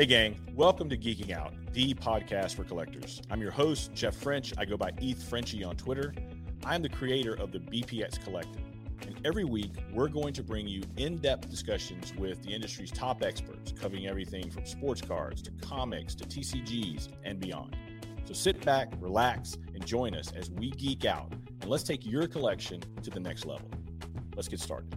Hey, 0.00 0.06
gang, 0.06 0.40
welcome 0.54 0.88
to 0.88 0.96
Geeking 0.96 1.30
Out, 1.30 1.52
the 1.74 1.92
podcast 1.92 2.54
for 2.54 2.64
collectors. 2.64 3.20
I'm 3.30 3.42
your 3.42 3.50
host, 3.50 3.92
Jeff 3.92 4.16
French. 4.16 4.54
I 4.56 4.64
go 4.64 4.78
by 4.78 4.92
ETH 4.96 5.22
Frenchie 5.22 5.62
on 5.62 5.76
Twitter. 5.76 6.14
I'm 6.64 6.80
the 6.80 6.88
creator 6.88 7.34
of 7.34 7.52
the 7.52 7.58
BPX 7.58 8.18
Collective. 8.24 8.62
And 9.02 9.20
every 9.26 9.44
week, 9.44 9.72
we're 9.92 10.08
going 10.08 10.32
to 10.32 10.42
bring 10.42 10.66
you 10.66 10.82
in 10.96 11.18
depth 11.18 11.50
discussions 11.50 12.14
with 12.14 12.42
the 12.42 12.48
industry's 12.48 12.90
top 12.90 13.22
experts, 13.22 13.74
covering 13.78 14.06
everything 14.06 14.50
from 14.50 14.64
sports 14.64 15.02
cards 15.02 15.42
to 15.42 15.50
comics 15.60 16.14
to 16.14 16.24
TCGs 16.24 17.10
and 17.26 17.38
beyond. 17.38 17.76
So 18.24 18.32
sit 18.32 18.64
back, 18.64 18.94
relax, 19.00 19.58
and 19.74 19.84
join 19.84 20.14
us 20.14 20.32
as 20.32 20.50
we 20.50 20.70
geek 20.70 21.04
out 21.04 21.30
and 21.60 21.68
let's 21.68 21.84
take 21.84 22.06
your 22.06 22.26
collection 22.26 22.82
to 23.02 23.10
the 23.10 23.20
next 23.20 23.44
level. 23.44 23.68
Let's 24.34 24.48
get 24.48 24.60
started. 24.60 24.96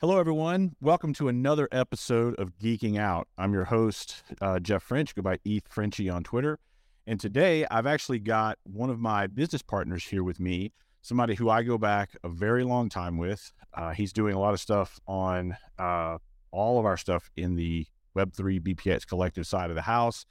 Hello, 0.00 0.20
everyone. 0.20 0.76
Welcome 0.80 1.12
to 1.14 1.26
another 1.26 1.68
episode 1.72 2.36
of 2.36 2.56
Geeking 2.56 3.00
Out. 3.00 3.26
I'm 3.36 3.52
your 3.52 3.64
host, 3.64 4.22
uh, 4.40 4.60
Jeff 4.60 4.84
French. 4.84 5.12
Go 5.12 5.22
by 5.22 5.40
ETH 5.44 5.66
Frenchie 5.68 6.08
on 6.08 6.22
Twitter. 6.22 6.60
And 7.08 7.18
today 7.18 7.66
I've 7.68 7.88
actually 7.88 8.20
got 8.20 8.60
one 8.62 8.90
of 8.90 9.00
my 9.00 9.26
business 9.26 9.60
partners 9.60 10.04
here 10.04 10.22
with 10.22 10.38
me, 10.38 10.72
somebody 11.02 11.34
who 11.34 11.50
I 11.50 11.64
go 11.64 11.78
back 11.78 12.10
a 12.22 12.28
very 12.28 12.62
long 12.62 12.88
time 12.88 13.18
with. 13.18 13.50
Uh, 13.74 13.90
he's 13.90 14.12
doing 14.12 14.34
a 14.34 14.38
lot 14.38 14.54
of 14.54 14.60
stuff 14.60 15.00
on 15.08 15.56
uh, 15.80 16.18
all 16.52 16.78
of 16.78 16.86
our 16.86 16.96
stuff 16.96 17.28
in 17.36 17.56
the 17.56 17.84
Web3 18.16 18.60
BPX 18.60 19.04
collective 19.04 19.48
side 19.48 19.68
of 19.68 19.74
the 19.74 19.82
house, 19.82 20.24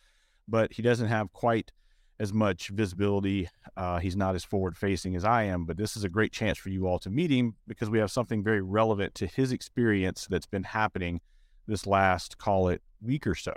but 0.48 0.72
he 0.72 0.82
doesn't 0.82 1.10
have 1.10 1.34
quite 1.34 1.74
as 2.20 2.34
much 2.34 2.70
visibility. 2.70 3.50
Uh, 3.76 4.00
he's 4.00 4.16
not 4.16 4.36
as 4.36 4.44
forward 4.44 4.76
facing 4.76 5.16
as 5.16 5.24
I 5.24 5.44
am, 5.44 5.66
but 5.66 5.78
this 5.78 5.96
is 5.96 6.04
a 6.04 6.10
great 6.10 6.32
chance 6.32 6.58
for 6.58 6.70
you 6.70 6.88
all 6.88 7.00
to 7.00 7.10
meet 7.10 7.32
him 7.32 7.56
because 7.68 7.90
we 7.90 8.00
have 8.00 8.12
something 8.12 8.44
very 8.44 8.62
relevant 8.62 9.16
to 9.16 9.28
his 9.28 9.52
experience 9.52 10.28
that's 10.30 10.48
been 10.48 10.64
happening 10.64 11.22
this 11.68 11.86
last, 11.86 12.38
call 12.38 12.70
it, 12.70 12.82
week 13.02 13.28
or 13.28 13.36
so. 13.36 13.54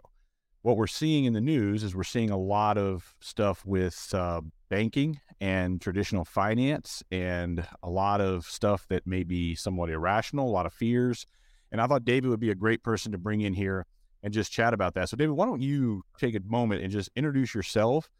What 0.62 0.76
we're 0.76 0.86
seeing 0.86 1.24
in 1.24 1.32
the 1.32 1.40
news 1.40 1.82
is 1.82 1.94
we're 1.94 2.02
seeing 2.02 2.30
a 2.30 2.36
lot 2.36 2.76
of 2.76 3.14
stuff 3.20 3.64
with 3.64 4.10
uh, 4.12 4.42
banking 4.68 5.20
and 5.40 5.80
traditional 5.80 6.26
finance 6.26 7.02
and 7.10 7.66
a 7.82 7.88
lot 7.88 8.20
of 8.20 8.44
stuff 8.44 8.86
that 8.88 9.06
may 9.06 9.22
be 9.22 9.54
somewhat 9.54 9.88
irrational, 9.88 10.46
a 10.46 10.50
lot 10.50 10.66
of 10.66 10.74
fears. 10.74 11.24
And 11.72 11.80
I 11.80 11.86
thought 11.86 12.04
David 12.04 12.28
would 12.28 12.40
be 12.40 12.50
a 12.50 12.54
great 12.54 12.82
person 12.82 13.12
to 13.12 13.18
bring 13.18 13.40
in 13.40 13.54
here 13.54 13.86
and 14.22 14.34
just 14.34 14.52
chat 14.52 14.74
about 14.74 14.94
that. 14.94 15.08
So, 15.08 15.16
David, 15.16 15.32
why 15.32 15.46
don't 15.46 15.62
you 15.62 16.02
take 16.18 16.34
a 16.34 16.40
moment 16.44 16.82
and 16.82 16.92
just 16.92 17.08
introduce 17.16 17.54
yourself 17.54 18.10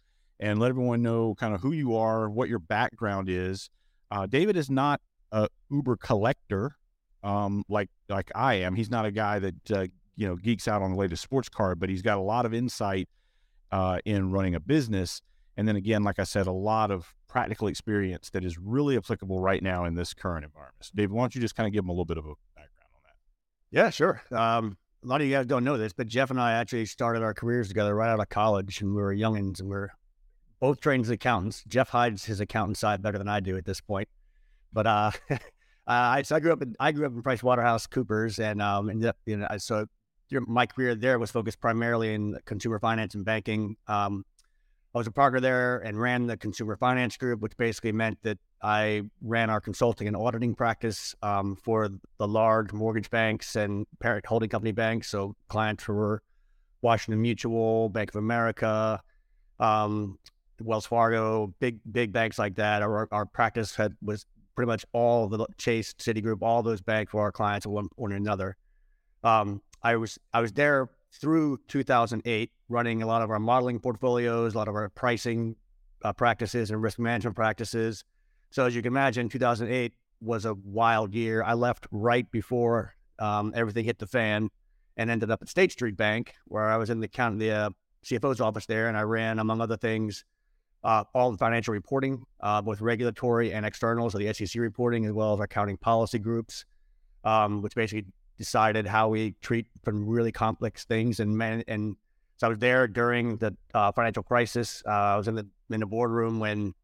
and 0.40 0.58
let 0.58 0.70
everyone 0.70 1.02
know 1.02 1.34
kind 1.36 1.54
of 1.54 1.60
who 1.60 1.72
you 1.72 1.94
are, 1.94 2.28
what 2.28 2.48
your 2.48 2.58
background 2.58 3.28
is. 3.28 3.70
Uh, 4.10 4.26
David 4.26 4.56
is 4.56 4.68
not 4.68 5.00
a 5.30 5.46
Uber 5.70 5.96
collector 5.96 6.74
um, 7.22 7.64
like 7.68 7.90
like 8.08 8.30
I 8.34 8.54
am. 8.54 8.74
He's 8.74 8.90
not 8.90 9.04
a 9.04 9.10
guy 9.10 9.38
that 9.38 9.70
uh, 9.70 9.86
you 10.16 10.26
know 10.26 10.36
geeks 10.36 10.68
out 10.68 10.82
on 10.82 10.92
the 10.92 10.96
latest 10.96 11.22
sports 11.22 11.48
car, 11.48 11.74
but 11.74 11.88
he's 11.88 12.02
got 12.02 12.18
a 12.18 12.22
lot 12.22 12.46
of 12.46 12.54
insight 12.54 13.08
uh, 13.72 13.98
in 14.04 14.30
running 14.30 14.54
a 14.54 14.60
business. 14.60 15.20
And 15.56 15.68
then 15.68 15.76
again, 15.76 16.02
like 16.02 16.18
I 16.18 16.24
said, 16.24 16.46
a 16.46 16.52
lot 16.52 16.90
of 16.90 17.14
practical 17.28 17.68
experience 17.68 18.30
that 18.30 18.44
is 18.44 18.58
really 18.58 18.96
applicable 18.96 19.40
right 19.40 19.62
now 19.62 19.84
in 19.84 19.94
this 19.94 20.14
current 20.14 20.44
environment. 20.44 20.76
So, 20.80 20.92
David, 20.94 21.12
why 21.12 21.22
don't 21.22 21.34
you 21.34 21.40
just 21.40 21.54
kind 21.54 21.66
of 21.66 21.72
give 21.72 21.82
them 21.82 21.90
a 21.90 21.92
little 21.92 22.06
bit 22.06 22.18
of 22.18 22.24
a 22.24 22.34
background 22.56 22.90
on 22.94 23.00
that? 23.04 23.76
Yeah, 23.76 23.90
sure. 23.90 24.22
Um, 24.32 24.78
a 25.04 25.06
lot 25.06 25.20
of 25.20 25.26
you 25.26 25.34
guys 25.34 25.46
don't 25.46 25.64
know 25.64 25.76
this, 25.76 25.92
but 25.92 26.06
Jeff 26.06 26.30
and 26.30 26.40
I 26.40 26.52
actually 26.52 26.86
started 26.86 27.22
our 27.22 27.34
careers 27.34 27.68
together 27.68 27.94
right 27.94 28.10
out 28.10 28.20
of 28.20 28.28
college, 28.28 28.80
and 28.80 28.94
we 28.94 29.02
were 29.02 29.14
youngins, 29.14 29.60
and 29.60 29.68
we 29.68 29.76
are 29.76 29.90
both 30.60 30.80
trained 30.80 31.04
as 31.04 31.10
accountants. 31.10 31.64
Jeff 31.66 31.88
hides 31.88 32.24
his 32.24 32.40
accountant 32.40 32.76
side 32.76 33.02
better 33.02 33.18
than 33.18 33.28
I 33.28 33.40
do 33.40 33.56
at 33.56 33.64
this 33.64 33.80
point. 33.80 34.08
But 34.72 34.86
uh, 34.86 35.10
I 35.86 36.22
so 36.22 36.36
I 36.36 36.40
grew 36.40 36.52
up 36.52 36.62
in 36.62 36.76
I 36.78 36.92
grew 36.92 37.06
up 37.06 37.12
in 37.12 37.22
Price 37.22 37.42
Waterhouse 37.42 37.86
Coopers, 37.86 38.38
and 38.38 38.62
um, 38.62 38.90
you 39.26 39.36
know 39.36 39.48
so 39.58 39.86
my 40.30 40.66
career 40.66 40.94
there 40.94 41.18
was 41.18 41.30
focused 41.30 41.60
primarily 41.60 42.14
in 42.14 42.38
consumer 42.44 42.78
finance 42.78 43.14
and 43.14 43.24
banking. 43.24 43.76
Um, 43.88 44.24
I 44.94 44.98
was 44.98 45.06
a 45.06 45.12
partner 45.12 45.40
there 45.40 45.78
and 45.78 46.00
ran 46.00 46.26
the 46.26 46.36
consumer 46.36 46.76
finance 46.76 47.16
group, 47.16 47.40
which 47.40 47.56
basically 47.56 47.92
meant 47.92 48.18
that 48.22 48.38
I 48.60 49.02
ran 49.22 49.48
our 49.48 49.60
consulting 49.60 50.08
and 50.08 50.16
auditing 50.16 50.54
practice 50.54 51.14
um, 51.22 51.56
for 51.56 51.88
the 52.18 52.28
large 52.28 52.72
mortgage 52.72 53.08
banks 53.08 53.54
and 53.54 53.86
parent 54.00 54.26
holding 54.26 54.48
company 54.48 54.72
banks. 54.72 55.08
So 55.08 55.36
clients 55.48 55.86
were 55.86 56.22
Washington 56.82 57.22
Mutual, 57.22 57.88
Bank 57.88 58.10
of 58.10 58.16
America, 58.16 59.00
um, 59.60 60.18
Wells 60.60 60.86
Fargo, 60.86 61.54
big 61.58 61.80
big 61.90 62.12
banks 62.12 62.38
like 62.38 62.56
that. 62.56 62.82
Our, 62.82 63.08
our 63.12 63.26
practice 63.26 63.74
had 63.74 63.96
was 64.02 64.26
pretty 64.54 64.66
much 64.68 64.84
all 64.92 65.28
the 65.28 65.46
Chase, 65.58 65.94
Citigroup, 65.94 66.42
all 66.42 66.62
those 66.62 66.80
banks 66.80 67.12
were 67.12 67.22
our 67.22 67.32
clients 67.32 67.66
one 67.66 67.88
or 67.96 68.10
another. 68.10 68.56
Um, 69.24 69.62
I 69.82 69.96
was 69.96 70.18
I 70.32 70.40
was 70.40 70.52
there 70.52 70.90
through 71.12 71.58
2008, 71.68 72.52
running 72.68 73.02
a 73.02 73.06
lot 73.06 73.22
of 73.22 73.30
our 73.30 73.38
modeling 73.38 73.80
portfolios, 73.80 74.54
a 74.54 74.58
lot 74.58 74.68
of 74.68 74.74
our 74.74 74.88
pricing 74.90 75.56
uh, 76.02 76.12
practices 76.12 76.70
and 76.70 76.82
risk 76.82 76.98
management 76.98 77.36
practices. 77.36 78.04
So 78.50 78.66
as 78.66 78.74
you 78.74 78.82
can 78.82 78.92
imagine, 78.92 79.28
2008 79.28 79.92
was 80.20 80.44
a 80.44 80.54
wild 80.54 81.14
year. 81.14 81.42
I 81.42 81.54
left 81.54 81.86
right 81.90 82.30
before 82.30 82.94
um, 83.18 83.52
everything 83.54 83.84
hit 83.84 83.98
the 83.98 84.06
fan, 84.06 84.50
and 84.96 85.10
ended 85.10 85.30
up 85.30 85.42
at 85.42 85.48
State 85.48 85.72
Street 85.72 85.96
Bank, 85.96 86.34
where 86.46 86.68
I 86.68 86.76
was 86.76 86.90
in 86.90 87.00
the 87.00 87.08
count 87.08 87.38
the 87.38 87.50
uh, 87.50 87.70
CFO's 88.04 88.40
office 88.40 88.66
there, 88.66 88.88
and 88.88 88.96
I 88.96 89.02
ran, 89.02 89.38
among 89.38 89.60
other 89.60 89.76
things, 89.76 90.24
uh, 90.82 91.04
all 91.14 91.30
the 91.30 91.38
financial 91.38 91.72
reporting, 91.72 92.24
uh, 92.40 92.62
both 92.62 92.80
regulatory 92.80 93.52
and 93.52 93.66
external, 93.66 94.08
so 94.10 94.18
the 94.18 94.32
SEC 94.32 94.60
reporting, 94.60 95.04
as 95.06 95.12
well 95.12 95.34
as 95.34 95.40
accounting 95.40 95.76
policy 95.76 96.18
groups, 96.18 96.64
um, 97.24 97.62
which 97.62 97.74
basically 97.74 98.06
decided 98.38 98.86
how 98.86 99.08
we 99.08 99.34
treat 99.42 99.66
from 99.84 100.06
really 100.06 100.32
complex 100.32 100.84
things. 100.84 101.20
And 101.20 101.36
man, 101.36 101.62
and 101.68 101.96
so 102.38 102.46
I 102.46 102.50
was 102.50 102.58
there 102.58 102.88
during 102.88 103.36
the 103.36 103.54
uh, 103.74 103.92
financial 103.92 104.22
crisis. 104.22 104.82
Uh, 104.86 104.90
I 104.90 105.16
was 105.16 105.28
in 105.28 105.34
the 105.34 105.46
in 105.70 105.80
the 105.80 105.86
boardroom 105.86 106.40
when 106.40 106.74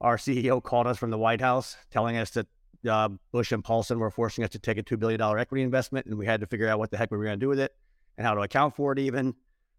our 0.00 0.16
CEO 0.16 0.62
called 0.62 0.86
us 0.86 0.98
from 0.98 1.10
the 1.10 1.18
White 1.18 1.40
House, 1.40 1.76
telling 1.90 2.16
us 2.16 2.30
that 2.32 2.46
uh, 2.88 3.08
Bush 3.32 3.52
and 3.52 3.64
Paulson 3.64 3.98
were 3.98 4.10
forcing 4.10 4.44
us 4.44 4.50
to 4.50 4.58
take 4.58 4.76
a 4.76 4.82
two 4.82 4.98
billion 4.98 5.18
dollar 5.18 5.38
equity 5.38 5.62
investment, 5.62 6.06
and 6.06 6.18
we 6.18 6.26
had 6.26 6.40
to 6.40 6.46
figure 6.46 6.68
out 6.68 6.78
what 6.78 6.90
the 6.90 6.98
heck 6.98 7.10
we 7.10 7.16
were 7.16 7.24
going 7.24 7.38
to 7.38 7.44
do 7.44 7.48
with 7.48 7.60
it 7.60 7.74
and 8.18 8.26
how 8.26 8.34
to 8.34 8.42
account 8.42 8.76
for 8.76 8.92
it, 8.92 8.98
even. 8.98 9.34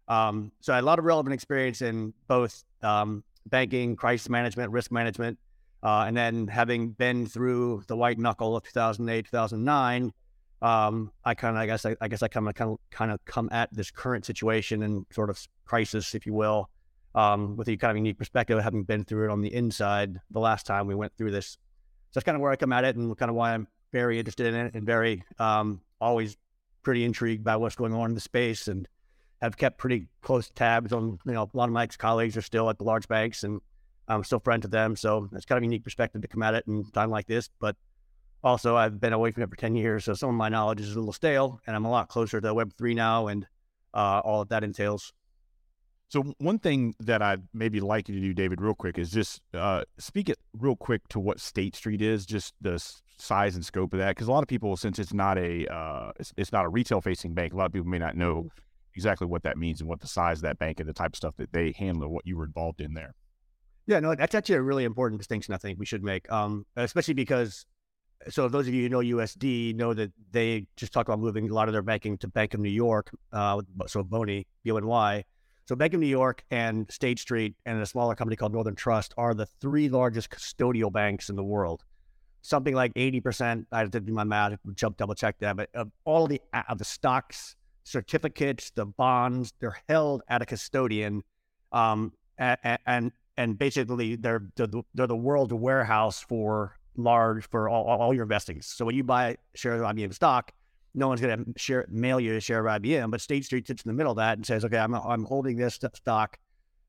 Um, 0.08 0.50
so 0.60 0.72
I 0.72 0.76
had 0.76 0.82
a 0.82 0.86
lot 0.86 0.98
of 0.98 1.04
relevant 1.04 1.32
experience 1.32 1.80
in 1.80 2.12
both 2.26 2.64
um, 2.82 3.22
banking, 3.46 3.96
crisis 3.96 4.28
management, 4.28 4.72
risk 4.72 4.90
management, 4.92 5.38
uh, 5.82 6.04
and 6.06 6.16
then 6.16 6.46
having 6.46 6.90
been 6.90 7.26
through 7.26 7.82
the 7.88 7.96
white 7.96 8.18
knuckle 8.18 8.56
of 8.56 8.64
2008, 8.64 9.26
2009, 9.26 10.12
um, 10.62 11.10
I 11.24 11.34
kind 11.34 11.56
of, 11.56 11.60
I 11.60 11.66
guess, 11.66 11.84
I, 11.84 11.96
I 12.00 12.06
guess 12.06 12.22
I 12.22 12.28
kind 12.28 12.48
of, 12.48 12.78
kind 12.90 13.10
of, 13.10 13.24
come 13.24 13.48
at 13.50 13.68
this 13.74 13.90
current 13.90 14.24
situation 14.24 14.82
and 14.84 15.04
sort 15.10 15.28
of 15.28 15.40
crisis, 15.64 16.14
if 16.14 16.24
you 16.24 16.34
will, 16.34 16.70
um, 17.16 17.56
with 17.56 17.68
a 17.68 17.76
kind 17.76 17.90
of 17.90 17.96
unique 17.96 18.16
perspective, 18.16 18.62
having 18.62 18.84
been 18.84 19.04
through 19.04 19.28
it 19.28 19.32
on 19.32 19.40
the 19.40 19.52
inside 19.52 20.20
the 20.30 20.38
last 20.38 20.64
time 20.64 20.86
we 20.86 20.94
went 20.94 21.12
through 21.18 21.32
this. 21.32 21.58
So 22.10 22.20
that's 22.20 22.24
kind 22.24 22.36
of 22.36 22.42
where 22.42 22.52
I 22.52 22.56
come 22.56 22.72
at 22.72 22.84
it, 22.84 22.94
and 22.94 23.16
kind 23.18 23.28
of 23.28 23.34
why 23.34 23.54
I'm 23.54 23.66
very 23.90 24.20
interested 24.20 24.46
in 24.46 24.54
it, 24.54 24.74
and 24.74 24.86
very 24.86 25.24
um, 25.40 25.80
always 26.00 26.36
pretty 26.84 27.04
intrigued 27.04 27.42
by 27.42 27.56
what's 27.56 27.74
going 27.74 27.92
on 27.92 28.10
in 28.10 28.14
the 28.14 28.20
space, 28.20 28.68
and 28.68 28.86
have 29.42 29.56
kept 29.56 29.76
pretty 29.76 30.06
close 30.22 30.50
tabs 30.50 30.92
on, 30.92 31.18
you 31.26 31.32
know, 31.32 31.42
a 31.52 31.56
lot 31.56 31.68
of 31.68 31.72
my 31.72 31.86
colleagues 31.88 32.36
are 32.36 32.42
still 32.42 32.70
at 32.70 32.78
the 32.78 32.84
large 32.84 33.08
banks 33.08 33.42
and 33.42 33.60
I'm 34.06 34.22
still 34.22 34.38
friends 34.38 34.62
with 34.62 34.70
them. 34.70 34.94
So 34.94 35.28
it's 35.32 35.44
kind 35.44 35.56
of 35.58 35.62
a 35.62 35.66
unique 35.66 35.82
perspective 35.82 36.22
to 36.22 36.28
come 36.28 36.44
at 36.44 36.54
it 36.54 36.64
in 36.68 36.84
time 36.92 37.10
like 37.10 37.26
this. 37.26 37.50
But 37.60 37.76
also, 38.44 38.76
I've 38.76 39.00
been 39.00 39.12
away 39.12 39.32
from 39.32 39.42
it 39.42 39.50
for 39.50 39.56
10 39.56 39.74
years. 39.74 40.04
So 40.04 40.14
some 40.14 40.30
of 40.30 40.36
my 40.36 40.48
knowledge 40.48 40.80
is 40.80 40.94
a 40.94 40.98
little 40.98 41.12
stale 41.12 41.60
and 41.66 41.74
I'm 41.74 41.84
a 41.84 41.90
lot 41.90 42.08
closer 42.08 42.40
to 42.40 42.54
Web3 42.54 42.94
now 42.94 43.26
and 43.26 43.46
uh, 43.92 44.20
all 44.24 44.38
that 44.40 44.48
that 44.50 44.64
entails. 44.64 45.12
So 46.08 46.22
one 46.38 46.58
thing 46.58 46.94
that 47.00 47.20
I'd 47.20 47.42
maybe 47.52 47.80
like 47.80 48.08
you 48.08 48.14
to 48.14 48.20
do, 48.20 48.34
David, 48.34 48.60
real 48.60 48.74
quick, 48.74 48.96
is 48.96 49.10
just 49.10 49.40
uh, 49.54 49.84
speak 49.98 50.28
it 50.28 50.38
real 50.56 50.76
quick 50.76 51.08
to 51.08 51.18
what 51.18 51.40
State 51.40 51.74
Street 51.74 52.02
is, 52.02 52.26
just 52.26 52.54
the 52.60 52.78
size 53.18 53.56
and 53.56 53.64
scope 53.64 53.92
of 53.94 53.98
that, 53.98 54.10
because 54.10 54.28
a 54.28 54.30
lot 54.30 54.42
of 54.42 54.48
people, 54.48 54.76
since 54.76 54.98
it's 54.98 55.14
not 55.14 55.38
a 55.38 55.66
uh, 55.72 56.12
it's, 56.20 56.34
it's, 56.36 56.52
not 56.52 56.66
a 56.66 56.68
retail 56.68 57.00
facing 57.00 57.32
bank, 57.32 57.54
a 57.54 57.56
lot 57.56 57.64
of 57.64 57.72
people 57.72 57.88
may 57.88 57.98
not 57.98 58.14
know 58.14 58.50
exactly 58.94 59.26
what 59.26 59.42
that 59.42 59.56
means 59.56 59.80
and 59.80 59.88
what 59.88 60.00
the 60.00 60.06
size 60.06 60.38
of 60.38 60.42
that 60.42 60.58
bank 60.58 60.80
and 60.80 60.88
the 60.88 60.92
type 60.92 61.12
of 61.12 61.16
stuff 61.16 61.36
that 61.36 61.52
they 61.52 61.72
handle, 61.72 62.08
what 62.08 62.26
you 62.26 62.36
were 62.36 62.44
involved 62.44 62.80
in 62.80 62.94
there. 62.94 63.14
Yeah, 63.86 64.00
no, 64.00 64.14
that's 64.14 64.34
actually 64.34 64.56
a 64.56 64.62
really 64.62 64.84
important 64.84 65.20
distinction 65.20 65.54
I 65.54 65.58
think 65.58 65.78
we 65.78 65.86
should 65.86 66.04
make, 66.04 66.30
um, 66.30 66.66
especially 66.76 67.14
because. 67.14 67.66
So, 68.28 68.48
those 68.48 68.68
of 68.68 68.74
you 68.74 68.84
who 68.84 68.88
know 68.88 69.00
USD 69.00 69.74
know 69.74 69.92
that 69.94 70.12
they 70.30 70.68
just 70.76 70.92
talk 70.92 71.08
about 71.08 71.18
moving 71.18 71.50
a 71.50 71.52
lot 71.52 71.68
of 71.68 71.72
their 71.72 71.82
banking 71.82 72.16
to 72.18 72.28
Bank 72.28 72.54
of 72.54 72.60
New 72.60 72.70
York. 72.70 73.10
Uh, 73.32 73.62
so, 73.88 74.04
BONY, 74.04 74.46
BONY. 74.64 75.24
So, 75.64 75.74
Bank 75.74 75.92
of 75.94 75.98
New 75.98 76.06
York 76.06 76.44
and 76.52 76.88
State 76.88 77.18
Street 77.18 77.56
and 77.66 77.82
a 77.82 77.86
smaller 77.86 78.14
company 78.14 78.36
called 78.36 78.52
Northern 78.52 78.76
Trust 78.76 79.12
are 79.16 79.34
the 79.34 79.46
three 79.46 79.88
largest 79.88 80.30
custodial 80.30 80.92
banks 80.92 81.30
in 81.30 81.34
the 81.34 81.42
world. 81.42 81.82
Something 82.42 82.74
like 82.74 82.94
80%, 82.94 83.66
I 83.72 83.86
did 83.86 84.08
my 84.08 84.22
math, 84.22 84.56
jump 84.74 84.98
double 84.98 85.16
check 85.16 85.36
that, 85.40 85.56
but 85.56 85.70
of 85.74 85.90
all 86.04 86.28
the, 86.28 86.40
of 86.68 86.78
the 86.78 86.84
stocks 86.84 87.56
certificates, 87.84 88.70
the 88.70 88.86
bonds, 88.86 89.52
they're 89.60 89.78
held 89.88 90.22
at 90.28 90.42
a 90.42 90.46
custodian, 90.46 91.22
um, 91.72 92.12
and, 92.38 92.78
and 92.86 93.12
and 93.36 93.58
basically 93.58 94.16
they're 94.16 94.46
they're 94.56 95.06
the, 95.06 95.16
world 95.16 95.52
warehouse 95.52 96.20
for 96.20 96.76
large 96.96 97.48
for 97.48 97.68
all, 97.68 97.84
all 97.84 98.14
your 98.14 98.24
investings. 98.24 98.66
So 98.66 98.84
when 98.84 98.94
you 98.94 99.04
buy 99.04 99.36
shares 99.54 99.80
of 99.80 99.86
IBM 99.86 100.12
stock, 100.14 100.52
no 100.94 101.08
one's 101.08 101.20
going 101.20 101.44
to 101.44 101.58
share 101.58 101.86
mail 101.88 102.20
you 102.20 102.36
a 102.36 102.40
share 102.40 102.66
of 102.66 102.82
IBM, 102.82 103.10
but 103.10 103.20
State 103.20 103.44
Street 103.44 103.66
sits 103.66 103.82
in 103.82 103.88
the 103.88 103.94
middle 103.94 104.12
of 104.12 104.18
that 104.18 104.36
and 104.38 104.46
says, 104.46 104.64
okay, 104.64 104.78
I'm 104.78 104.94
I'm 104.94 105.24
holding 105.24 105.56
this 105.56 105.78
stock 105.94 106.38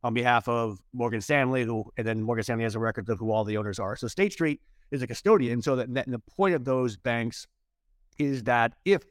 on 0.04 0.14
behalf 0.14 0.48
of 0.50 0.80
Morgan 0.94 1.22
Stanley, 1.22 1.64
who 1.64 1.86
and 1.98 2.06
then 2.06 2.22
Morgan 2.22 2.44
Stanley 2.44 2.64
has 2.64 2.76
a 2.76 2.80
record 2.80 3.10
of 3.10 3.20
who 3.20 3.32
all 3.32 3.44
the 3.44 3.58
owners 3.58 3.80
are. 3.80 3.96
So 3.96 4.08
State 4.08 4.34
Street 4.34 4.62
is 4.92 5.02
a 5.02 5.08
custodian. 5.08 5.62
So 5.62 5.76
that, 5.78 5.94
that 5.94 6.10
the 6.10 6.20
point 6.20 6.56
of 6.56 6.66
those 6.66 6.98
banks 6.98 7.48
is 8.20 8.44
that 8.44 8.74
if 8.86 9.04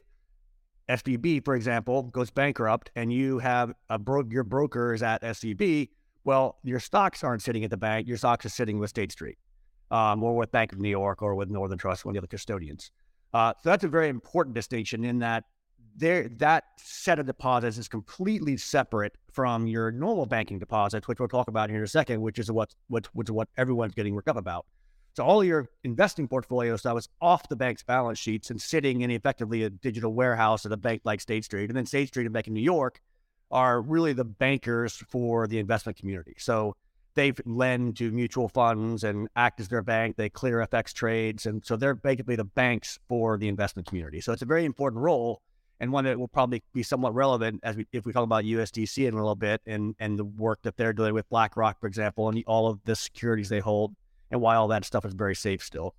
SVB, 0.89 1.45
for 1.45 1.55
example, 1.55 2.03
goes 2.05 2.31
bankrupt 2.31 2.91
and 2.97 3.13
you 3.13 3.39
have 3.39 3.73
a 3.89 3.99
bro- 3.99 4.29
your 4.31 4.45
broker 4.45 4.95
is 4.95 5.03
at 5.03 5.23
SVB, 5.23 5.89
well, 6.25 6.59
your 6.63 6.81
stocks 6.81 7.25
aren't 7.25 7.43
sitting 7.43 7.65
at 7.65 7.71
the 7.71 7.77
bank. 7.77 8.07
Your 8.07 8.17
stocks 8.17 8.47
are 8.47 8.51
sitting 8.51 8.79
with 8.79 8.91
State 8.91 9.13
Street 9.13 9.39
um, 9.91 10.23
or 10.23 10.37
with 10.37 10.53
Bank 10.53 10.73
of 10.73 10.79
New 10.79 10.91
York 10.91 11.23
or 11.23 11.35
with 11.35 11.51
Northern 11.51 11.79
Trust, 11.79 12.05
one 12.05 12.13
of 12.13 12.15
the 12.15 12.21
other 12.21 12.27
custodians. 12.27 12.91
Uh, 13.33 13.53
so 13.63 13.71
that's 13.71 13.85
a 13.85 13.89
very 13.89 14.09
important 14.09 14.55
distinction 14.55 15.05
in 15.05 15.19
that 15.21 15.45
there 15.97 16.29
that 16.39 16.65
set 16.79 17.19
of 17.19 17.27
deposits 17.27 17.77
is 17.77 17.87
completely 17.89 18.57
separate 18.57 19.15
from 19.31 19.67
your 19.67 19.91
normal 19.91 20.27
banking 20.27 20.59
deposits, 20.59 21.07
which 21.07 21.19
we'll 21.19 21.29
talk 21.29 21.49
about 21.49 21.69
here 21.69 21.79
in 21.79 21.85
a 21.85 21.89
second, 21.89 22.21
which 22.21 22.39
is 22.39 22.51
what 22.51 22.75
what 22.89 23.09
which 23.15 23.29
is 23.29 23.33
what 23.33 23.49
everyone's 23.57 23.95
getting 23.95 24.15
worked 24.15 24.29
up 24.29 24.37
about. 24.37 24.67
So 25.15 25.25
all 25.25 25.45
your 25.45 25.69
investing 25.85 26.27
portfolio 26.27 26.77
stuff 26.77 26.99
is 26.99 27.09
off 27.21 27.49
the 27.49 27.57
bank's 27.57 27.83
balance 27.83 28.19
sheets 28.19 28.51
and 28.51 28.61
sitting 28.61 29.03
in 29.03 29.11
effectively 29.11 29.63
a 29.65 29.71
digital 29.71 30.15
warehouse 30.15 30.65
at 30.65 30.73
a 30.73 30.77
bank 30.77 31.03
like 31.05 31.21
State 31.21 31.45
Street. 31.45 31.69
And 31.69 31.77
then 31.77 31.85
State 31.85 32.09
Street 32.09 32.25
and 32.25 32.33
Bank 32.33 32.47
of 32.47 32.55
New 32.55 32.63
York 32.63 33.01
are 33.51 33.83
really 33.83 34.15
the 34.15 34.25
bankers 34.25 35.03
for 35.11 35.47
the 35.47 35.59
investment 35.59 35.99
community. 35.99 36.35
So 36.39 36.77
they 37.15 37.35
lend 37.45 37.99
to 37.99 38.11
mutual 38.11 38.49
funds 38.49 39.05
and 39.05 39.29
act 39.37 39.61
as 39.61 39.69
their 39.69 39.83
bank. 39.83 40.17
They 40.17 40.31
clear 40.31 40.67
FX 40.67 40.95
trades. 40.95 41.45
And 41.45 41.63
so 41.63 41.77
they're 41.77 41.95
basically 41.95 42.37
the 42.37 42.45
banks 42.45 42.99
for 43.07 43.37
the 43.37 43.49
investment 43.49 43.87
community. 43.87 44.23
So 44.23 44.33
it's 44.33 44.41
a 44.41 44.47
very 44.47 44.65
important 44.65 45.03
role 45.03 45.43
and 45.79 45.93
one 45.93 46.05
that 46.05 46.19
will 46.19 46.29
probably 46.29 46.63
be 46.73 46.83
somewhat 46.83 47.13
relevant 47.13 47.61
as 47.65 47.77
we 47.77 47.87
if 47.93 48.07
we 48.07 48.13
talk 48.13 48.23
about 48.23 48.45
USDC 48.45 49.07
in 49.07 49.15
a 49.15 49.17
little 49.17 49.35
bit 49.35 49.61
and 49.67 49.95
and 49.99 50.19
the 50.19 50.25
work 50.25 50.61
that 50.63 50.77
they're 50.77 50.93
doing 50.93 51.13
with 51.13 51.29
BlackRock, 51.29 51.81
for 51.81 51.89
example, 51.89 52.29
and 52.29 52.43
all 52.47 52.69
of 52.69 52.79
the 52.85 52.95
securities 52.95 53.49
they 53.49 53.59
hold 53.59 53.95
and 54.33 54.41
why 54.41 54.57
all 54.57 54.67
that 54.69 54.85
stuff 54.85 55.05
is 55.05 55.15
very 55.15 55.37
safe 55.37 55.63
still. 55.63 55.95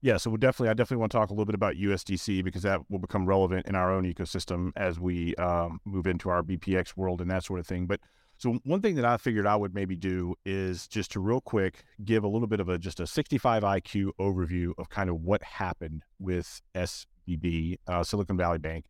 Yeah, 0.00 0.16
so 0.16 0.30
we'll 0.30 0.38
definitely, 0.38 0.68
I 0.68 0.74
definitely 0.74 1.00
want 1.00 1.10
to 1.12 1.18
talk 1.18 1.30
a 1.30 1.32
little 1.32 1.44
bit 1.44 1.56
about 1.56 1.74
USDC 1.74 2.44
because 2.44 2.62
that 2.62 2.80
will 2.88 3.00
become 3.00 3.26
relevant 3.26 3.66
in 3.66 3.74
our 3.74 3.92
own 3.92 4.04
ecosystem 4.04 4.70
as 4.76 5.00
we 5.00 5.34
um, 5.34 5.80
move 5.84 6.06
into 6.06 6.30
our 6.30 6.44
BPX 6.44 6.96
world 6.96 7.20
and 7.20 7.28
that 7.32 7.42
sort 7.42 7.58
of 7.58 7.66
thing. 7.66 7.86
But 7.86 7.98
so 8.36 8.60
one 8.62 8.80
thing 8.80 8.94
that 8.94 9.04
I 9.04 9.16
figured 9.16 9.44
I 9.44 9.56
would 9.56 9.74
maybe 9.74 9.96
do 9.96 10.36
is 10.46 10.86
just 10.86 11.10
to 11.12 11.20
real 11.20 11.40
quick 11.40 11.82
give 12.04 12.22
a 12.22 12.28
little 12.28 12.46
bit 12.46 12.60
of 12.60 12.68
a 12.68 12.78
just 12.78 13.00
a 13.00 13.06
65 13.08 13.64
IQ 13.64 14.10
overview 14.20 14.70
of 14.78 14.88
kind 14.88 15.10
of 15.10 15.20
what 15.20 15.42
happened 15.42 16.04
with 16.20 16.62
SVB, 16.76 17.78
uh, 17.88 18.04
Silicon 18.04 18.36
Valley 18.36 18.58
Bank, 18.58 18.84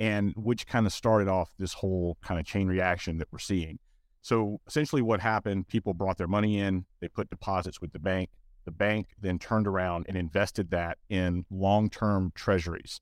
and 0.00 0.34
which 0.36 0.66
kind 0.66 0.86
of 0.86 0.92
started 0.92 1.28
off 1.28 1.54
this 1.56 1.74
whole 1.74 2.18
kind 2.20 2.40
of 2.40 2.46
chain 2.46 2.66
reaction 2.66 3.18
that 3.18 3.28
we're 3.30 3.38
seeing. 3.38 3.78
So 4.22 4.60
essentially, 4.66 5.02
what 5.02 5.20
happened, 5.20 5.68
people 5.68 5.94
brought 5.94 6.18
their 6.18 6.26
money 6.26 6.58
in, 6.58 6.84
they 7.00 7.08
put 7.08 7.30
deposits 7.30 7.80
with 7.80 7.92
the 7.92 7.98
bank. 7.98 8.30
The 8.64 8.72
bank 8.72 9.08
then 9.20 9.38
turned 9.38 9.66
around 9.66 10.06
and 10.08 10.16
invested 10.16 10.70
that 10.70 10.98
in 11.08 11.46
long 11.50 11.88
term 11.88 12.32
treasuries 12.34 13.00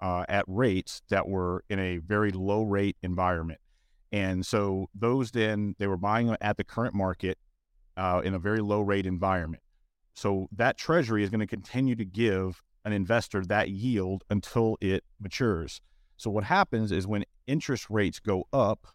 uh, 0.00 0.24
at 0.28 0.44
rates 0.46 1.02
that 1.08 1.26
were 1.28 1.64
in 1.70 1.78
a 1.78 1.98
very 1.98 2.30
low 2.30 2.62
rate 2.62 2.96
environment. 3.02 3.60
And 4.12 4.44
so 4.44 4.88
those 4.94 5.30
then, 5.30 5.74
they 5.78 5.86
were 5.86 5.96
buying 5.96 6.36
at 6.40 6.56
the 6.56 6.64
current 6.64 6.94
market 6.94 7.38
uh, 7.96 8.20
in 8.24 8.34
a 8.34 8.38
very 8.38 8.60
low 8.60 8.80
rate 8.80 9.06
environment. 9.06 9.62
So 10.14 10.48
that 10.52 10.78
treasury 10.78 11.22
is 11.22 11.30
going 11.30 11.40
to 11.40 11.46
continue 11.46 11.94
to 11.96 12.04
give 12.04 12.62
an 12.84 12.92
investor 12.92 13.44
that 13.46 13.70
yield 13.70 14.24
until 14.30 14.76
it 14.80 15.04
matures. 15.20 15.80
So 16.16 16.30
what 16.30 16.44
happens 16.44 16.92
is 16.92 17.06
when 17.06 17.24
interest 17.46 17.90
rates 17.90 18.20
go 18.20 18.46
up, 18.52 18.86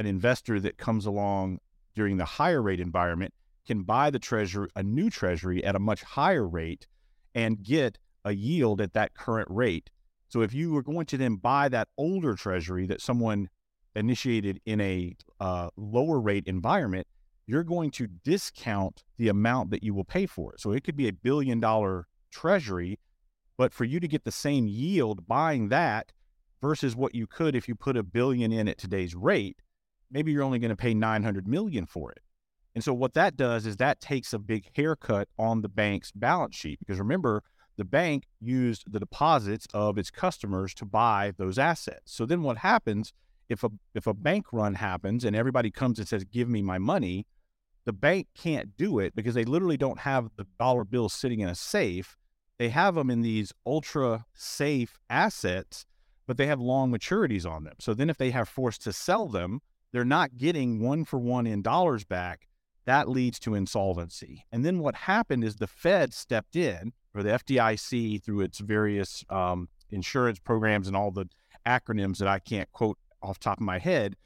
an 0.00 0.06
investor 0.06 0.58
that 0.58 0.78
comes 0.78 1.04
along 1.04 1.60
during 1.94 2.16
the 2.16 2.24
higher 2.24 2.62
rate 2.62 2.80
environment 2.80 3.34
can 3.66 3.82
buy 3.82 4.08
the 4.08 4.18
treasury, 4.18 4.66
a 4.74 4.82
new 4.82 5.10
treasury 5.10 5.62
at 5.62 5.76
a 5.76 5.78
much 5.78 6.02
higher 6.02 6.48
rate 6.48 6.86
and 7.34 7.62
get 7.62 7.98
a 8.24 8.32
yield 8.32 8.80
at 8.80 8.94
that 8.94 9.12
current 9.12 9.46
rate. 9.50 9.90
So 10.28 10.40
if 10.40 10.54
you 10.54 10.72
were 10.72 10.82
going 10.82 11.04
to 11.04 11.18
then 11.18 11.36
buy 11.36 11.68
that 11.68 11.88
older 11.98 12.34
treasury 12.34 12.86
that 12.86 13.02
someone 13.02 13.50
initiated 13.94 14.62
in 14.64 14.80
a 14.80 15.14
uh, 15.38 15.68
lower 15.76 16.18
rate 16.18 16.44
environment, 16.46 17.06
you're 17.46 17.62
going 17.62 17.90
to 17.90 18.06
discount 18.06 19.04
the 19.18 19.28
amount 19.28 19.68
that 19.70 19.82
you 19.82 19.92
will 19.92 20.04
pay 20.04 20.24
for 20.24 20.54
it. 20.54 20.60
So 20.60 20.72
it 20.72 20.82
could 20.82 20.96
be 20.96 21.08
a 21.08 21.12
billion 21.12 21.60
dollar 21.60 22.06
treasury, 22.32 22.98
but 23.58 23.74
for 23.74 23.84
you 23.84 24.00
to 24.00 24.08
get 24.08 24.24
the 24.24 24.32
same 24.32 24.66
yield 24.66 25.28
buying 25.28 25.68
that 25.68 26.12
versus 26.62 26.96
what 26.96 27.14
you 27.14 27.26
could 27.26 27.54
if 27.54 27.68
you 27.68 27.74
put 27.74 27.98
a 27.98 28.02
billion 28.02 28.50
in 28.50 28.66
at 28.66 28.78
today's 28.78 29.14
rate, 29.14 29.58
maybe 30.10 30.32
you're 30.32 30.42
only 30.42 30.58
going 30.58 30.70
to 30.70 30.76
pay 30.76 30.94
900 30.94 31.46
million 31.46 31.86
for 31.86 32.10
it. 32.12 32.18
And 32.74 32.84
so 32.84 32.94
what 32.94 33.14
that 33.14 33.36
does 33.36 33.66
is 33.66 33.76
that 33.76 34.00
takes 34.00 34.32
a 34.32 34.38
big 34.38 34.68
haircut 34.76 35.28
on 35.38 35.62
the 35.62 35.68
bank's 35.68 36.12
balance 36.12 36.54
sheet 36.54 36.78
because 36.78 36.98
remember 36.98 37.42
the 37.76 37.84
bank 37.84 38.24
used 38.40 38.84
the 38.92 39.00
deposits 39.00 39.66
of 39.74 39.98
its 39.98 40.10
customers 40.10 40.74
to 40.74 40.84
buy 40.84 41.32
those 41.36 41.58
assets. 41.58 42.12
So 42.12 42.26
then 42.26 42.42
what 42.42 42.58
happens 42.58 43.12
if 43.48 43.64
a 43.64 43.70
if 43.94 44.06
a 44.06 44.14
bank 44.14 44.46
run 44.52 44.74
happens 44.74 45.24
and 45.24 45.34
everybody 45.34 45.70
comes 45.70 45.98
and 45.98 46.06
says 46.06 46.24
give 46.24 46.48
me 46.48 46.62
my 46.62 46.78
money, 46.78 47.26
the 47.84 47.92
bank 47.92 48.28
can't 48.36 48.76
do 48.76 48.98
it 48.98 49.14
because 49.14 49.34
they 49.34 49.44
literally 49.44 49.76
don't 49.76 50.00
have 50.00 50.30
the 50.36 50.46
dollar 50.58 50.84
bills 50.84 51.12
sitting 51.12 51.40
in 51.40 51.48
a 51.48 51.54
safe. 51.54 52.16
They 52.58 52.68
have 52.68 52.94
them 52.94 53.10
in 53.10 53.22
these 53.22 53.52
ultra 53.66 54.26
safe 54.34 55.00
assets, 55.08 55.86
but 56.26 56.36
they 56.36 56.46
have 56.46 56.60
long 56.60 56.92
maturities 56.92 57.50
on 57.50 57.64
them. 57.64 57.74
So 57.80 57.94
then 57.94 58.10
if 58.10 58.18
they 58.18 58.30
have 58.30 58.48
forced 58.48 58.82
to 58.82 58.92
sell 58.92 59.26
them, 59.26 59.60
they're 59.92 60.04
not 60.04 60.36
getting 60.36 60.80
one 60.80 61.04
for 61.04 61.18
one 61.18 61.46
in 61.46 61.62
dollars 61.62 62.04
back. 62.04 62.46
That 62.86 63.08
leads 63.08 63.38
to 63.40 63.54
insolvency. 63.54 64.46
And 64.50 64.64
then 64.64 64.78
what 64.78 64.94
happened 64.94 65.44
is 65.44 65.56
the 65.56 65.66
Fed 65.66 66.14
stepped 66.14 66.56
in, 66.56 66.92
or 67.14 67.22
the 67.22 67.30
FDIC 67.30 68.22
through 68.22 68.40
its 68.40 68.58
various 68.60 69.24
um, 69.28 69.68
insurance 69.90 70.38
programs 70.38 70.86
and 70.86 70.96
all 70.96 71.10
the 71.10 71.26
acronyms 71.66 72.18
that 72.18 72.28
I 72.28 72.38
can't 72.38 72.70
quote 72.72 72.98
off 73.22 73.38
top 73.38 73.58
of 73.58 73.64
my 73.64 73.78
head. 73.78 74.16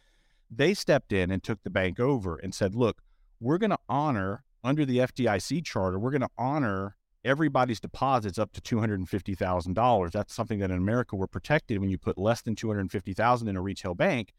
They 0.50 0.74
stepped 0.74 1.12
in 1.12 1.30
and 1.30 1.42
took 1.42 1.62
the 1.62 1.70
bank 1.70 1.98
over 1.98 2.36
and 2.36 2.54
said, 2.54 2.74
look, 2.74 3.02
we're 3.40 3.58
going 3.58 3.70
to 3.70 3.78
honor 3.88 4.44
under 4.62 4.84
the 4.84 4.98
FDIC 4.98 5.64
charter, 5.64 5.98
we're 5.98 6.10
going 6.10 6.22
to 6.22 6.28
honor 6.38 6.96
everybody's 7.24 7.80
deposits 7.80 8.38
up 8.38 8.52
to 8.52 8.60
$250,000. 8.60 10.10
That's 10.10 10.34
something 10.34 10.58
that 10.60 10.70
in 10.70 10.76
America 10.76 11.16
we're 11.16 11.26
protected 11.26 11.78
when 11.78 11.90
you 11.90 11.98
put 11.98 12.18
less 12.18 12.42
than 12.42 12.54
250,000 12.54 13.48
in 13.48 13.56
a 13.56 13.62
retail 13.62 13.94
bank 13.94 14.32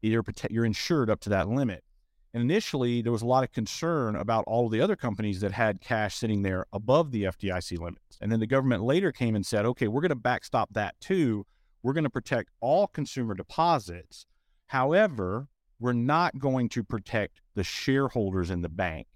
you're, 0.00 0.24
you're 0.50 0.64
insured 0.64 1.10
up 1.10 1.20
to 1.20 1.28
that 1.30 1.48
limit. 1.48 1.84
And 2.34 2.42
initially, 2.42 3.00
there 3.00 3.12
was 3.12 3.22
a 3.22 3.26
lot 3.26 3.42
of 3.42 3.52
concern 3.52 4.14
about 4.14 4.44
all 4.46 4.68
the 4.68 4.80
other 4.80 4.96
companies 4.96 5.40
that 5.40 5.52
had 5.52 5.80
cash 5.80 6.16
sitting 6.16 6.42
there 6.42 6.66
above 6.72 7.10
the 7.10 7.24
FDIC 7.24 7.78
limits. 7.78 8.18
And 8.20 8.30
then 8.30 8.40
the 8.40 8.46
government 8.46 8.82
later 8.82 9.12
came 9.12 9.34
and 9.34 9.46
said, 9.46 9.64
okay, 9.64 9.88
we're 9.88 10.02
going 10.02 10.10
to 10.10 10.14
backstop 10.14 10.72
that 10.74 11.00
too. 11.00 11.46
We're 11.82 11.94
going 11.94 12.04
to 12.04 12.10
protect 12.10 12.50
all 12.60 12.86
consumer 12.86 13.34
deposits. 13.34 14.26
However, 14.66 15.48
we're 15.80 15.92
not 15.94 16.38
going 16.38 16.68
to 16.70 16.84
protect 16.84 17.40
the 17.54 17.64
shareholders 17.64 18.50
in 18.50 18.60
the 18.60 18.68
bank. 18.68 19.06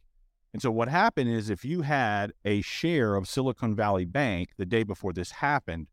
And 0.53 0.63
so 0.63 0.71
what 0.71 0.89
happened 0.89 1.31
is 1.31 1.51
if 1.51 1.65
you 1.65 1.83
had 1.83 2.33
a 2.45 2.61
share 2.63 3.15
of 3.15 3.29
Silicon 3.29 3.75
Valley 3.75 4.05
Bank 4.05 4.51
the 4.59 4.67
day 4.67 4.83
before 4.83 5.13
this 5.13 5.31
happened, 5.31 5.87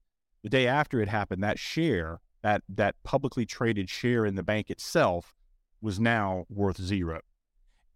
the 0.43 0.50
day 0.50 0.67
after 0.67 1.01
it 1.01 1.10
happened, 1.10 1.43
that 1.43 1.60
share 1.60 2.19
that 2.41 2.63
that 2.69 2.96
publicly 3.03 3.46
traded 3.46 3.89
share 3.89 4.25
in 4.25 4.36
the 4.36 4.43
bank 4.43 4.69
itself 4.69 5.34
was 5.81 6.00
now 6.00 6.46
worth 6.50 6.81
zero. 6.81 7.22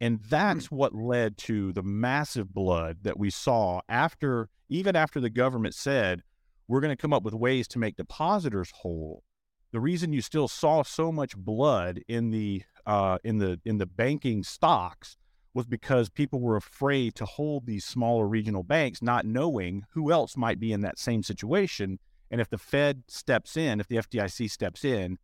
And 0.01 0.19
that's 0.21 0.67
mm. 0.67 0.71
what 0.71 0.93
led 0.93 1.37
to 1.39 1.71
the 1.71 1.83
massive 1.83 2.53
blood 2.53 2.99
that 3.03 3.17
we 3.17 3.29
saw 3.29 3.81
after, 3.87 4.49
even 4.69 4.95
after 4.95 5.19
the 5.19 5.29
government 5.29 5.75
said, 5.75 6.23
we're 6.67 6.81
going 6.81 6.95
to 6.95 7.01
come 7.01 7.13
up 7.13 7.23
with 7.23 7.33
ways 7.33 7.67
to 7.69 7.79
make 7.79 7.95
depositors 7.95 8.71
whole. 8.73 9.23
The 9.71 9.79
reason 9.79 10.13
you 10.13 10.21
still 10.21 10.47
saw 10.47 10.83
so 10.83 11.11
much 11.11 11.37
blood 11.37 12.01
in 12.07 12.31
the 12.31 12.63
uh, 12.85 13.17
in 13.23 13.37
the 13.37 13.59
in 13.65 13.77
the 13.77 13.85
banking 13.85 14.43
stocks 14.43 15.17
was 15.53 15.65
because 15.67 16.09
people 16.09 16.41
were 16.41 16.55
afraid 16.55 17.15
to 17.15 17.25
hold 17.25 17.65
these 17.65 17.85
smaller 17.85 18.27
regional 18.27 18.63
banks, 18.63 19.01
not 19.01 19.25
knowing 19.25 19.83
who 19.91 20.11
else 20.11 20.35
might 20.35 20.59
be 20.59 20.73
in 20.73 20.81
that 20.81 20.99
same 20.99 21.23
situation 21.23 21.99
and 22.33 22.41
if 22.41 22.49
the 22.49 22.57
Fed 22.57 23.03
steps 23.07 23.55
in, 23.55 23.79
if 23.79 23.87
the 23.87 23.97
FDIC 23.97 24.49
steps 24.49 24.83
in, 24.83 25.19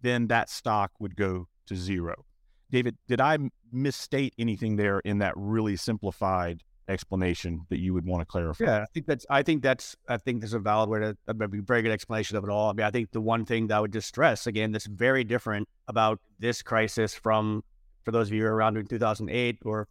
then 0.00 0.28
that 0.28 0.48
stock 0.48 0.92
would 1.00 1.16
go 1.16 1.48
to 1.66 1.74
zero. 1.74 2.24
David, 2.70 2.96
did 3.08 3.20
I 3.20 3.36
misstate 3.72 4.32
anything 4.38 4.76
there 4.76 5.00
in 5.00 5.18
that 5.18 5.32
really 5.36 5.74
simplified 5.74 6.62
explanation 6.88 7.66
that 7.68 7.80
you 7.80 7.92
would 7.94 8.06
want 8.06 8.20
to 8.20 8.26
clarify? 8.26 8.64
Yeah, 8.64 8.82
I 8.82 8.86
think 8.94 9.06
that's 9.06 9.26
I 9.28 9.42
think 9.42 9.64
that's 9.64 9.96
I 10.08 10.18
think 10.18 10.40
there's 10.40 10.54
a 10.54 10.60
valid 10.60 10.88
way 10.88 11.00
to 11.00 11.16
a 11.26 11.34
very 11.34 11.82
good 11.82 11.90
explanation 11.90 12.36
of 12.36 12.44
it 12.44 12.50
all. 12.50 12.70
I 12.70 12.74
mean, 12.74 12.86
I 12.86 12.92
think 12.92 13.10
the 13.10 13.20
one 13.20 13.44
thing 13.44 13.66
that 13.66 13.78
I 13.78 13.80
would 13.80 13.92
just 13.92 14.06
stress 14.06 14.46
again 14.46 14.70
that's 14.70 14.86
very 14.86 15.24
different 15.24 15.68
about 15.88 16.20
this 16.38 16.62
crisis 16.62 17.12
from 17.12 17.64
for 18.04 18.12
those 18.12 18.28
of 18.28 18.34
you 18.34 18.46
around 18.46 18.76
in 18.76 18.86
2008 18.86 19.58
or 19.64 19.88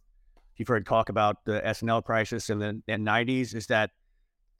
if 0.54 0.60
you've 0.60 0.68
heard 0.68 0.86
talk 0.86 1.10
about 1.10 1.44
the 1.44 1.66
S&L 1.66 2.00
crisis 2.00 2.48
in 2.48 2.58
the 2.60 2.82
90s 2.88 3.54
is 3.54 3.66
that 3.66 3.90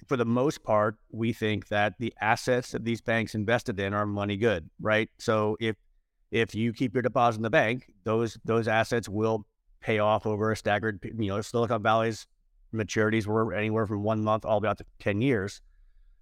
for 0.08 0.16
the 0.16 0.24
most 0.24 0.62
part, 0.62 0.96
we 1.10 1.32
think 1.32 1.68
that 1.68 1.94
the 1.98 2.12
assets 2.20 2.72
that 2.72 2.84
these 2.84 3.00
banks 3.00 3.34
invested 3.34 3.78
in 3.78 3.94
are 3.94 4.06
money 4.06 4.36
good, 4.36 4.68
right? 4.80 5.08
So 5.18 5.56
if 5.60 5.76
if 6.30 6.54
you 6.54 6.72
keep 6.72 6.94
your 6.94 7.02
deposit 7.02 7.38
in 7.38 7.42
the 7.42 7.50
bank, 7.50 7.92
those 8.04 8.38
those 8.44 8.68
assets 8.68 9.08
will 9.08 9.46
pay 9.80 9.98
off 9.98 10.26
over 10.26 10.50
a 10.50 10.56
staggered. 10.56 11.00
You 11.02 11.28
know, 11.28 11.40
Silicon 11.40 11.82
Valley's 11.82 12.26
maturities 12.74 13.26
were 13.26 13.52
anywhere 13.52 13.86
from 13.86 14.02
one 14.02 14.22
month 14.22 14.44
all 14.44 14.60
the 14.60 14.64
way 14.64 14.70
out 14.70 14.78
to 14.78 14.84
ten 14.98 15.20
years. 15.20 15.60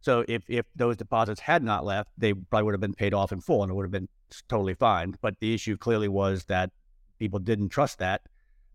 So 0.01 0.25
if 0.29 0.43
if 0.49 0.67
those 0.75 0.97
deposits 0.97 1.41
had 1.41 1.63
not 1.63 1.85
left, 1.85 2.11
they 2.19 2.33
probably 2.33 2.65
would 2.65 2.75
have 2.75 2.81
been 2.81 2.95
paid 2.95 3.15
off 3.15 3.33
in 3.33 3.41
full, 3.41 3.63
and 3.63 3.71
it 3.71 3.75
would 3.75 3.85
have 3.85 3.93
been 3.93 4.09
totally 4.49 4.75
fine. 4.75 5.15
But 5.21 5.39
the 5.41 5.55
issue 5.55 5.77
clearly 5.77 6.09
was 6.09 6.45
that 6.45 6.71
people 7.19 7.39
didn't 7.39 7.69
trust 7.69 7.99
that, 7.99 8.23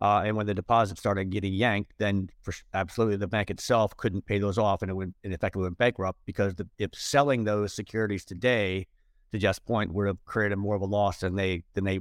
uh, 0.01 0.23
and 0.25 0.35
when 0.35 0.45
the 0.45 0.53
deposits 0.53 0.99
started 0.99 1.29
getting 1.29 1.53
yanked, 1.53 1.93
then 1.97 2.29
for, 2.41 2.53
absolutely 2.73 3.15
the 3.17 3.27
bank 3.27 3.49
itself 3.49 3.95
couldn't 3.97 4.25
pay 4.25 4.39
those 4.39 4.57
off, 4.57 4.81
and 4.81 4.91
it 4.91 4.93
would 4.93 5.13
in 5.23 5.33
effect 5.33 5.55
went 5.55 5.77
bankrupt 5.77 6.19
because 6.25 6.53
the, 6.55 6.67
if 6.77 6.93
selling 6.93 7.43
those 7.43 7.73
securities 7.73 8.25
today, 8.25 8.87
to 9.31 9.39
Jeff's 9.39 9.59
point, 9.59 9.93
would 9.93 10.07
have 10.07 10.23
created 10.25 10.57
more 10.57 10.75
of 10.75 10.81
a 10.81 10.85
loss 10.85 11.19
than 11.19 11.35
they 11.35 11.63
than 11.73 11.83
they 11.83 11.99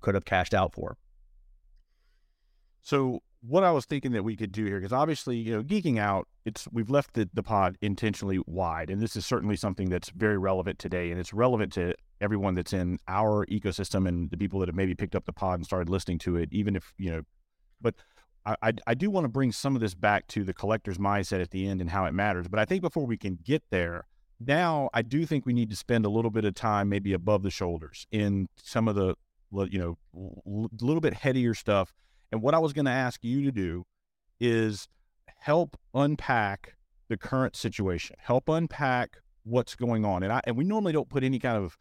could 0.00 0.14
have 0.14 0.24
cashed 0.24 0.54
out 0.54 0.74
for. 0.74 0.96
So 2.82 3.20
what 3.48 3.64
I 3.64 3.70
was 3.70 3.84
thinking 3.84 4.12
that 4.12 4.24
we 4.24 4.36
could 4.36 4.52
do 4.52 4.64
here, 4.64 4.78
because 4.78 4.92
obviously, 4.92 5.36
you 5.36 5.52
know, 5.52 5.62
geeking 5.62 5.98
out, 5.98 6.26
it's 6.44 6.66
we've 6.72 6.90
left 6.90 7.14
the, 7.14 7.28
the 7.32 7.42
pod 7.42 7.76
intentionally 7.80 8.40
wide, 8.46 8.90
and 8.90 9.00
this 9.00 9.16
is 9.16 9.24
certainly 9.24 9.56
something 9.56 9.88
that's 9.88 10.10
very 10.10 10.38
relevant 10.38 10.78
today, 10.78 11.10
and 11.10 11.20
it's 11.20 11.32
relevant 11.32 11.72
to 11.74 11.94
everyone 12.20 12.54
that's 12.54 12.72
in 12.72 12.98
our 13.08 13.46
ecosystem 13.46 14.08
and 14.08 14.30
the 14.30 14.36
people 14.36 14.58
that 14.60 14.68
have 14.68 14.74
maybe 14.74 14.94
picked 14.94 15.14
up 15.14 15.26
the 15.26 15.32
pod 15.32 15.58
and 15.58 15.64
started 15.64 15.88
listening 15.88 16.18
to 16.18 16.36
it, 16.36 16.48
even 16.52 16.74
if 16.74 16.92
you 16.98 17.10
know. 17.10 17.22
But 17.80 17.94
I, 18.44 18.72
I, 18.86 18.94
do 18.94 19.10
want 19.10 19.24
to 19.24 19.28
bring 19.28 19.50
some 19.50 19.74
of 19.74 19.80
this 19.80 19.94
back 19.94 20.28
to 20.28 20.44
the 20.44 20.54
collector's 20.54 20.98
mindset 20.98 21.42
at 21.42 21.50
the 21.50 21.66
end 21.66 21.80
and 21.80 21.90
how 21.90 22.04
it 22.04 22.14
matters. 22.14 22.46
But 22.46 22.60
I 22.60 22.64
think 22.64 22.80
before 22.80 23.04
we 23.04 23.16
can 23.16 23.38
get 23.42 23.64
there, 23.70 24.06
now 24.38 24.88
I 24.94 25.02
do 25.02 25.26
think 25.26 25.44
we 25.44 25.52
need 25.52 25.68
to 25.70 25.76
spend 25.76 26.06
a 26.06 26.08
little 26.08 26.30
bit 26.30 26.44
of 26.44 26.54
time, 26.54 26.88
maybe 26.88 27.12
above 27.12 27.42
the 27.42 27.50
shoulders, 27.50 28.06
in 28.12 28.48
some 28.56 28.86
of 28.86 28.94
the 28.94 29.16
you 29.68 29.78
know 29.78 29.96
a 30.14 30.84
little 30.84 31.00
bit 31.00 31.14
headier 31.14 31.54
stuff 31.54 31.92
and 32.32 32.42
what 32.42 32.54
I 32.54 32.58
was 32.58 32.72
going 32.72 32.86
to 32.86 32.90
ask 32.90 33.22
you 33.22 33.42
to 33.44 33.52
do 33.52 33.86
is 34.40 34.88
help 35.38 35.76
unpack 35.94 36.74
the 37.08 37.16
current 37.16 37.56
situation, 37.56 38.16
help 38.18 38.48
unpack 38.48 39.18
what's 39.44 39.76
going 39.76 40.04
on. 40.04 40.22
And 40.22 40.32
I 40.32 40.40
and 40.44 40.56
we 40.56 40.64
normally 40.64 40.92
don't 40.92 41.08
put 41.08 41.22
any 41.22 41.38
kind 41.38 41.56
of 41.56 41.78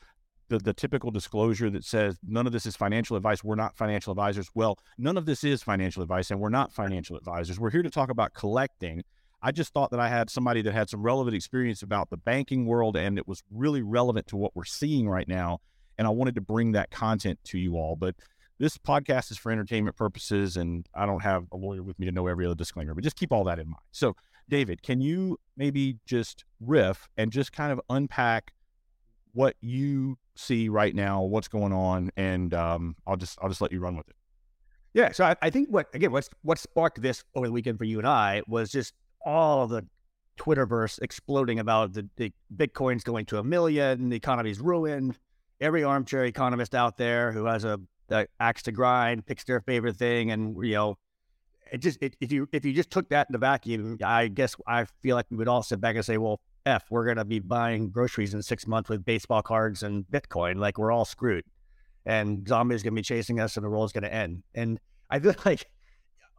the, 0.49 0.59
the 0.59 0.73
typical 0.73 1.11
disclosure 1.11 1.69
that 1.69 1.83
says 1.83 2.17
none 2.25 2.45
of 2.45 2.53
this 2.53 2.65
is 2.65 2.75
financial 2.75 3.17
advice. 3.17 3.43
We're 3.43 3.55
not 3.55 3.75
financial 3.75 4.11
advisors. 4.11 4.49
Well, 4.53 4.77
none 4.97 5.17
of 5.17 5.25
this 5.25 5.43
is 5.43 5.63
financial 5.63 6.03
advice, 6.03 6.31
and 6.31 6.39
we're 6.39 6.49
not 6.49 6.71
financial 6.71 7.17
advisors. 7.17 7.59
We're 7.59 7.71
here 7.71 7.83
to 7.83 7.89
talk 7.89 8.09
about 8.09 8.33
collecting. 8.33 9.03
I 9.41 9.51
just 9.51 9.73
thought 9.73 9.91
that 9.91 9.99
I 9.99 10.07
had 10.07 10.29
somebody 10.29 10.61
that 10.63 10.73
had 10.73 10.89
some 10.89 11.01
relevant 11.01 11.35
experience 11.35 11.83
about 11.83 12.09
the 12.09 12.17
banking 12.17 12.65
world, 12.65 12.95
and 12.95 13.17
it 13.17 13.27
was 13.27 13.43
really 13.51 13.81
relevant 13.81 14.27
to 14.27 14.37
what 14.37 14.55
we're 14.55 14.65
seeing 14.65 15.07
right 15.07 15.27
now. 15.27 15.59
And 15.97 16.07
I 16.07 16.09
wanted 16.09 16.35
to 16.35 16.41
bring 16.41 16.73
that 16.73 16.91
content 16.91 17.39
to 17.45 17.57
you 17.57 17.75
all. 17.75 17.95
But 17.95 18.15
this 18.57 18.77
podcast 18.77 19.31
is 19.31 19.37
for 19.37 19.51
entertainment 19.51 19.95
purposes, 19.95 20.57
and 20.57 20.87
I 20.93 21.05
don't 21.05 21.21
have 21.21 21.45
a 21.51 21.57
lawyer 21.57 21.83
with 21.83 21.99
me 21.99 22.05
to 22.05 22.11
know 22.11 22.27
every 22.27 22.45
other 22.45 22.55
disclaimer, 22.55 22.93
but 22.93 23.03
just 23.03 23.15
keep 23.15 23.31
all 23.31 23.43
that 23.45 23.59
in 23.59 23.67
mind. 23.67 23.83
So, 23.91 24.15
David, 24.47 24.81
can 24.81 25.01
you 25.01 25.39
maybe 25.57 25.97
just 26.05 26.45
riff 26.59 27.07
and 27.17 27.31
just 27.31 27.51
kind 27.51 27.71
of 27.71 27.81
unpack 27.89 28.53
what 29.33 29.55
you 29.59 30.17
see 30.35 30.69
right 30.69 30.93
now, 30.93 31.23
what's 31.23 31.47
going 31.47 31.73
on, 31.73 32.11
and 32.15 32.53
um, 32.53 32.95
I'll 33.07 33.17
just 33.17 33.37
I'll 33.41 33.49
just 33.49 33.61
let 33.61 33.71
you 33.71 33.79
run 33.79 33.95
with 33.95 34.07
it. 34.09 34.15
Yeah, 34.93 35.11
so 35.11 35.25
I, 35.25 35.35
I 35.41 35.49
think 35.49 35.69
what 35.69 35.87
again 35.93 36.11
what's 36.11 36.29
what 36.41 36.57
sparked 36.57 37.01
this 37.01 37.23
over 37.35 37.47
the 37.47 37.53
weekend 37.53 37.77
for 37.77 37.83
you 37.83 37.99
and 37.99 38.07
I 38.07 38.43
was 38.47 38.71
just 38.71 38.93
all 39.25 39.67
the 39.67 39.85
Twitterverse 40.37 41.01
exploding 41.01 41.59
about 41.59 41.93
the, 41.93 42.07
the 42.17 42.31
Bitcoin's 42.55 43.03
going 43.03 43.25
to 43.27 43.39
a 43.39 43.43
million, 43.43 44.09
the 44.09 44.15
economy's 44.15 44.59
ruined. 44.59 45.17
Every 45.61 45.83
armchair 45.83 46.25
economist 46.25 46.75
out 46.75 46.97
there 46.97 47.31
who 47.31 47.45
has 47.45 47.63
a 47.63 47.79
the 48.07 48.27
axe 48.39 48.63
to 48.63 48.71
grind, 48.71 49.25
picks 49.25 49.43
their 49.45 49.61
favorite 49.61 49.95
thing, 49.95 50.31
and 50.31 50.55
you 50.63 50.73
know, 50.73 50.97
it 51.71 51.79
just 51.79 51.97
it, 52.01 52.15
if 52.21 52.31
you 52.31 52.47
if 52.51 52.65
you 52.65 52.73
just 52.73 52.91
took 52.91 53.09
that 53.09 53.27
in 53.29 53.33
the 53.33 53.39
vacuum, 53.39 53.97
I 54.03 54.27
guess 54.27 54.55
I 54.67 54.85
feel 55.01 55.15
like 55.15 55.25
we 55.29 55.37
would 55.37 55.47
all 55.47 55.63
sit 55.63 55.81
back 55.81 55.95
and 55.95 56.05
say, 56.05 56.17
well, 56.17 56.39
f, 56.65 56.85
we're 56.89 57.05
gonna 57.05 57.25
be 57.25 57.39
buying 57.39 57.89
groceries 57.89 58.33
in 58.33 58.41
six 58.41 58.67
months 58.67 58.89
with 58.89 59.05
baseball 59.05 59.41
cards 59.41 59.83
and 59.83 60.05
Bitcoin, 60.05 60.57
like 60.57 60.77
we're 60.77 60.91
all 60.91 61.05
screwed, 61.05 61.45
and 62.05 62.47
zombies 62.47 62.83
gonna 62.83 62.95
be 62.95 63.01
chasing 63.01 63.39
us, 63.39 63.57
and 63.57 63.65
the 63.65 63.69
world's 63.69 63.93
gonna 63.93 64.07
end. 64.07 64.43
And 64.53 64.79
I 65.09 65.19
feel 65.19 65.35
like 65.45 65.65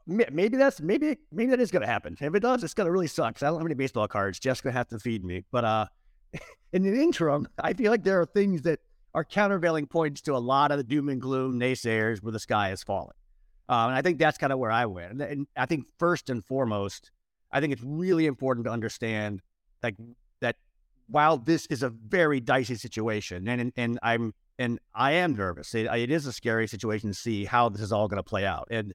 maybe 0.06 0.56
that's 0.56 0.80
maybe 0.80 1.18
maybe 1.32 1.50
that 1.50 1.60
is 1.60 1.70
gonna 1.70 1.86
happen. 1.86 2.16
If 2.20 2.34
it 2.34 2.40
does, 2.40 2.64
it's 2.64 2.74
gonna 2.74 2.90
really 2.90 3.06
suck. 3.06 3.42
I 3.42 3.46
don't 3.46 3.58
have 3.58 3.66
any 3.66 3.74
baseball 3.74 4.08
cards. 4.08 4.38
Jeff's 4.38 4.60
gonna 4.60 4.72
have 4.72 4.88
to 4.88 4.98
feed 4.98 5.24
me. 5.24 5.44
But 5.50 5.64
uh, 5.64 5.86
in 6.72 6.82
the 6.82 7.00
interim, 7.00 7.48
I 7.58 7.72
feel 7.72 7.90
like 7.90 8.04
there 8.04 8.20
are 8.20 8.26
things 8.26 8.62
that 8.62 8.80
are 9.14 9.24
countervailing 9.24 9.86
points 9.86 10.20
to 10.22 10.34
a 10.34 10.38
lot 10.38 10.70
of 10.70 10.78
the 10.78 10.84
doom 10.84 11.08
and 11.08 11.20
gloom 11.20 11.58
naysayers 11.58 12.22
where 12.22 12.32
the 12.32 12.38
sky 12.38 12.70
is 12.70 12.82
falling. 12.82 13.16
Um, 13.68 13.88
and 13.88 13.96
I 13.96 14.02
think 14.02 14.18
that's 14.18 14.38
kind 14.38 14.52
of 14.52 14.58
where 14.58 14.70
I 14.70 14.86
went. 14.86 15.12
And, 15.12 15.22
and, 15.22 15.46
I 15.56 15.66
think 15.66 15.86
first 15.98 16.30
and 16.30 16.44
foremost, 16.44 17.10
I 17.50 17.60
think 17.60 17.72
it's 17.72 17.82
really 17.82 18.26
important 18.26 18.66
to 18.66 18.70
understand 18.70 19.40
like 19.82 19.96
that 20.40 20.56
while 21.08 21.38
this 21.38 21.66
is 21.66 21.82
a 21.82 21.90
very 21.90 22.40
dicey 22.40 22.74
situation, 22.74 23.48
and 23.48 23.72
and 23.76 23.98
I'm 24.02 24.34
and 24.58 24.78
I 24.94 25.12
am 25.12 25.34
nervous. 25.34 25.74
It, 25.74 25.86
it 25.86 26.10
is 26.10 26.26
a 26.26 26.32
scary 26.32 26.66
situation 26.66 27.10
to 27.10 27.14
see 27.14 27.44
how 27.44 27.68
this 27.68 27.80
is 27.80 27.92
all 27.92 28.08
going 28.08 28.18
to 28.18 28.28
play 28.28 28.44
out, 28.44 28.68
and 28.70 28.92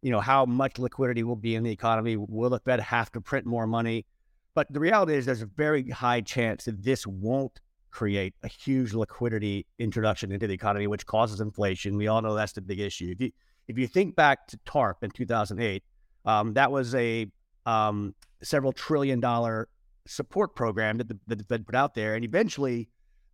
you 0.00 0.10
know 0.10 0.20
how 0.20 0.44
much 0.44 0.78
liquidity 0.78 1.22
will 1.22 1.36
be 1.36 1.54
in 1.54 1.62
the 1.62 1.70
economy. 1.70 2.16
Will 2.16 2.50
the 2.50 2.60
Fed 2.60 2.80
have 2.80 3.10
to 3.12 3.20
print 3.20 3.46
more 3.46 3.66
money? 3.66 4.06
But 4.54 4.72
the 4.72 4.80
reality 4.80 5.14
is, 5.14 5.26
there's 5.26 5.42
a 5.42 5.46
very 5.46 5.88
high 5.88 6.20
chance 6.20 6.64
that 6.64 6.82
this 6.82 7.06
won't 7.06 7.60
create 7.90 8.34
a 8.42 8.48
huge 8.48 8.94
liquidity 8.94 9.66
introduction 9.78 10.32
into 10.32 10.46
the 10.46 10.54
economy, 10.54 10.86
which 10.86 11.06
causes 11.06 11.40
inflation. 11.40 11.96
We 11.96 12.08
all 12.08 12.20
know 12.22 12.34
that's 12.34 12.52
the 12.52 12.60
big 12.60 12.80
issue. 12.80 13.10
If 13.12 13.20
you 13.20 13.30
if 13.68 13.78
you 13.78 13.86
think 13.86 14.16
back 14.16 14.48
to 14.48 14.58
TARP 14.66 15.02
in 15.02 15.10
2008, 15.10 15.82
um, 16.24 16.54
that 16.54 16.70
was 16.70 16.94
a 16.94 17.26
um, 17.64 18.14
several 18.42 18.72
trillion 18.72 19.20
dollar 19.20 19.68
support 20.06 20.54
program 20.54 20.98
that 20.98 21.08
the, 21.08 21.18
that 21.26 21.38
the, 21.38 21.44
Fed 21.44 21.66
put 21.66 21.74
out 21.74 21.94
there, 21.94 22.14
and 22.14 22.24
eventually 22.24 22.88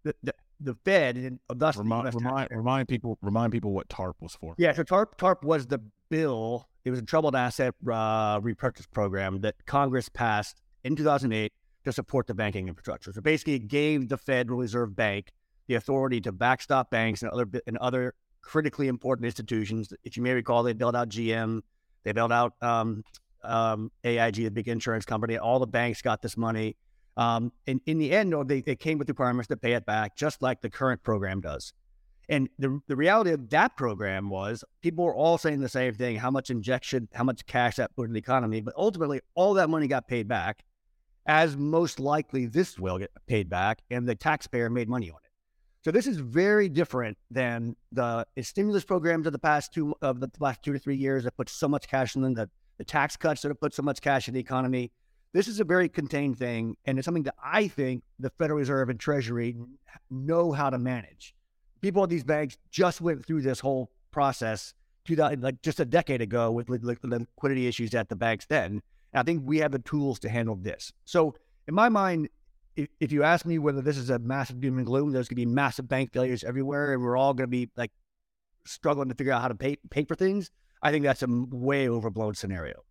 the, 0.04 0.14
the, 0.22 0.34
the 0.60 0.74
Fed 0.84 1.16
and 1.16 1.38
thus 1.48 1.76
remind, 1.76 2.14
remind, 2.14 2.48
remind, 2.50 2.88
people 2.88 3.18
remind 3.22 3.52
people 3.52 3.72
what 3.72 3.88
TARP 3.88 4.16
was 4.20 4.34
for. 4.34 4.54
Yeah, 4.58 4.72
so 4.72 4.82
TARP 4.82 5.16
TARP 5.16 5.44
was 5.44 5.66
the 5.66 5.80
bill. 6.08 6.68
It 6.84 6.90
was 6.90 7.00
a 7.00 7.04
troubled 7.04 7.36
asset 7.36 7.74
uh, 7.90 8.40
repurchase 8.42 8.86
program 8.86 9.40
that 9.42 9.54
Congress 9.66 10.08
passed 10.08 10.60
in 10.84 10.96
2008 10.96 11.52
to 11.84 11.92
support 11.92 12.26
the 12.26 12.34
banking 12.34 12.68
infrastructure. 12.68 13.12
So 13.12 13.20
basically, 13.20 13.54
it 13.54 13.68
gave 13.68 14.08
the 14.08 14.16
Federal 14.16 14.58
Reserve 14.58 14.96
Bank 14.96 15.32
the 15.66 15.74
authority 15.74 16.20
to 16.22 16.32
backstop 16.32 16.90
banks 16.90 17.22
and 17.22 17.30
other 17.30 17.46
and 17.66 17.76
other 17.78 18.14
critically 18.42 18.88
important 18.88 19.26
institutions. 19.26 19.92
If 20.04 20.16
you 20.16 20.22
may 20.22 20.32
recall, 20.32 20.62
they 20.62 20.72
bailed 20.72 20.96
out 20.96 21.08
GM, 21.08 21.60
they 22.04 22.12
bailed 22.12 22.32
out 22.32 22.54
um, 22.62 23.04
um, 23.44 23.90
AIG, 24.04 24.36
the 24.36 24.50
big 24.50 24.68
insurance 24.68 25.04
company. 25.04 25.38
All 25.38 25.58
the 25.58 25.66
banks 25.66 26.02
got 26.02 26.22
this 26.22 26.36
money. 26.36 26.76
Um, 27.16 27.52
and 27.66 27.80
in 27.86 27.98
the 27.98 28.12
end, 28.12 28.34
they, 28.48 28.60
they 28.60 28.76
came 28.76 28.98
with 28.98 29.08
requirements 29.08 29.48
to 29.48 29.56
pay 29.56 29.72
it 29.72 29.84
back, 29.84 30.16
just 30.16 30.40
like 30.40 30.60
the 30.60 30.70
current 30.70 31.02
program 31.02 31.40
does. 31.40 31.72
And 32.28 32.48
the, 32.58 32.80
the 32.86 32.96
reality 32.96 33.30
of 33.30 33.48
that 33.50 33.76
program 33.76 34.28
was 34.28 34.62
people 34.82 35.04
were 35.04 35.14
all 35.14 35.38
saying 35.38 35.60
the 35.60 35.68
same 35.68 35.94
thing 35.94 36.16
how 36.16 36.30
much 36.30 36.50
injection, 36.50 37.08
how 37.14 37.24
much 37.24 37.46
cash 37.46 37.76
that 37.76 37.94
put 37.96 38.06
in 38.06 38.12
the 38.12 38.18
economy. 38.18 38.60
But 38.60 38.74
ultimately, 38.76 39.20
all 39.34 39.54
that 39.54 39.70
money 39.70 39.88
got 39.88 40.06
paid 40.06 40.28
back 40.28 40.64
as 41.26 41.56
most 41.56 42.00
likely 42.00 42.46
this 42.46 42.78
will 42.78 42.98
get 42.98 43.10
paid 43.26 43.48
back 43.48 43.80
and 43.90 44.08
the 44.08 44.14
taxpayer 44.14 44.70
made 44.70 44.88
money 44.88 45.10
on 45.10 45.16
it. 45.24 45.30
So 45.84 45.90
this 45.90 46.06
is 46.06 46.16
very 46.16 46.68
different 46.68 47.16
than 47.30 47.76
the 47.92 48.26
stimulus 48.42 48.84
programs 48.84 49.26
of 49.26 49.32
the 49.32 49.38
past 49.38 49.72
two 49.72 49.94
of 50.02 50.20
the 50.20 50.30
last 50.40 50.62
two 50.62 50.72
to 50.72 50.78
three 50.78 50.96
years 50.96 51.24
that 51.24 51.36
put 51.36 51.48
so 51.48 51.68
much 51.68 51.86
cash 51.86 52.16
in 52.16 52.22
them, 52.22 52.34
the, 52.34 52.50
the 52.78 52.84
tax 52.84 53.16
cuts 53.16 53.42
that 53.42 53.48
have 53.48 53.60
put 53.60 53.74
so 53.74 53.82
much 53.82 54.00
cash 54.00 54.28
in 54.28 54.34
the 54.34 54.40
economy. 54.40 54.90
This 55.32 55.46
is 55.46 55.60
a 55.60 55.64
very 55.64 55.88
contained 55.88 56.38
thing, 56.38 56.76
and 56.86 56.98
it's 56.98 57.04
something 57.04 57.24
that 57.24 57.34
I 57.42 57.68
think 57.68 58.02
the 58.18 58.30
Federal 58.30 58.58
Reserve 58.58 58.88
and 58.88 58.98
Treasury 58.98 59.56
know 60.10 60.52
how 60.52 60.70
to 60.70 60.78
manage. 60.78 61.34
People 61.80 62.02
at 62.02 62.08
these 62.08 62.24
banks 62.24 62.56
just 62.70 63.00
went 63.00 63.26
through 63.26 63.42
this 63.42 63.60
whole 63.60 63.90
process, 64.10 64.72
like 65.08 65.62
just 65.62 65.80
a 65.80 65.84
decade 65.84 66.22
ago, 66.22 66.50
with 66.50 66.68
liquidity 66.68 67.66
issues 67.66 67.94
at 67.94 68.08
the 68.08 68.16
banks 68.16 68.46
then, 68.46 68.82
I 69.14 69.22
think 69.22 69.42
we 69.44 69.58
have 69.58 69.72
the 69.72 69.78
tools 69.78 70.18
to 70.20 70.28
handle 70.28 70.56
this. 70.56 70.92
So, 71.04 71.34
in 71.66 71.74
my 71.74 71.88
mind, 71.88 72.28
if, 72.76 72.88
if 73.00 73.12
you 73.12 73.22
ask 73.22 73.46
me 73.46 73.58
whether 73.58 73.80
this 73.80 73.96
is 73.96 74.10
a 74.10 74.18
massive 74.18 74.60
doom 74.60 74.78
and 74.78 74.86
gloom, 74.86 75.12
there's 75.12 75.28
going 75.28 75.36
to 75.36 75.46
be 75.46 75.46
massive 75.46 75.88
bank 75.88 76.12
failures 76.12 76.44
everywhere, 76.44 76.92
and 76.92 77.02
we're 77.02 77.16
all 77.16 77.34
going 77.34 77.46
to 77.46 77.50
be 77.50 77.70
like 77.76 77.90
struggling 78.66 79.08
to 79.08 79.14
figure 79.14 79.32
out 79.32 79.42
how 79.42 79.48
to 79.48 79.54
pay 79.54 79.76
pay 79.90 80.04
for 80.04 80.14
things. 80.14 80.50
I 80.82 80.90
think 80.90 81.04
that's 81.04 81.22
a 81.22 81.26
way 81.28 81.88
overblown 81.88 82.34
scenario. 82.34 82.82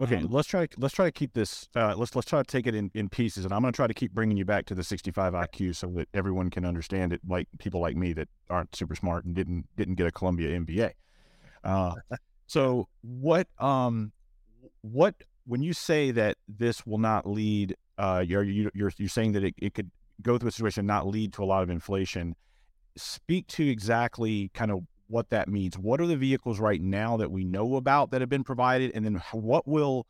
Okay, 0.00 0.16
um, 0.16 0.28
let's 0.30 0.46
try. 0.46 0.68
Let's 0.76 0.94
try 0.94 1.06
to 1.06 1.12
keep 1.12 1.32
this. 1.32 1.68
Uh, 1.74 1.94
let's 1.96 2.14
let's 2.14 2.28
try 2.28 2.40
to 2.40 2.46
take 2.46 2.68
it 2.68 2.74
in, 2.74 2.90
in 2.94 3.08
pieces, 3.08 3.44
and 3.44 3.52
I'm 3.52 3.62
going 3.62 3.72
to 3.72 3.76
try 3.76 3.88
to 3.88 3.94
keep 3.94 4.12
bringing 4.12 4.36
you 4.36 4.44
back 4.44 4.64
to 4.66 4.74
the 4.74 4.84
65 4.84 5.32
IQ 5.32 5.74
so 5.74 5.88
that 5.96 6.08
everyone 6.14 6.50
can 6.50 6.64
understand 6.64 7.12
it, 7.12 7.20
like 7.26 7.48
people 7.58 7.80
like 7.80 7.96
me 7.96 8.12
that 8.12 8.28
aren't 8.48 8.74
super 8.76 8.94
smart 8.94 9.24
and 9.24 9.34
didn't 9.34 9.66
didn't 9.76 9.96
get 9.96 10.06
a 10.06 10.12
Columbia 10.12 10.58
MBA. 10.60 10.92
Uh, 11.64 11.94
so 12.46 12.88
what 13.02 13.48
um 13.58 14.12
what 14.82 15.16
when 15.46 15.62
you 15.62 15.72
say 15.72 16.12
that 16.12 16.36
this 16.48 16.86
will 16.86 16.98
not 16.98 17.28
lead, 17.28 17.74
uh, 17.98 18.22
you're 18.24 18.44
you're 18.44 18.70
you're, 18.74 18.92
you're 18.98 19.08
saying 19.08 19.32
that 19.32 19.42
it, 19.42 19.54
it 19.58 19.74
could 19.74 19.90
go 20.22 20.38
through 20.38 20.50
a 20.50 20.52
situation 20.52 20.82
and 20.82 20.86
not 20.86 21.08
lead 21.08 21.32
to 21.32 21.42
a 21.42 21.46
lot 21.46 21.64
of 21.64 21.70
inflation. 21.70 22.36
Speak 22.96 23.48
to 23.48 23.68
exactly 23.68 24.50
kind 24.54 24.70
of 24.70 24.80
what 25.08 25.30
that 25.30 25.48
means. 25.48 25.76
What 25.76 26.00
are 26.00 26.06
the 26.06 26.16
vehicles 26.16 26.60
right 26.60 26.80
now 26.80 27.16
that 27.16 27.30
we 27.30 27.44
know 27.44 27.76
about 27.76 28.10
that 28.10 28.20
have 28.20 28.30
been 28.30 28.44
provided, 28.44 28.92
and 28.94 29.04
then 29.04 29.20
what 29.32 29.66
will 29.66 30.06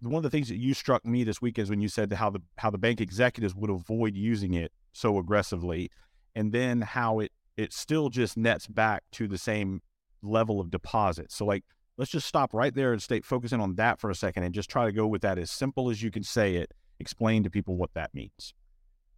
one 0.00 0.16
of 0.16 0.22
the 0.22 0.30
things 0.30 0.48
that 0.48 0.56
you 0.56 0.72
struck 0.72 1.04
me 1.04 1.24
this 1.24 1.42
week 1.42 1.58
is 1.58 1.68
when 1.68 1.80
you 1.80 1.88
said 1.88 2.10
how 2.12 2.30
the 2.30 2.40
how 2.56 2.70
the 2.70 2.78
bank 2.78 3.00
executives 3.00 3.54
would 3.54 3.70
avoid 3.70 4.16
using 4.16 4.54
it 4.54 4.72
so 4.92 5.18
aggressively, 5.18 5.90
and 6.34 6.52
then 6.52 6.80
how 6.80 7.20
it 7.20 7.32
it 7.56 7.72
still 7.72 8.08
just 8.08 8.36
nets 8.36 8.66
back 8.66 9.02
to 9.12 9.28
the 9.28 9.38
same 9.38 9.82
level 10.22 10.60
of 10.60 10.70
deposit. 10.70 11.30
So 11.30 11.44
like 11.44 11.64
let's 11.96 12.10
just 12.10 12.26
stop 12.26 12.54
right 12.54 12.74
there 12.74 12.92
and 12.92 13.02
stay 13.02 13.20
focusing 13.20 13.60
on 13.60 13.74
that 13.74 13.98
for 13.98 14.08
a 14.08 14.14
second 14.14 14.44
and 14.44 14.54
just 14.54 14.70
try 14.70 14.86
to 14.86 14.92
go 14.92 15.06
with 15.06 15.22
that 15.22 15.38
as 15.38 15.50
simple 15.50 15.90
as 15.90 16.02
you 16.02 16.10
can 16.10 16.22
say 16.22 16.54
it. 16.54 16.72
Explain 17.00 17.42
to 17.42 17.50
people 17.50 17.76
what 17.76 17.94
that 17.94 18.14
means. 18.14 18.54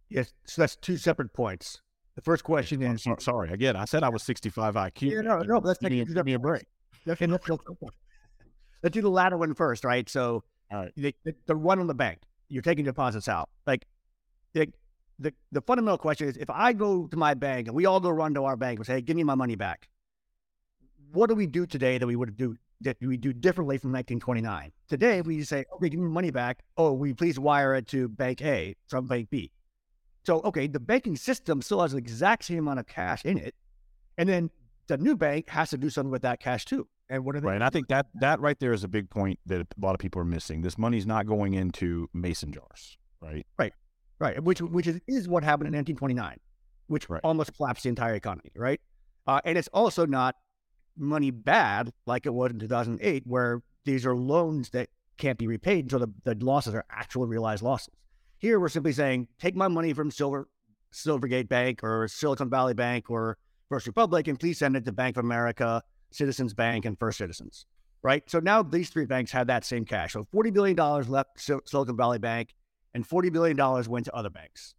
Yes, 0.09 0.33
so 0.45 0.61
that's 0.61 0.75
two 0.75 0.97
separate 0.97 1.33
points. 1.33 1.81
The 2.15 2.21
first 2.21 2.43
question 2.43 2.81
is 2.81 3.03
so, 3.03 3.15
sorry 3.19 3.51
again. 3.51 3.75
I 3.75 3.85
said 3.85 4.03
I 4.03 4.09
was 4.09 4.23
65 4.23 4.75
IQ. 4.75 5.01
Yeah, 5.01 5.21
no, 5.21 5.39
no, 5.39 5.59
let's 5.59 5.79
give 5.79 5.91
me, 5.91 6.03
give 6.03 6.25
me 6.25 6.33
a 6.33 6.39
break. 6.39 6.65
Okay, 7.07 7.25
let's, 7.25 7.47
let's 8.83 8.93
do 8.93 9.01
the 9.01 9.09
latter 9.09 9.37
one 9.37 9.53
first, 9.53 9.85
right? 9.85 10.07
So 10.09 10.43
right. 10.71 10.91
the, 10.95 11.15
the, 11.23 11.33
the 11.47 11.57
one 11.57 11.79
on 11.79 11.87
the 11.87 11.93
bank, 11.93 12.19
you're 12.49 12.61
taking 12.61 12.83
deposits 12.83 13.27
out. 13.27 13.49
Like 13.65 13.85
the, 14.53 14.67
the 15.19 15.33
the 15.51 15.61
fundamental 15.61 15.97
question 15.97 16.27
is 16.27 16.37
if 16.37 16.49
I 16.49 16.73
go 16.73 17.07
to 17.07 17.17
my 17.17 17.33
bank 17.33 17.67
and 17.67 17.75
we 17.75 17.85
all 17.85 17.99
go 17.99 18.09
run 18.09 18.33
to 18.33 18.43
our 18.43 18.57
bank 18.57 18.79
and 18.79 18.85
say, 18.85 18.95
hey, 18.95 19.01
give 19.01 19.15
me 19.15 19.23
my 19.23 19.35
money 19.35 19.55
back. 19.55 19.87
What 21.13 21.29
do 21.29 21.35
we 21.35 21.47
do 21.47 21.65
today 21.65 21.97
that 21.97 22.07
we 22.07 22.15
would 22.15 22.35
do 22.37 22.55
that 22.81 22.97
we 23.01 23.17
do 23.17 23.31
differently 23.31 23.77
from 23.77 23.91
1929? 23.91 24.71
Today 24.89 25.21
we 25.21 25.43
say, 25.43 25.65
okay, 25.75 25.89
give 25.89 25.99
me 25.99 26.07
money 26.07 26.31
back. 26.31 26.59
Oh, 26.77 26.93
we 26.93 27.13
please 27.13 27.39
wire 27.39 27.75
it 27.75 27.87
to 27.89 28.09
bank 28.09 28.41
A 28.41 28.75
from 28.87 29.07
bank 29.07 29.29
B. 29.29 29.51
So, 30.23 30.41
okay, 30.41 30.67
the 30.67 30.79
banking 30.79 31.15
system 31.15 31.61
still 31.61 31.81
has 31.81 31.93
the 31.93 31.97
exact 31.97 32.45
same 32.45 32.59
amount 32.59 32.79
of 32.79 32.87
cash 32.87 33.25
in 33.25 33.37
it. 33.37 33.55
And 34.17 34.29
then 34.29 34.51
the 34.87 34.97
new 34.97 35.15
bank 35.15 35.49
has 35.49 35.69
to 35.71 35.77
do 35.77 35.89
something 35.89 36.11
with 36.11 36.21
that 36.21 36.39
cash 36.39 36.65
too. 36.65 36.87
And 37.09 37.25
what 37.25 37.35
are 37.35 37.41
they? 37.41 37.47
Right. 37.47 37.55
And 37.55 37.63
I 37.63 37.69
think 37.69 37.87
that 37.89 38.07
that 38.15 38.39
right 38.39 38.59
there 38.59 38.71
is 38.71 38.83
a 38.83 38.87
big 38.87 39.09
point 39.09 39.39
that 39.45 39.61
a 39.61 39.65
lot 39.79 39.93
of 39.93 39.99
people 39.99 40.21
are 40.21 40.25
missing. 40.25 40.61
This 40.61 40.77
money's 40.77 41.05
not 41.05 41.25
going 41.25 41.53
into 41.55 42.09
mason 42.13 42.53
jars, 42.53 42.97
right? 43.19 43.45
Right. 43.57 43.73
Right. 44.19 44.41
Which 44.43 44.61
which 44.61 44.87
is, 44.87 45.01
is 45.07 45.27
what 45.27 45.43
happened 45.43 45.67
in 45.67 45.73
1929, 45.73 46.37
which 46.87 47.09
right. 47.09 47.21
almost 47.23 47.55
collapsed 47.57 47.83
the 47.83 47.89
entire 47.89 48.13
economy, 48.13 48.51
right? 48.55 48.79
Uh, 49.27 49.41
and 49.43 49.57
it's 49.57 49.69
also 49.73 50.05
not 50.05 50.35
money 50.97 51.31
bad 51.31 51.91
like 52.05 52.25
it 52.25 52.33
was 52.33 52.51
in 52.51 52.59
2008, 52.59 53.23
where 53.25 53.61
these 53.83 54.05
are 54.05 54.15
loans 54.15 54.69
that 54.69 54.89
can't 55.17 55.37
be 55.37 55.47
repaid 55.47 55.85
until 55.85 55.99
the, 55.99 56.13
the 56.23 56.45
losses 56.45 56.73
are 56.73 56.85
actual 56.89 57.27
realized 57.27 57.63
losses. 57.63 57.93
Here, 58.41 58.59
we're 58.59 58.69
simply 58.69 58.91
saying, 58.91 59.27
take 59.39 59.55
my 59.55 59.67
money 59.67 59.93
from 59.93 60.09
Silver 60.09 60.49
Silvergate 60.91 61.47
Bank 61.47 61.83
or 61.83 62.07
Silicon 62.07 62.49
Valley 62.49 62.73
Bank 62.73 63.11
or 63.11 63.37
First 63.69 63.85
Republic, 63.85 64.27
and 64.27 64.39
please 64.39 64.57
send 64.57 64.75
it 64.75 64.83
to 64.85 64.91
Bank 64.91 65.15
of 65.15 65.23
America, 65.23 65.83
Citizens 66.09 66.55
Bank, 66.55 66.85
and 66.85 66.97
First 66.97 67.19
Citizens. 67.19 67.67
Right. 68.01 68.27
So 68.27 68.39
now 68.39 68.63
these 68.63 68.89
three 68.89 69.05
banks 69.05 69.31
have 69.31 69.45
that 69.45 69.63
same 69.63 69.85
cash. 69.85 70.13
So 70.13 70.23
forty 70.23 70.49
billion 70.49 70.75
dollars 70.75 71.07
left 71.07 71.39
Silicon 71.39 71.95
Valley 71.95 72.17
Bank, 72.17 72.55
and 72.95 73.05
forty 73.05 73.29
billion 73.29 73.55
dollars 73.55 73.87
went 73.87 74.05
to 74.05 74.15
other 74.15 74.31
banks. 74.31 74.73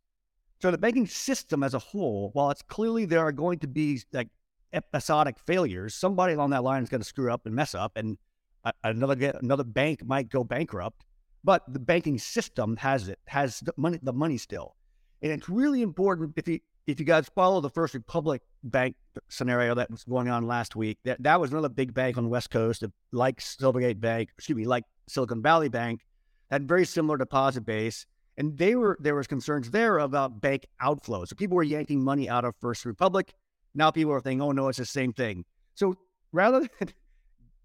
So 0.61 0.73
the 0.73 0.79
banking 0.79 1.07
system 1.07 1.63
as 1.63 1.75
a 1.75 1.79
whole, 1.79 2.31
while 2.33 2.51
it's 2.51 2.63
clearly 2.63 3.05
there 3.05 3.21
are 3.21 3.31
going 3.31 3.61
to 3.61 3.69
be 3.69 4.01
like 4.13 4.29
episodic 4.73 5.39
failures, 5.39 5.95
somebody 5.95 6.35
along 6.35 6.51
that 6.51 6.65
line 6.65 6.83
is 6.83 6.89
going 6.89 7.01
to 7.01 7.07
screw 7.07 7.33
up 7.33 7.47
and 7.47 7.55
mess 7.55 7.77
up, 7.77 7.93
and 7.95 8.19
uh, 8.65 8.73
another 8.83 9.35
another 9.41 9.63
bank 9.63 10.05
might 10.05 10.29
go 10.31 10.43
bankrupt 10.43 11.05
but 11.45 11.63
the 11.73 11.79
banking 11.79 12.19
system 12.19 12.77
has 12.77 13.09
it, 13.09 13.19
has 13.27 13.61
the 13.61 13.73
money, 13.77 13.99
the 14.03 14.13
money 14.13 14.39
still. 14.39 14.77
And 15.23 15.33
it's 15.33 15.49
really 15.49 15.83
important 15.83 16.33
if 16.37 16.49
you 16.49 16.61
if 16.87 16.99
you 16.99 17.07
guys 17.07 17.31
follow 17.35 17.61
the 17.61 17.71
First 17.71 17.95
Republic 17.95 18.43
Bank 18.65 18.97
scenario 19.29 19.75
that 19.75 19.91
was 19.91 20.03
going 20.05 20.29
on 20.29 20.47
last 20.47 20.75
week, 20.75 20.99
that, 21.05 21.23
that 21.23 21.41
was 21.41 21.53
another 21.53 21.69
big 21.69 21.95
bank 21.95 22.19
on 22.19 22.25
the 22.25 22.29
West 22.29 22.51
Coast, 22.51 22.83
like 23.13 23.39
Silvergate 23.39 24.01
Bank, 24.01 24.31
excuse 24.37 24.57
me, 24.57 24.65
like 24.65 24.85
Silicon 25.09 25.43
Valley 25.43 25.69
Bank, 25.69 26.01
had 26.51 26.67
very 26.67 26.85
similar 26.85 27.17
deposit 27.17 27.65
base. 27.65 28.07
And 28.37 28.57
they 28.57 28.75
were 28.75 28.97
there 28.99 29.15
was 29.15 29.27
concerns 29.27 29.71
there 29.71 29.99
about 29.99 30.41
bank 30.41 30.67
outflows. 30.83 31.29
So 31.29 31.37
people 31.37 31.57
were 31.57 31.63
yanking 31.63 32.03
money 32.03 32.29
out 32.29 32.45
of 32.45 32.55
First 32.61 32.85
Republic. 32.85 33.35
Now 33.75 33.91
people 33.91 34.13
are 34.13 34.21
thinking, 34.21 34.41
oh 34.41 34.53
no, 34.53 34.69
it's 34.69 34.79
the 34.79 34.87
same 34.87 35.13
thing. 35.13 35.45
So 35.75 35.97
rather 36.33 36.61
than 36.79 36.89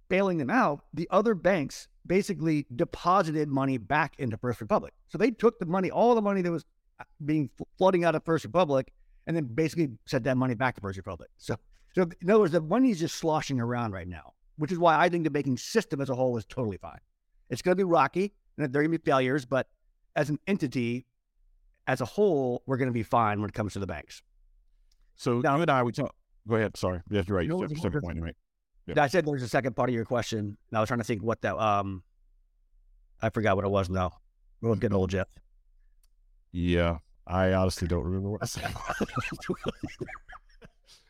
bailing 0.09 0.37
them 0.37 0.49
out, 0.49 0.83
the 0.93 1.07
other 1.11 1.35
banks 1.35 1.87
basically 2.05 2.65
deposited 2.75 3.49
money 3.49 3.77
back 3.77 4.15
into 4.17 4.37
First 4.37 4.61
Republic. 4.61 4.93
So 5.07 5.17
they 5.17 5.31
took 5.31 5.59
the 5.59 5.65
money, 5.65 5.91
all 5.91 6.15
the 6.15 6.21
money 6.21 6.41
that 6.41 6.51
was 6.51 6.65
uh, 6.99 7.03
being 7.25 7.49
flooding 7.77 8.05
out 8.05 8.15
of 8.15 8.23
First 8.23 8.45
Republic, 8.45 8.91
and 9.25 9.35
then 9.35 9.45
basically 9.45 9.89
sent 10.05 10.23
that 10.23 10.37
money 10.37 10.55
back 10.55 10.75
to 10.75 10.81
First 10.81 10.97
Republic. 10.97 11.29
So, 11.37 11.57
so 11.93 12.09
in 12.21 12.29
other 12.29 12.39
words, 12.39 12.53
the 12.53 12.61
money 12.61 12.91
is 12.91 12.99
just 12.99 13.15
sloshing 13.15 13.59
around 13.59 13.91
right 13.91 14.07
now, 14.07 14.33
which 14.57 14.71
is 14.71 14.79
why 14.79 14.97
I 14.97 15.09
think 15.09 15.23
the 15.23 15.29
banking 15.29 15.57
system 15.57 16.01
as 16.01 16.09
a 16.09 16.15
whole 16.15 16.37
is 16.37 16.45
totally 16.45 16.77
fine. 16.77 16.99
It's 17.49 17.61
going 17.61 17.73
to 17.73 17.77
be 17.77 17.83
rocky, 17.83 18.33
and 18.57 18.73
there 18.73 18.81
are 18.81 18.83
going 18.83 18.91
to 18.93 18.99
be 18.99 19.09
failures, 19.09 19.45
but 19.45 19.67
as 20.15 20.29
an 20.29 20.39
entity, 20.47 21.05
as 21.87 22.01
a 22.01 22.05
whole, 22.05 22.63
we're 22.65 22.77
going 22.77 22.89
to 22.89 22.93
be 22.93 23.03
fine 23.03 23.39
when 23.39 23.49
it 23.49 23.53
comes 23.53 23.73
to 23.73 23.79
the 23.79 23.87
banks. 23.87 24.21
So 25.15 25.39
now, 25.39 25.55
you 25.55 25.61
and 25.61 25.71
I, 25.71 25.83
we 25.83 25.91
talk. 25.91 26.13
Go 26.47 26.55
ahead. 26.55 26.77
Sorry, 26.77 27.01
you 27.09 27.17
have 27.17 27.25
to 27.25 27.33
write. 27.33 27.43
You 27.45 27.49
know, 27.49 27.57
point 27.57 28.17
to 28.17 28.33
Yep. 28.87 28.97
I 28.97 29.07
said 29.07 29.25
there's 29.25 29.43
a 29.43 29.49
second 29.49 29.75
part 29.75 29.89
of 29.89 29.95
your 29.95 30.05
question. 30.05 30.57
And 30.69 30.77
I 30.77 30.79
was 30.79 30.87
trying 30.87 30.99
to 30.99 31.03
think 31.03 31.21
what 31.21 31.41
that. 31.41 31.57
Um, 31.57 32.03
I 33.21 33.29
forgot 33.29 33.55
what 33.55 33.65
it 33.65 33.71
was 33.71 33.89
now. 33.89 34.13
We're 34.61 34.75
getting 34.75 34.95
old, 34.95 35.09
Jeff. 35.09 35.27
Yeah, 36.51 36.99
I 37.25 37.53
honestly 37.53 37.87
don't 37.87 38.03
remember 38.03 38.29
what 38.29 38.43
I 38.43 38.45
said. 38.45 38.73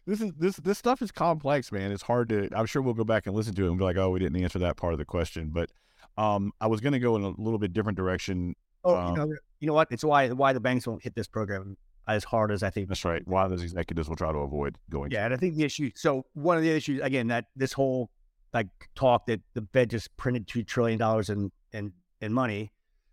this 0.06 0.22
is 0.22 0.32
this 0.38 0.56
this 0.58 0.78
stuff 0.78 1.02
is 1.02 1.12
complex, 1.12 1.72
man. 1.72 1.92
It's 1.92 2.02
hard 2.04 2.30
to. 2.30 2.50
I'm 2.56 2.66
sure 2.66 2.82
we'll 2.82 2.94
go 2.94 3.04
back 3.04 3.28
and 3.28 3.36
listen 3.36 3.54
to 3.56 3.66
it 3.66 3.70
and 3.70 3.78
be 3.78 3.84
like, 3.84 3.98
oh, 3.98 4.10
we 4.10 4.20
didn't 4.20 4.42
answer 4.42 4.60
that 4.60 4.78
part 4.78 4.94
of 4.94 5.00
the 5.00 5.06
question. 5.06 5.50
But 5.54 5.70
um, 6.18 6.52
I 6.60 6.68
was 6.68 6.82
going 6.82 6.94
to 6.94 7.00
go 7.00 7.16
in 7.16 7.24
a 7.24 7.30
little 7.30 7.60
bit 7.60 7.74
different 7.74 7.98
direction. 7.98 8.56
Oh, 8.84 8.96
um, 8.96 9.12
you 9.12 9.18
know, 9.18 9.36
you 9.60 9.68
know 9.68 9.74
what? 9.74 9.90
It's 9.92 10.04
why 10.04 10.30
why 10.30 10.54
the 10.54 10.60
banks 10.60 10.88
won't 10.88 11.04
hit 11.04 11.14
this 11.14 11.28
program 11.28 11.78
as 12.08 12.24
hard 12.24 12.52
as 12.52 12.64
I 12.64 12.70
think. 12.70 12.88
That's 12.88 13.06
right. 13.06 13.22
Why 13.28 13.48
those 13.48 13.64
executives 13.64 14.10
will 14.10 14.16
try 14.16 14.32
to 14.32 14.40
avoid 14.40 14.78
going. 14.90 15.12
Yeah, 15.12 15.26
and 15.26 15.34
I 15.34 15.38
think 15.38 15.56
the 15.56 15.64
issue. 15.64 15.92
So 15.96 16.26
one 16.34 16.58
of 16.58 16.64
the 16.64 16.72
issues 16.72 17.02
again 17.02 17.28
that 17.28 17.46
this 17.56 17.74
whole 17.74 18.10
like 18.54 18.68
talk 18.96 19.26
that 19.28 19.42
the 19.54 19.68
Fed 19.74 19.90
just 19.90 20.16
printed 20.18 20.48
two 20.48 20.64
trillion 20.64 20.98
dollars 20.98 21.30
in 21.30 21.52
in 21.74 21.94
in 22.22 22.34
money. 22.34 22.72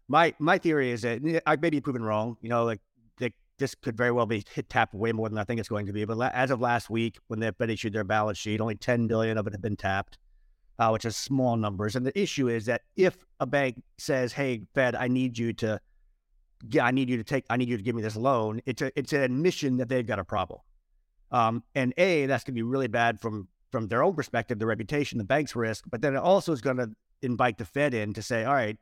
My 0.08 0.34
my 0.38 0.58
theory 0.58 0.90
is 0.90 1.02
that 1.02 1.42
I 1.46 1.56
may 1.56 1.70
be 1.70 1.80
proven 1.80 2.02
wrong. 2.02 2.36
You 2.40 2.48
know, 2.48 2.64
like 2.64 2.80
this 3.58 3.74
could 3.74 3.96
very 3.96 4.10
well 4.10 4.26
be 4.26 4.44
hit 4.52 4.68
tapped 4.68 4.94
way 4.94 5.12
more 5.12 5.28
than 5.28 5.38
I 5.38 5.44
think 5.44 5.60
it's 5.60 5.68
going 5.68 5.86
to 5.86 5.92
be. 5.92 6.04
But 6.04 6.32
as 6.34 6.50
of 6.50 6.60
last 6.60 6.90
week, 6.90 7.18
when 7.28 7.40
the 7.40 7.52
Fed 7.52 7.70
issued 7.70 7.92
their 7.92 8.04
balance 8.04 8.38
sheet, 8.38 8.60
only 8.60 8.74
10 8.74 9.06
billion 9.06 9.38
of 9.38 9.46
it 9.46 9.52
had 9.52 9.62
been 9.62 9.76
tapped, 9.76 10.18
uh, 10.78 10.90
which 10.90 11.04
is 11.04 11.16
small 11.16 11.56
numbers. 11.56 11.94
And 11.94 12.04
the 12.04 12.18
issue 12.18 12.48
is 12.48 12.66
that 12.66 12.82
if 12.96 13.24
a 13.40 13.46
bank 13.46 13.82
says, 13.98 14.32
"Hey, 14.32 14.62
Fed, 14.74 14.94
I 14.94 15.08
need 15.08 15.38
you 15.38 15.52
to 15.54 15.80
yeah, 16.70 16.84
I 16.84 16.90
need 16.90 17.08
you 17.08 17.16
to 17.16 17.24
take, 17.24 17.44
I 17.50 17.56
need 17.56 17.68
you 17.68 17.76
to 17.76 17.82
give 17.82 17.94
me 17.94 18.02
this 18.02 18.16
loan. 18.16 18.60
It's 18.66 18.82
a, 18.82 18.96
it's 18.98 19.12
an 19.12 19.22
admission 19.22 19.76
that 19.78 19.88
they've 19.88 20.06
got 20.06 20.18
a 20.18 20.24
problem. 20.24 20.60
Um, 21.30 21.62
and 21.74 21.92
a, 21.96 22.26
that's 22.26 22.44
going 22.44 22.54
to 22.54 22.58
be 22.58 22.62
really 22.62 22.88
bad 22.88 23.20
from 23.20 23.48
from 23.72 23.88
their 23.88 24.04
own 24.04 24.14
perspective, 24.14 24.60
the 24.60 24.66
reputation, 24.66 25.18
the 25.18 25.24
bank's 25.24 25.56
risk. 25.56 25.84
But 25.90 26.00
then 26.00 26.14
it 26.14 26.20
also 26.20 26.52
is 26.52 26.60
going 26.60 26.76
to 26.76 26.90
invite 27.22 27.58
the 27.58 27.64
Fed 27.64 27.92
in 27.92 28.14
to 28.14 28.22
say, 28.22 28.44
all 28.44 28.54
right, 28.54 28.78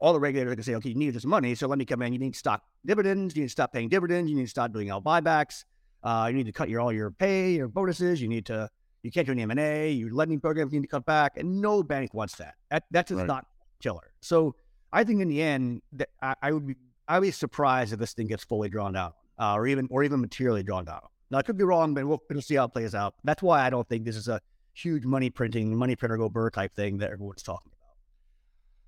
all 0.00 0.12
the 0.12 0.20
regulators 0.20 0.52
are 0.52 0.54
going 0.56 0.64
to 0.64 0.70
say, 0.70 0.74
okay, 0.74 0.90
you 0.90 0.94
need 0.96 1.14
this 1.14 1.24
money, 1.24 1.54
so 1.54 1.66
let 1.66 1.78
me 1.78 1.86
come 1.86 2.02
in. 2.02 2.12
You 2.12 2.18
need 2.18 2.34
to 2.34 2.38
stop 2.38 2.62
dividends. 2.84 3.34
You 3.34 3.42
need 3.42 3.48
to 3.48 3.52
stop 3.52 3.72
paying 3.72 3.88
dividends. 3.88 4.28
You 4.28 4.36
need 4.36 4.44
to 4.44 4.50
stop 4.50 4.70
doing 4.70 4.90
all 4.90 5.00
buybacks. 5.00 5.64
Uh, 6.02 6.26
you 6.28 6.36
need 6.36 6.44
to 6.44 6.52
cut 6.52 6.68
your 6.68 6.82
all 6.82 6.92
your 6.92 7.10
pay, 7.10 7.52
your 7.52 7.68
bonuses. 7.68 8.20
You 8.20 8.28
need 8.28 8.44
to, 8.46 8.68
you 9.02 9.10
can't 9.10 9.26
do 9.26 9.32
any 9.32 9.42
M 9.42 9.50
and 9.50 9.60
A. 9.60 9.92
Your 9.92 10.12
lending 10.12 10.40
programs 10.40 10.72
need 10.72 10.82
to 10.82 10.88
cut 10.88 11.06
back, 11.06 11.38
and 11.38 11.62
no 11.62 11.82
bank 11.82 12.12
wants 12.12 12.34
that. 12.36 12.56
That 12.70 12.84
that's 12.90 13.08
just 13.08 13.20
right. 13.20 13.26
not 13.26 13.46
killer. 13.80 14.12
So 14.20 14.56
I 14.92 15.04
think 15.04 15.22
in 15.22 15.28
the 15.28 15.40
end, 15.40 15.80
that 15.92 16.10
I, 16.20 16.34
I 16.42 16.52
would 16.52 16.66
be 16.66 16.76
I'd 17.08 17.20
be 17.20 17.30
surprised 17.30 17.92
if 17.92 17.98
this 17.98 18.14
thing 18.14 18.26
gets 18.26 18.44
fully 18.44 18.68
drawn 18.68 18.96
out, 18.96 19.14
uh, 19.38 19.54
or 19.54 19.66
even 19.66 19.88
or 19.90 20.04
even 20.04 20.20
materially 20.20 20.62
drawn 20.62 20.88
out. 20.88 21.10
Now 21.30 21.38
I 21.38 21.42
could 21.42 21.56
be 21.56 21.64
wrong, 21.64 21.94
but 21.94 22.06
we'll, 22.06 22.22
we'll 22.30 22.42
see 22.42 22.54
how 22.54 22.64
it 22.64 22.72
plays 22.72 22.94
out. 22.94 23.14
That's 23.24 23.42
why 23.42 23.66
I 23.66 23.70
don't 23.70 23.88
think 23.88 24.04
this 24.04 24.16
is 24.16 24.28
a 24.28 24.40
huge 24.74 25.04
money 25.04 25.30
printing, 25.30 25.74
money 25.76 25.96
printer 25.96 26.16
go 26.16 26.28
burr 26.28 26.50
type 26.50 26.74
thing 26.74 26.98
that 26.98 27.10
everyone's 27.10 27.42
talking 27.42 27.70
about. 27.72 27.80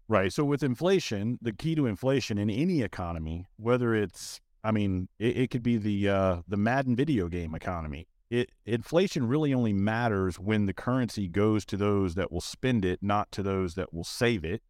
Right. 0.08 0.32
So 0.32 0.44
with 0.44 0.62
inflation, 0.62 1.38
the 1.42 1.52
key 1.52 1.74
to 1.74 1.86
inflation 1.86 2.38
in 2.38 2.48
any 2.48 2.82
economy, 2.82 3.46
whether 3.56 3.94
it's 3.94 4.40
I 4.62 4.72
mean, 4.72 5.08
it, 5.18 5.36
it 5.36 5.50
could 5.50 5.62
be 5.62 5.76
the 5.76 6.08
uh, 6.08 6.36
the 6.48 6.56
Madden 6.56 6.96
video 6.96 7.28
game 7.28 7.54
economy. 7.54 8.08
It 8.30 8.50
inflation 8.64 9.28
really 9.28 9.54
only 9.54 9.72
matters 9.72 10.40
when 10.40 10.66
the 10.66 10.72
currency 10.72 11.28
goes 11.28 11.64
to 11.66 11.76
those 11.76 12.16
that 12.16 12.32
will 12.32 12.40
spend 12.40 12.84
it, 12.84 12.98
not 13.00 13.30
to 13.32 13.42
those 13.42 13.74
that 13.74 13.94
will 13.94 14.04
save 14.04 14.44
it. 14.44 14.62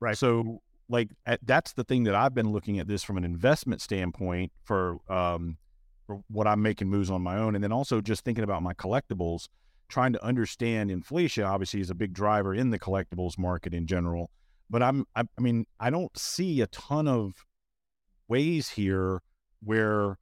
Right. 0.00 0.16
So 0.16 0.62
like 0.88 1.10
that's 1.42 1.72
the 1.72 1.84
thing 1.84 2.04
that 2.04 2.14
I've 2.14 2.34
been 2.34 2.52
looking 2.52 2.78
at 2.78 2.86
this 2.88 3.02
from 3.02 3.16
an 3.16 3.24
investment 3.24 3.80
standpoint 3.80 4.52
for 4.64 4.98
um, 5.10 5.56
for 6.06 6.22
what 6.28 6.46
I'm 6.46 6.62
making 6.62 6.88
moves 6.88 7.10
on 7.10 7.22
my 7.22 7.38
own, 7.38 7.54
and 7.54 7.62
then 7.62 7.72
also 7.72 8.00
just 8.00 8.24
thinking 8.24 8.44
about 8.44 8.62
my 8.62 8.74
collectibles, 8.74 9.48
trying 9.88 10.12
to 10.12 10.24
understand 10.24 10.90
inflation. 10.90 11.44
Obviously, 11.44 11.80
is 11.80 11.90
a 11.90 11.94
big 11.94 12.12
driver 12.12 12.54
in 12.54 12.70
the 12.70 12.78
collectibles 12.78 13.38
market 13.38 13.72
in 13.72 13.86
general, 13.86 14.30
but 14.68 14.82
I'm 14.82 15.06
I, 15.14 15.22
I 15.38 15.40
mean 15.40 15.66
I 15.80 15.90
don't 15.90 16.16
see 16.18 16.60
a 16.60 16.66
ton 16.66 17.08
of 17.08 17.44
ways 18.28 18.70
here 18.70 19.20
where 19.62 20.18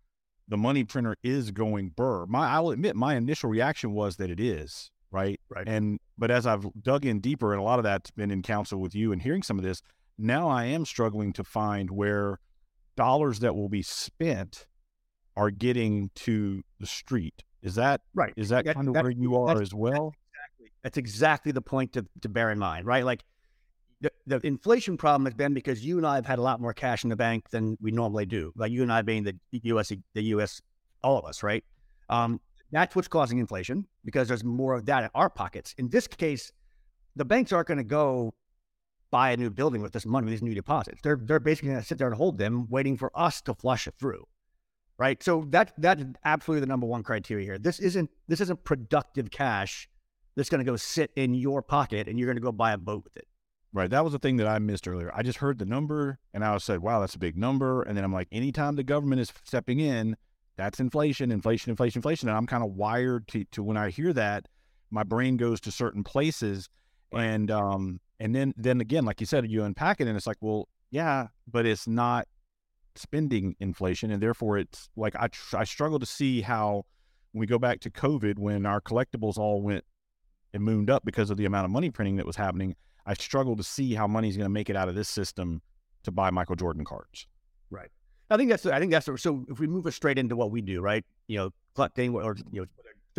the 0.48 0.56
money 0.56 0.84
printer 0.84 1.16
is 1.22 1.50
going 1.50 1.90
burr. 1.90 2.26
My 2.26 2.48
I'll 2.50 2.70
admit 2.70 2.96
my 2.96 3.14
initial 3.16 3.48
reaction 3.48 3.92
was 3.92 4.16
that 4.16 4.30
it 4.30 4.40
is 4.40 4.90
right, 5.10 5.40
Right. 5.48 5.66
and 5.66 5.98
but 6.18 6.30
as 6.30 6.46
I've 6.46 6.66
dug 6.82 7.06
in 7.06 7.20
deeper, 7.20 7.52
and 7.52 7.60
a 7.60 7.64
lot 7.64 7.78
of 7.78 7.84
that's 7.84 8.10
been 8.10 8.30
in 8.30 8.42
counsel 8.42 8.80
with 8.80 8.94
you 8.94 9.12
and 9.12 9.22
hearing 9.22 9.42
some 9.42 9.58
of 9.58 9.64
this, 9.64 9.80
now 10.20 10.48
I 10.48 10.64
am 10.66 10.84
struggling 10.84 11.32
to 11.34 11.44
find 11.44 11.90
where 11.90 12.38
dollars 12.96 13.40
that 13.40 13.54
will 13.54 13.68
be 13.68 13.82
spent 13.82 14.66
are 15.36 15.50
getting 15.50 16.10
to 16.16 16.62
the 16.78 16.86
street. 16.86 17.44
Is 17.62 17.74
that 17.76 18.00
Right. 18.14 18.32
is 18.36 18.48
that 18.50 18.64
That- 18.64 18.74
kind 18.74 18.88
of 18.88 18.94
that- 18.94 19.02
where 19.02 19.12
you 19.12 19.36
are 19.36 19.60
as 19.60 19.72
well? 19.74 20.14
Exactly. 20.32 20.72
That's 20.82 20.98
exactly 20.98 21.52
the 21.52 21.62
point 21.62 21.92
to, 21.94 22.06
to 22.22 22.28
bear 22.28 22.50
in 22.50 22.58
mind, 22.58 22.86
right? 22.86 23.04
Like 23.04 23.24
the, 24.00 24.10
the 24.26 24.40
inflation 24.46 24.96
problem 24.96 25.26
has 25.26 25.34
been 25.34 25.52
because 25.52 25.84
you 25.84 25.98
and 25.98 26.06
I 26.06 26.14
have 26.14 26.24
had 26.26 26.38
a 26.38 26.42
lot 26.42 26.60
more 26.60 26.72
cash 26.72 27.04
in 27.04 27.10
the 27.10 27.16
bank 27.16 27.50
than 27.50 27.76
we 27.80 27.90
normally 27.90 28.24
do. 28.26 28.50
Like 28.56 28.72
you 28.72 28.82
and 28.82 28.90
I 28.92 29.02
being 29.02 29.24
the 29.24 29.38
U.S. 29.52 29.92
the 30.14 30.22
U.S. 30.22 30.60
all 31.02 31.18
of 31.18 31.24
us, 31.26 31.42
right? 31.42 31.62
Um, 32.08 32.40
that's 32.72 32.96
what's 32.96 33.08
causing 33.08 33.38
inflation 33.38 33.86
because 34.04 34.26
there's 34.28 34.42
more 34.44 34.74
of 34.74 34.86
that 34.86 35.04
in 35.04 35.10
our 35.14 35.28
pockets. 35.28 35.74
In 35.76 35.88
this 35.90 36.06
case, 36.06 36.50
the 37.16 37.24
banks 37.26 37.52
aren't 37.52 37.68
going 37.68 37.78
to 37.78 37.84
go 37.84 38.32
buy 39.10 39.30
a 39.32 39.36
new 39.36 39.50
building 39.50 39.82
with 39.82 39.92
this 39.92 40.06
money, 40.06 40.24
with 40.24 40.32
these 40.32 40.42
new 40.42 40.54
deposits. 40.54 41.00
They're 41.02 41.18
they're 41.20 41.40
basically 41.40 41.70
going 41.70 41.80
to 41.80 41.86
sit 41.86 41.98
there 41.98 42.06
and 42.08 42.16
hold 42.16 42.38
them, 42.38 42.66
waiting 42.68 42.96
for 42.96 43.10
us 43.14 43.40
to 43.42 43.54
flush 43.54 43.86
it 43.86 43.94
through, 43.98 44.26
right? 44.98 45.22
So 45.22 45.46
that 45.50 45.72
that's 45.78 46.02
absolutely 46.24 46.60
the 46.60 46.66
number 46.66 46.86
one 46.86 47.02
criteria 47.02 47.44
here. 47.44 47.58
This 47.58 47.78
isn't 47.80 48.10
this 48.28 48.40
isn't 48.40 48.64
productive 48.64 49.30
cash 49.30 49.88
that's 50.36 50.48
going 50.48 50.64
to 50.64 50.70
go 50.70 50.76
sit 50.76 51.10
in 51.16 51.34
your 51.34 51.62
pocket 51.62 52.08
and 52.08 52.18
you're 52.18 52.26
going 52.26 52.36
to 52.36 52.42
go 52.42 52.52
buy 52.52 52.72
a 52.72 52.78
boat 52.78 53.04
with 53.04 53.16
it. 53.16 53.26
Right. 53.72 53.90
That 53.90 54.02
was 54.02 54.12
the 54.12 54.18
thing 54.18 54.36
that 54.38 54.48
I 54.48 54.58
missed 54.58 54.88
earlier. 54.88 55.12
I 55.14 55.22
just 55.22 55.38
heard 55.38 55.58
the 55.58 55.64
number 55.64 56.18
and 56.34 56.44
I 56.44 56.52
was 56.52 56.64
said, 56.64 56.80
wow, 56.80 56.98
that's 57.00 57.14
a 57.14 57.20
big 57.20 57.36
number. 57.36 57.82
And 57.82 57.96
then 57.96 58.02
I'm 58.02 58.12
like, 58.12 58.26
anytime 58.32 58.74
the 58.74 58.82
government 58.82 59.20
is 59.20 59.32
stepping 59.44 59.78
in, 59.78 60.16
that's 60.56 60.80
inflation, 60.80 61.30
inflation, 61.30 61.70
inflation, 61.70 61.98
inflation. 61.98 62.28
And 62.28 62.36
I'm 62.36 62.46
kind 62.46 62.64
of 62.64 62.72
wired 62.72 63.28
to, 63.28 63.44
to 63.52 63.62
when 63.62 63.76
I 63.76 63.90
hear 63.90 64.12
that, 64.12 64.48
my 64.90 65.04
brain 65.04 65.36
goes 65.36 65.60
to 65.60 65.70
certain 65.70 66.02
places. 66.02 66.68
And 67.12 67.50
um 67.50 68.00
and 68.20 68.34
then 68.34 68.52
then 68.56 68.80
again, 68.80 69.04
like 69.04 69.20
you 69.20 69.26
said, 69.26 69.50
you 69.50 69.64
unpack 69.64 70.00
it 70.00 70.06
and 70.06 70.16
it's 70.16 70.26
like, 70.26 70.36
well, 70.40 70.68
yeah, 70.90 71.28
but 71.50 71.66
it's 71.66 71.88
not 71.88 72.28
spending 72.94 73.56
inflation. 73.60 74.10
And 74.10 74.22
therefore 74.22 74.58
it's 74.58 74.88
like 74.94 75.16
I 75.18 75.28
tr- 75.28 75.58
I 75.58 75.64
struggle 75.64 75.98
to 75.98 76.06
see 76.06 76.42
how 76.42 76.84
when 77.32 77.40
we 77.40 77.46
go 77.46 77.58
back 77.58 77.80
to 77.80 77.90
COVID 77.90 78.38
when 78.38 78.66
our 78.66 78.80
collectibles 78.80 79.38
all 79.38 79.62
went 79.62 79.84
and 80.52 80.62
mooned 80.62 80.90
up 80.90 81.04
because 81.04 81.30
of 81.30 81.38
the 81.38 81.46
amount 81.46 81.64
of 81.64 81.70
money 81.70 81.90
printing 81.90 82.16
that 82.16 82.26
was 82.26 82.36
happening. 82.36 82.76
I 83.06 83.14
struggle 83.14 83.56
to 83.56 83.62
see 83.62 83.94
how 83.94 84.06
money's 84.06 84.36
going 84.36 84.44
to 84.44 84.50
make 84.50 84.68
it 84.68 84.76
out 84.76 84.88
of 84.88 84.94
this 84.94 85.08
system 85.08 85.62
to 86.02 86.12
buy 86.12 86.30
Michael 86.30 86.56
Jordan 86.56 86.84
cards. 86.84 87.26
Right. 87.70 87.88
I 88.28 88.36
think 88.36 88.50
that's 88.50 88.66
I 88.66 88.78
think 88.78 88.92
that's 88.92 89.08
so. 89.22 89.44
If 89.48 89.58
we 89.58 89.66
move 89.66 89.86
it 89.86 89.92
straight 89.92 90.18
into 90.18 90.36
what 90.36 90.50
we 90.50 90.60
do, 90.60 90.80
right? 90.80 91.04
You 91.26 91.38
know, 91.38 91.50
collecting 91.74 92.14
or 92.14 92.36
you 92.52 92.60
know, 92.60 92.66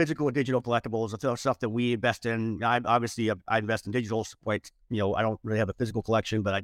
physical 0.02 0.28
or 0.28 0.32
digital 0.32 0.62
collectibles, 0.64 1.18
the 1.20 1.36
stuff 1.36 1.60
that 1.60 1.70
we 1.70 1.94
invest 1.94 2.26
in. 2.26 2.64
I 2.64 2.82
obviously 2.86 3.30
I 3.48 3.60
invest 3.60 3.86
in 3.86 3.92
digital. 3.92 4.26
Quite 4.44 4.72
you 4.90 4.98
know, 4.98 5.14
I 5.14 5.22
don't 5.22 5.40
really 5.44 5.60
have 5.60 5.70
a 5.70 5.74
physical 5.74 6.02
collection, 6.02 6.42
but 6.42 6.56
I 6.56 6.62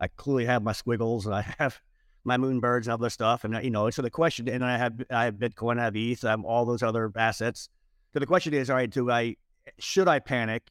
I 0.00 0.08
clearly 0.08 0.46
have 0.46 0.62
my 0.62 0.72
squiggles 0.72 1.26
and 1.26 1.34
I 1.34 1.42
have 1.58 1.78
my 2.24 2.38
moonbirds 2.38 2.84
and 2.84 2.88
other 2.88 3.10
stuff. 3.10 3.44
And 3.44 3.62
you 3.62 3.70
know, 3.70 3.90
so 3.90 4.00
the 4.00 4.10
question, 4.10 4.48
and 4.48 4.64
I 4.64 4.78
have 4.78 4.94
I 5.10 5.24
have 5.24 5.34
Bitcoin, 5.34 5.78
I 5.78 5.84
have 5.84 5.96
ETH, 5.96 6.24
I 6.24 6.30
have 6.30 6.44
all 6.44 6.64
those 6.64 6.82
other 6.82 7.12
assets. 7.14 7.68
So 8.14 8.20
the 8.20 8.26
question 8.26 8.54
is, 8.54 8.70
all 8.70 8.76
right, 8.76 8.90
do 8.90 9.10
I 9.10 9.36
should 9.78 10.08
I 10.08 10.18
panic 10.18 10.62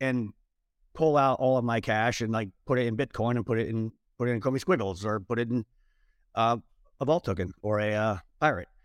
and 0.00 0.30
pull 0.94 1.16
out 1.16 1.38
all 1.38 1.56
of 1.56 1.64
my 1.64 1.80
cash 1.80 2.20
and 2.20 2.32
like 2.32 2.48
put 2.66 2.80
it 2.80 2.86
in 2.88 2.96
Bitcoin 2.96 3.36
and 3.36 3.46
put 3.46 3.60
it 3.60 3.68
in 3.68 3.92
put 4.18 4.28
it 4.28 4.32
in 4.32 4.40
Chromie 4.40 4.60
Squiggles 4.60 5.04
or 5.04 5.20
put 5.20 5.38
it 5.38 5.48
in 5.50 5.64
uh, 6.34 6.56
a 7.00 7.04
vault 7.04 7.24
token 7.24 7.54
or 7.62 7.78
a 7.78 7.94
uh, 7.94 8.16
pirate. 8.40 8.68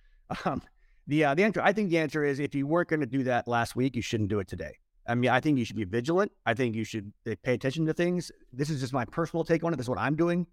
Um, 0.44 0.60
the 1.08 1.26
uh, 1.26 1.36
the 1.36 1.44
answer, 1.44 1.62
I 1.62 1.74
think 1.74 1.90
the 1.90 2.00
answer 2.00 2.24
is 2.24 2.40
if 2.40 2.56
you 2.56 2.68
weren't 2.68 2.90
going 2.90 3.00
to 3.02 3.06
do 3.06 3.24
that 3.24 3.48
last 3.48 3.76
week, 3.76 3.96
you 3.96 4.02
shouldn't 4.02 4.30
do 4.30 4.40
it 4.40 4.48
today. 4.48 4.78
I 5.08 5.14
mean, 5.14 5.30
I 5.30 5.40
think 5.40 5.60
you 5.60 5.66
should 5.66 5.76
be 5.76 5.84
vigilant. 5.84 6.32
I 6.46 6.56
think 6.56 6.76
you 6.76 6.84
should 6.84 7.14
uh, 7.30 7.36
pay 7.44 7.54
attention 7.54 7.86
to 7.86 7.94
things. 7.94 8.32
This 8.52 8.70
is 8.70 8.82
just 8.82 8.94
my 8.94 9.06
personal 9.06 9.44
take 9.44 9.64
on 9.64 9.72
it. 9.74 9.78
This 9.78 9.86
is 9.86 9.90
what 9.90 10.00
I'm 10.00 10.16
doing. 10.16 10.48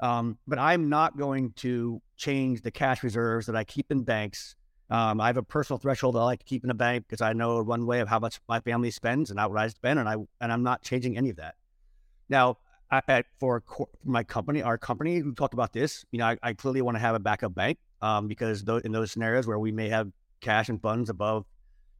Um, 0.00 0.38
but 0.46 0.58
I'm 0.58 0.88
not 0.88 1.18
going 1.18 1.52
to 1.56 2.00
change 2.16 2.62
the 2.62 2.70
cash 2.70 3.02
reserves 3.02 3.46
that 3.46 3.56
I 3.56 3.64
keep 3.64 3.90
in 3.90 4.04
banks. 4.04 4.54
Um, 4.90 5.20
I 5.20 5.26
have 5.26 5.36
a 5.36 5.42
personal 5.42 5.78
threshold 5.78 6.16
I 6.16 6.24
like 6.24 6.38
to 6.38 6.44
keep 6.46 6.64
in 6.64 6.70
a 6.70 6.74
bank 6.74 7.04
because 7.06 7.20
I 7.20 7.34
know 7.34 7.62
one 7.62 7.84
way 7.84 8.00
of 8.00 8.08
how 8.08 8.18
much 8.18 8.40
my 8.48 8.60
family 8.60 8.90
spends 8.90 9.28
and 9.30 9.36
not 9.36 9.50
what 9.50 9.60
I 9.60 9.68
spend, 9.68 9.98
and 9.98 10.08
I 10.08 10.14
and 10.40 10.52
I'm 10.52 10.62
not 10.62 10.82
changing 10.82 11.18
any 11.18 11.28
of 11.28 11.36
that. 11.36 11.56
Now, 12.30 12.58
I, 12.90 13.24
for 13.38 13.62
my 14.04 14.22
company, 14.22 14.62
our 14.62 14.78
company, 14.78 15.22
we 15.22 15.32
talked 15.34 15.52
about 15.52 15.74
this. 15.74 16.06
You 16.10 16.20
know, 16.20 16.26
I, 16.26 16.38
I 16.42 16.52
clearly 16.54 16.80
want 16.80 16.94
to 16.94 17.00
have 17.00 17.14
a 17.14 17.18
backup 17.18 17.54
bank 17.54 17.78
um, 18.02 18.28
because 18.28 18.64
tho- 18.64 18.80
in 18.84 18.92
those 18.92 19.12
scenarios 19.12 19.46
where 19.46 19.58
we 19.58 19.72
may 19.72 19.88
have 19.88 20.10
cash 20.40 20.68
and 20.68 20.80
funds 20.80 21.10
above 21.10 21.44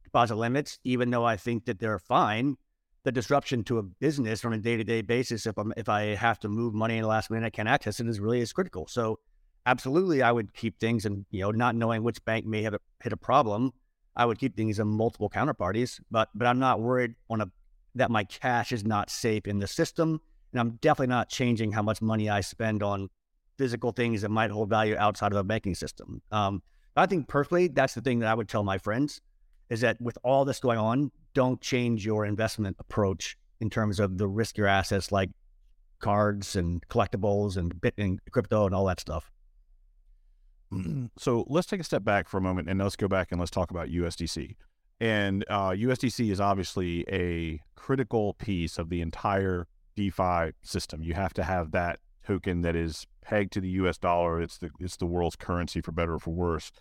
deposit 0.03 0.35
limits, 0.35 0.79
even 0.83 1.09
though 1.09 1.25
I 1.25 1.37
think 1.37 1.65
that 1.65 1.79
they're 1.79 1.99
fine, 1.99 2.57
the 3.03 3.11
disruption 3.11 3.63
to 3.65 3.77
a 3.77 3.83
business 3.83 4.43
on 4.43 4.53
a 4.53 4.57
day 4.57 4.77
to 4.77 4.83
day 4.83 5.01
basis, 5.01 5.45
if 5.45 5.57
I'm 5.57 5.73
if 5.77 5.89
I 5.89 6.15
have 6.15 6.39
to 6.39 6.49
move 6.49 6.73
money 6.73 6.97
in 6.97 7.03
the 7.03 7.07
last 7.07 7.29
minute, 7.29 7.45
I 7.45 7.49
can't 7.49 7.69
access 7.69 7.99
it, 7.99 8.07
is 8.07 8.19
really 8.19 8.41
is 8.41 8.53
critical. 8.53 8.87
So, 8.87 9.19
absolutely, 9.65 10.21
I 10.21 10.31
would 10.31 10.53
keep 10.53 10.79
things, 10.79 11.05
and 11.05 11.25
you 11.31 11.41
know, 11.41 11.51
not 11.51 11.75
knowing 11.75 12.03
which 12.03 12.23
bank 12.25 12.45
may 12.45 12.63
have 12.63 12.73
a, 12.73 12.79
hit 13.01 13.13
a 13.13 13.17
problem, 13.17 13.71
I 14.15 14.25
would 14.25 14.37
keep 14.37 14.55
things 14.55 14.79
in 14.79 14.87
multiple 14.87 15.29
counterparties. 15.29 15.99
But 16.11 16.29
but 16.35 16.47
I'm 16.47 16.59
not 16.59 16.81
worried 16.81 17.15
on 17.29 17.41
a 17.41 17.51
that 17.95 18.11
my 18.11 18.23
cash 18.23 18.71
is 18.71 18.85
not 18.85 19.09
safe 19.09 19.47
in 19.47 19.59
the 19.59 19.67
system 19.67 20.21
and 20.51 20.59
I'm 20.59 20.71
definitely 20.81 21.07
not 21.07 21.29
changing 21.29 21.71
how 21.71 21.81
much 21.81 22.01
money 22.01 22.29
I 22.29 22.41
spend 22.41 22.81
on 22.83 23.09
physical 23.59 23.91
things 23.91 24.21
that 24.21 24.29
might 24.29 24.49
hold 24.49 24.69
value 24.69 24.95
outside 24.97 25.33
of 25.33 25.35
the 25.35 25.43
banking 25.43 25.75
system. 25.75 26.21
Um, 26.31 26.63
I 26.95 27.05
think 27.05 27.27
personally, 27.27 27.67
that's 27.67 27.93
the 27.93 27.99
thing 27.99 28.19
that 28.19 28.29
I 28.29 28.33
would 28.33 28.47
tell 28.47 28.63
my 28.63 28.77
friends 28.77 29.19
is 29.69 29.81
that 29.81 29.99
with 29.99 30.17
all 30.23 30.45
this 30.45 30.61
going 30.61 30.79
on, 30.79 31.11
don't 31.33 31.59
change 31.59 32.05
your 32.05 32.25
investment 32.25 32.77
approach 32.79 33.37
in 33.59 33.69
terms 33.69 33.99
of 33.99 34.17
the 34.17 34.29
riskier 34.29 34.67
assets 34.67 35.11
like 35.11 35.29
cards 35.99 36.55
and 36.55 36.87
collectibles 36.87 37.57
and 37.57 37.73
and 37.97 38.21
crypto 38.31 38.65
and 38.65 38.73
all 38.73 38.85
that 38.85 39.01
stuff. 39.01 39.29
so 41.17 41.45
let's 41.49 41.67
take 41.67 41.81
a 41.81 41.83
step 41.83 42.05
back 42.05 42.29
for 42.29 42.37
a 42.37 42.41
moment 42.41 42.69
and 42.69 42.79
let's 42.79 42.95
go 42.95 43.09
back 43.09 43.27
and 43.31 43.41
let's 43.41 43.51
talk 43.51 43.71
about 43.71 43.89
USDC. 43.89 44.55
And 45.01 45.43
uh, 45.49 45.71
USDC 45.71 46.31
is 46.31 46.39
obviously 46.39 47.05
a 47.09 47.59
critical 47.75 48.35
piece 48.35 48.77
of 48.77 48.89
the 48.89 49.01
entire 49.01 49.67
DeFi 49.97 50.53
system. 50.63 51.03
You 51.03 51.13
have 51.13 51.33
to 51.33 51.43
have 51.43 51.71
that 51.71 51.99
token 52.25 52.61
that 52.61 52.75
is 52.75 53.07
pegged 53.29 53.53
to 53.53 53.61
the 53.61 53.69
US 53.69 53.97
dollar. 53.97 54.41
It's 54.41 54.57
the 54.57 54.69
it's 54.79 54.97
the 54.97 55.05
world's 55.05 55.35
currency 55.35 55.81
for 55.81 55.91
better 55.91 56.15
or 56.15 56.19
for 56.19 56.31
worse. 56.31 56.71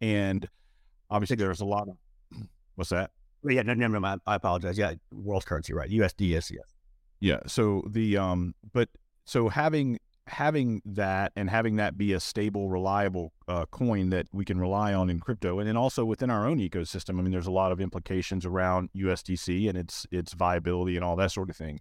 And 0.00 0.48
obviously 1.10 1.36
there's 1.36 1.60
a 1.60 1.64
lot 1.64 1.88
of 1.88 1.96
what's 2.74 2.90
that? 2.90 3.10
Well, 3.42 3.54
yeah, 3.54 3.62
no, 3.62 3.74
no, 3.74 3.86
no, 3.88 4.06
I, 4.06 4.16
I 4.26 4.34
apologize. 4.34 4.76
Yeah, 4.76 4.94
world's 5.10 5.46
currency, 5.46 5.72
right? 5.72 5.90
USD 5.90 6.36
is 6.36 6.50
yes. 6.50 6.74
Yeah. 7.20 7.40
So 7.46 7.82
the 7.88 8.18
um 8.18 8.54
but 8.72 8.88
so 9.24 9.48
having 9.48 9.98
having 10.26 10.82
that 10.84 11.32
and 11.36 11.48
having 11.48 11.76
that 11.76 11.96
be 11.96 12.12
a 12.12 12.18
stable, 12.18 12.68
reliable 12.68 13.32
uh, 13.46 13.64
coin 13.66 14.10
that 14.10 14.26
we 14.32 14.44
can 14.44 14.58
rely 14.58 14.92
on 14.92 15.08
in 15.08 15.20
crypto, 15.20 15.60
and 15.60 15.68
then 15.68 15.76
also 15.76 16.04
within 16.04 16.30
our 16.30 16.46
own 16.46 16.58
ecosystem. 16.58 17.18
I 17.18 17.22
mean, 17.22 17.30
there's 17.30 17.46
a 17.46 17.52
lot 17.52 17.70
of 17.70 17.80
implications 17.80 18.44
around 18.44 18.90
USDC 18.94 19.68
and 19.68 19.78
its 19.78 20.06
its 20.10 20.34
viability 20.34 20.96
and 20.96 21.04
all 21.04 21.16
that 21.16 21.30
sort 21.32 21.48
of 21.48 21.56
thing. 21.56 21.80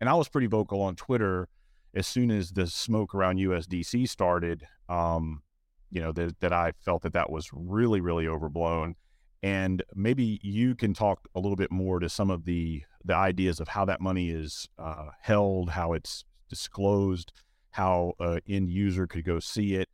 And 0.00 0.08
I 0.08 0.14
was 0.14 0.28
pretty 0.28 0.46
vocal 0.46 0.80
on 0.80 0.96
Twitter 0.96 1.48
as 1.94 2.06
soon 2.06 2.30
as 2.30 2.52
the 2.52 2.66
smoke 2.66 3.14
around 3.14 3.38
USDC 3.38 4.08
started. 4.08 4.66
Um, 4.88 5.42
you 5.90 6.00
know 6.00 6.12
that 6.12 6.40
that 6.40 6.52
I 6.52 6.72
felt 6.84 7.02
that 7.02 7.12
that 7.12 7.30
was 7.30 7.50
really 7.52 8.00
really 8.00 8.26
overblown. 8.26 8.94
And 9.42 9.82
maybe 9.94 10.38
you 10.42 10.74
can 10.74 10.92
talk 10.92 11.26
a 11.34 11.40
little 11.40 11.56
bit 11.56 11.70
more 11.70 11.98
to 11.98 12.08
some 12.08 12.30
of 12.30 12.44
the 12.44 12.82
the 13.04 13.14
ideas 13.14 13.60
of 13.60 13.68
how 13.68 13.84
that 13.86 14.00
money 14.00 14.30
is 14.30 14.68
uh, 14.78 15.06
held, 15.20 15.70
how 15.70 15.94
it's 15.94 16.24
disclosed, 16.48 17.32
how 17.70 18.12
an 18.20 18.40
end 18.48 18.70
user 18.70 19.06
could 19.06 19.24
go 19.24 19.40
see 19.40 19.74
it, 19.74 19.88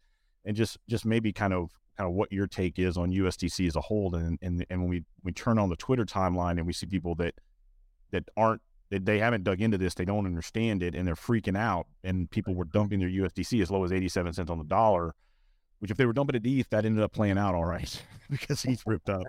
and 0.44 0.56
just 0.56 0.78
just 0.88 1.06
maybe 1.06 1.32
kind 1.32 1.52
of 1.52 1.70
kind 1.96 2.08
of 2.08 2.14
what 2.14 2.30
your 2.30 2.46
take 2.46 2.78
is 2.78 2.98
on 2.98 3.10
USDC 3.10 3.66
as 3.66 3.76
a 3.76 3.80
whole. 3.80 4.14
And 4.14 4.38
and 4.42 4.66
and 4.68 4.80
when 4.80 4.90
we 4.90 5.04
we 5.22 5.32
turn 5.32 5.58
on 5.58 5.70
the 5.70 5.76
Twitter 5.76 6.04
timeline 6.04 6.58
and 6.58 6.66
we 6.66 6.72
see 6.72 6.86
people 6.86 7.14
that 7.16 7.34
that 8.10 8.24
aren't 8.36 8.62
that 8.90 9.04
they 9.04 9.18
haven't 9.18 9.44
dug 9.44 9.60
into 9.60 9.78
this, 9.78 9.94
they 9.94 10.04
don't 10.04 10.26
understand 10.26 10.82
it, 10.82 10.94
and 10.94 11.06
they're 11.06 11.14
freaking 11.14 11.56
out. 11.56 11.86
And 12.04 12.30
people 12.30 12.54
were 12.54 12.64
dumping 12.64 13.00
their 13.00 13.08
USDC 13.08 13.60
as 13.62 13.70
low 13.70 13.84
as 13.84 13.92
eighty 13.92 14.08
seven 14.08 14.32
cents 14.32 14.50
on 14.50 14.58
the 14.58 14.64
dollar. 14.64 15.14
Which, 15.78 15.90
if 15.90 15.98
they 15.98 16.06
were 16.06 16.14
dumping 16.14 16.36
it 16.36 16.46
ETH, 16.46 16.70
that 16.70 16.86
ended 16.86 17.04
up 17.04 17.12
playing 17.12 17.36
out 17.36 17.54
all 17.54 17.66
right 17.66 18.02
because 18.30 18.62
he's 18.62 18.82
ripped 18.86 19.10
up. 19.10 19.24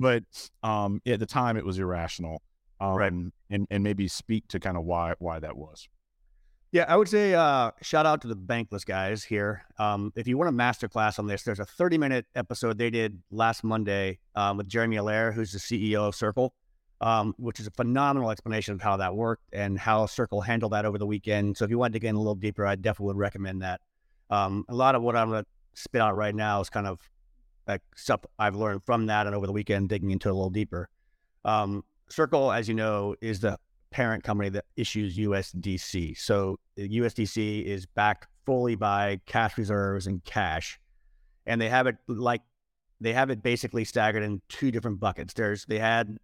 But 0.00 0.24
um, 0.64 1.00
at 1.06 1.20
the 1.20 1.26
time, 1.26 1.56
it 1.56 1.64
was 1.64 1.78
irrational. 1.78 2.42
Um, 2.80 2.96
Right. 2.96 3.12
And 3.12 3.32
and 3.70 3.84
maybe 3.84 4.08
speak 4.08 4.48
to 4.48 4.58
kind 4.58 4.76
of 4.76 4.84
why 4.84 5.14
why 5.18 5.38
that 5.38 5.56
was. 5.56 5.88
Yeah, 6.72 6.86
I 6.88 6.96
would 6.96 7.08
say 7.08 7.34
uh, 7.34 7.72
shout 7.82 8.06
out 8.06 8.22
to 8.22 8.28
the 8.28 8.34
Bankless 8.34 8.86
guys 8.86 9.22
here. 9.22 9.66
Um, 9.78 10.10
if 10.16 10.26
you 10.26 10.38
want 10.38 10.48
a 10.48 10.52
masterclass 10.52 11.18
on 11.18 11.26
this, 11.26 11.42
there's 11.42 11.60
a 11.60 11.66
30 11.66 11.98
minute 11.98 12.26
episode 12.34 12.78
they 12.78 12.88
did 12.88 13.22
last 13.30 13.62
Monday 13.62 14.20
um, 14.34 14.56
with 14.56 14.68
Jeremy 14.68 14.96
Allaire, 14.96 15.32
who's 15.32 15.52
the 15.52 15.58
CEO 15.58 16.08
of 16.08 16.14
Circle. 16.14 16.54
Um, 17.02 17.34
which 17.36 17.58
is 17.58 17.66
a 17.66 17.70
phenomenal 17.72 18.30
explanation 18.30 18.74
of 18.74 18.80
how 18.80 18.96
that 18.96 19.14
worked 19.14 19.42
and 19.52 19.76
how 19.76 20.06
Circle 20.06 20.40
handled 20.40 20.72
that 20.72 20.86
over 20.86 20.98
the 20.98 21.06
weekend. 21.06 21.56
So 21.56 21.64
if 21.64 21.70
you 21.70 21.76
wanted 21.76 21.94
to 21.94 21.98
get 21.98 22.10
in 22.10 22.14
a 22.14 22.18
little 22.18 22.36
deeper, 22.36 22.64
I 22.64 22.76
definitely 22.76 23.08
would 23.08 23.16
recommend 23.16 23.62
that. 23.62 23.80
Um, 24.30 24.64
a 24.68 24.74
lot 24.74 24.94
of 24.94 25.02
what 25.02 25.16
I'm 25.16 25.28
going 25.28 25.42
to 25.42 25.48
spit 25.74 26.00
out 26.00 26.16
right 26.16 26.34
now 26.34 26.60
is 26.60 26.70
kind 26.70 26.86
of 26.86 27.00
like 27.66 27.82
stuff 27.96 28.20
I've 28.38 28.54
learned 28.54 28.84
from 28.84 29.06
that 29.06 29.26
and 29.26 29.34
over 29.34 29.46
the 29.46 29.52
weekend, 29.52 29.88
digging 29.88 30.12
into 30.12 30.28
it 30.28 30.32
a 30.32 30.34
little 30.34 30.50
deeper. 30.50 30.88
Um, 31.44 31.84
Circle, 32.08 32.52
as 32.52 32.68
you 32.68 32.74
know, 32.74 33.16
is 33.20 33.40
the 33.40 33.58
parent 33.90 34.22
company 34.22 34.48
that 34.50 34.64
issues 34.76 35.16
USDC. 35.16 36.16
So 36.18 36.58
USDC 36.78 37.64
is 37.64 37.84
backed 37.84 38.28
fully 38.46 38.76
by 38.76 39.20
cash 39.26 39.58
reserves 39.58 40.06
and 40.06 40.22
cash, 40.24 40.78
and 41.46 41.60
they 41.60 41.68
have 41.68 41.86
it 41.86 41.96
like 42.06 42.42
they 43.00 43.12
have 43.12 43.30
it 43.30 43.42
basically 43.42 43.84
staggered 43.84 44.22
in 44.22 44.40
two 44.48 44.70
different 44.70 45.00
buckets. 45.00 45.34
There's 45.34 45.64
they 45.64 45.78
had 45.78 46.18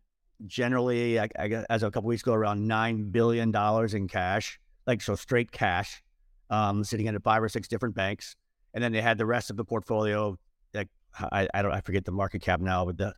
generally, 0.47 1.19
I, 1.19 1.29
I 1.39 1.65
as 1.71 1.83
a 1.83 1.91
couple 1.91 2.09
weeks 2.09 2.23
ago, 2.23 2.35
around 2.35 2.67
nine 2.67 3.11
billion 3.11 3.51
dollars 3.51 3.95
in 3.95 4.09
cash, 4.09 4.59
like 4.87 5.03
so 5.03 5.15
straight 5.15 5.53
cash, 5.53 6.03
um, 6.51 6.85
sitting 6.85 7.07
in 7.07 7.19
five 7.21 7.43
or 7.43 7.49
six 7.49 7.69
different 7.69 7.95
banks, 7.95 8.37
and 8.75 8.83
then 8.83 8.93
they 8.93 9.01
had 9.01 9.19
the 9.19 9.27
rest 9.27 9.51
of 9.51 9.57
the 9.57 9.65
portfolio. 9.65 10.39
Like 10.75 10.89
I, 11.19 11.49
I 11.55 11.63
don't, 11.63 11.73
I 11.73 11.81
forget 11.81 12.05
the 12.05 12.13
market 12.13 12.43
cap 12.43 12.61
now, 12.61 12.85
but 12.85 12.97
the 12.99 13.15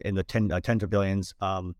in 0.00 0.14
the 0.14 0.24
ten, 0.24 0.50
uh, 0.50 0.60
tens 0.60 0.82
of 0.82 0.90
billions, 0.90 1.34
um, 1.40 1.74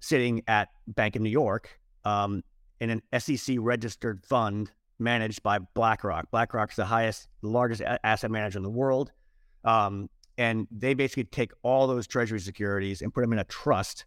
sitting 0.00 0.42
at 0.46 0.68
Bank 0.86 1.16
of 1.16 1.22
New 1.22 1.30
York, 1.30 1.78
um, 2.04 2.42
in 2.80 2.90
an 2.90 3.02
SEC 3.18 3.56
registered 3.58 4.24
fund 4.24 4.70
managed 4.98 5.42
by 5.42 5.58
BlackRock. 5.74 6.30
BlackRock's 6.30 6.76
the 6.76 6.84
highest, 6.84 7.28
largest 7.42 7.80
a- 7.80 8.04
asset 8.04 8.30
manager 8.30 8.58
in 8.58 8.62
the 8.62 8.70
world. 8.70 9.12
Um, 9.64 10.08
and 10.38 10.66
they 10.70 10.94
basically 10.94 11.24
take 11.24 11.52
all 11.62 11.86
those 11.86 12.06
treasury 12.06 12.40
securities 12.40 13.02
and 13.02 13.12
put 13.12 13.22
them 13.22 13.32
in 13.32 13.38
a 13.40 13.44
trust 13.44 14.06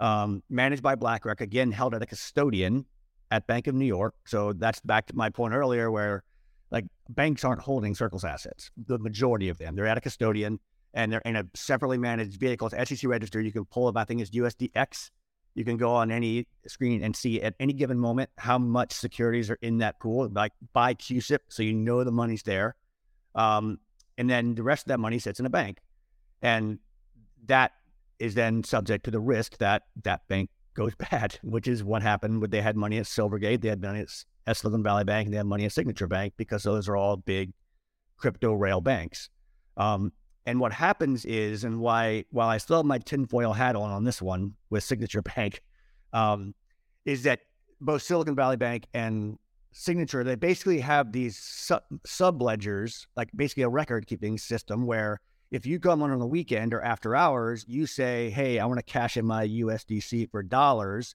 um, 0.00 0.42
managed 0.50 0.82
by 0.82 0.94
BlackRock, 0.94 1.40
again, 1.40 1.72
held 1.72 1.94
at 1.94 2.02
a 2.02 2.06
custodian 2.06 2.84
at 3.30 3.46
Bank 3.46 3.66
of 3.66 3.74
New 3.74 3.86
York. 3.86 4.14
So 4.26 4.52
that's 4.52 4.80
back 4.80 5.06
to 5.06 5.16
my 5.16 5.30
point 5.30 5.54
earlier 5.54 5.90
where 5.90 6.22
like 6.70 6.84
banks 7.08 7.44
aren't 7.44 7.60
holding 7.60 7.94
Circle's 7.94 8.24
assets, 8.24 8.70
the 8.76 8.98
majority 8.98 9.48
of 9.48 9.58
them. 9.58 9.76
They're 9.76 9.86
at 9.86 9.98
a 9.98 10.00
custodian 10.00 10.58
and 10.94 11.12
they're 11.12 11.22
in 11.24 11.36
a 11.36 11.44
separately 11.54 11.98
managed 11.98 12.38
vehicle. 12.38 12.68
It's 12.72 12.88
SEC 12.88 13.08
register. 13.08 13.40
You 13.40 13.52
can 13.52 13.64
pull 13.64 13.86
up, 13.86 13.96
I 13.96 14.04
think 14.04 14.20
it's 14.20 14.30
USDX. 14.30 15.10
You 15.54 15.64
can 15.64 15.76
go 15.78 15.94
on 15.94 16.10
any 16.10 16.46
screen 16.66 17.02
and 17.02 17.16
see 17.16 17.40
at 17.40 17.54
any 17.58 17.72
given 17.72 17.98
moment 17.98 18.30
how 18.36 18.58
much 18.58 18.92
securities 18.92 19.50
are 19.50 19.58
in 19.62 19.78
that 19.78 20.00
pool, 20.00 20.28
like 20.30 20.52
by 20.74 20.94
CUSIP, 20.94 21.38
so 21.48 21.62
you 21.62 21.72
know 21.72 22.04
the 22.04 22.12
money's 22.12 22.42
there. 22.42 22.76
Um, 23.34 23.78
and 24.18 24.28
then 24.28 24.54
the 24.54 24.62
rest 24.62 24.84
of 24.84 24.88
that 24.88 25.00
money 25.00 25.18
sits 25.18 25.40
in 25.40 25.46
a 25.46 25.50
bank. 25.50 25.78
And 26.42 26.78
that 27.46 27.72
is 28.18 28.34
then 28.34 28.64
subject 28.64 29.04
to 29.04 29.10
the 29.10 29.20
risk 29.20 29.58
that 29.58 29.82
that 30.04 30.26
bank 30.28 30.50
goes 30.74 30.94
bad, 31.10 31.38
which 31.42 31.68
is 31.68 31.82
what 31.82 32.02
happened 32.02 32.40
when 32.40 32.50
they 32.50 32.60
had 32.60 32.76
money 32.76 32.98
at 32.98 33.06
Silvergate, 33.06 33.60
they 33.60 33.68
had 33.68 33.82
money 33.82 34.04
at 34.46 34.56
Silicon 34.56 34.82
Valley 34.82 35.04
Bank, 35.04 35.26
and 35.26 35.32
they 35.32 35.38
had 35.38 35.46
money 35.46 35.64
at 35.64 35.72
Signature 35.72 36.06
Bank 36.06 36.34
because 36.36 36.62
those 36.62 36.88
are 36.88 36.96
all 36.96 37.16
big 37.16 37.52
crypto 38.16 38.52
rail 38.52 38.80
banks. 38.80 39.28
Um, 39.76 40.12
and 40.46 40.60
what 40.60 40.72
happens 40.72 41.24
is, 41.24 41.64
and 41.64 41.80
why, 41.80 42.24
while 42.30 42.48
I 42.48 42.58
still 42.58 42.76
have 42.76 42.86
my 42.86 42.98
tinfoil 42.98 43.52
hat 43.52 43.74
on 43.74 43.90
on 43.90 44.04
this 44.04 44.22
one 44.22 44.54
with 44.70 44.84
Signature 44.84 45.22
Bank, 45.36 45.62
um, 46.12 46.54
is 47.04 47.24
that 47.24 47.40
both 47.80 48.02
Silicon 48.02 48.36
Valley 48.36 48.56
Bank 48.56 48.86
and 48.94 49.38
Signature, 49.72 50.24
they 50.24 50.36
basically 50.36 50.80
have 50.80 51.12
these 51.12 51.38
sub 52.06 52.40
ledgers, 52.42 53.06
like 53.16 53.28
basically 53.36 53.64
a 53.64 53.68
record 53.68 54.06
keeping 54.06 54.38
system 54.38 54.86
where 54.86 55.20
if 55.50 55.66
you 55.66 55.78
come 55.78 56.02
on 56.02 56.10
on 56.10 56.18
the 56.18 56.26
weekend 56.26 56.74
or 56.74 56.82
after 56.82 57.14
hours, 57.14 57.64
you 57.68 57.86
say, 57.86 58.30
Hey, 58.30 58.58
I 58.58 58.66
want 58.66 58.78
to 58.78 58.84
cash 58.84 59.16
in 59.16 59.24
my 59.24 59.46
USDC 59.46 60.30
for 60.30 60.42
dollars. 60.42 61.14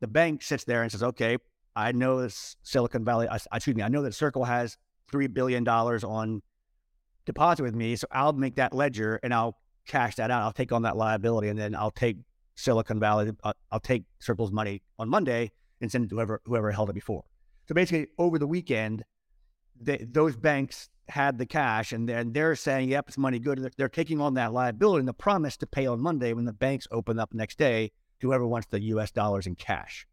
The 0.00 0.06
bank 0.06 0.42
sits 0.42 0.64
there 0.64 0.82
and 0.82 0.90
says, 0.90 1.02
Okay, 1.02 1.38
I 1.76 1.92
know 1.92 2.20
this 2.20 2.56
Silicon 2.62 3.04
Valley, 3.04 3.28
excuse 3.52 3.76
me, 3.76 3.82
I 3.82 3.88
know 3.88 4.02
that 4.02 4.14
Circle 4.14 4.44
has 4.44 4.76
$3 5.12 5.32
billion 5.32 5.66
on 5.66 6.42
deposit 7.24 7.62
with 7.62 7.74
me. 7.74 7.94
So 7.96 8.06
I'll 8.10 8.32
make 8.32 8.56
that 8.56 8.74
ledger 8.74 9.20
and 9.22 9.32
I'll 9.32 9.58
cash 9.86 10.16
that 10.16 10.30
out. 10.30 10.42
I'll 10.42 10.52
take 10.52 10.72
on 10.72 10.82
that 10.82 10.96
liability 10.96 11.48
and 11.48 11.58
then 11.58 11.74
I'll 11.74 11.90
take 11.90 12.16
Silicon 12.56 12.98
Valley, 12.98 13.30
I'll, 13.44 13.50
uh, 13.50 13.52
I'll 13.70 13.80
take 13.80 14.02
Circle's 14.18 14.50
money 14.50 14.82
on 14.98 15.08
Monday 15.08 15.52
and 15.80 15.92
send 15.92 16.04
it 16.04 16.08
to 16.08 16.16
whoever, 16.16 16.40
whoever 16.44 16.72
held 16.72 16.90
it 16.90 16.94
before. 16.94 17.24
So 17.68 17.74
basically, 17.74 18.08
over 18.18 18.36
the 18.38 18.48
weekend, 18.48 19.04
they, 19.80 19.98
those 19.98 20.34
banks 20.36 20.88
had 21.08 21.38
the 21.38 21.46
cash 21.46 21.92
and 21.92 22.08
they're, 22.08 22.24
they're 22.24 22.56
saying, 22.56 22.88
yep, 22.88 23.08
it's 23.08 23.18
money 23.18 23.38
good. 23.38 23.72
They're 23.76 23.88
taking 23.88 24.20
on 24.20 24.34
that 24.34 24.52
liability 24.52 25.00
and 25.00 25.08
the 25.08 25.14
promise 25.14 25.56
to 25.58 25.66
pay 25.66 25.86
on 25.86 26.00
Monday 26.00 26.32
when 26.32 26.44
the 26.44 26.52
banks 26.52 26.86
open 26.90 27.18
up 27.18 27.32
next 27.32 27.58
day 27.58 27.92
to 28.20 28.26
whoever 28.28 28.46
wants 28.46 28.68
the 28.70 28.80
US 28.80 29.10
dollars 29.10 29.46
in 29.46 29.54
cash. 29.54 30.06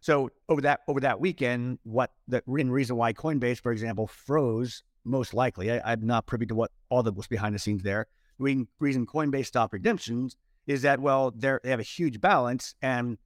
So 0.00 0.30
over 0.50 0.60
that 0.60 0.80
over 0.86 1.00
that 1.00 1.18
weekend, 1.18 1.78
what 1.82 2.12
the 2.28 2.42
reason 2.46 2.96
why 2.96 3.14
Coinbase, 3.14 3.60
for 3.60 3.72
example, 3.72 4.06
froze 4.06 4.82
most 5.04 5.32
likely, 5.32 5.70
I, 5.70 5.92
am 5.92 6.06
not 6.06 6.26
privy 6.26 6.46
to 6.46 6.54
what 6.54 6.72
all 6.90 7.02
that 7.02 7.14
was 7.14 7.26
behind 7.26 7.54
the 7.54 7.58
scenes 7.58 7.82
there. 7.82 8.06
The 8.38 8.66
reason 8.80 9.06
Coinbase 9.06 9.46
stopped 9.46 9.72
redemptions 9.72 10.36
is 10.66 10.82
that 10.82 11.00
well, 11.00 11.30
they 11.30 11.56
have 11.64 11.80
a 11.80 11.84
huge 11.84 12.20
balance 12.20 12.74
and 12.82 13.16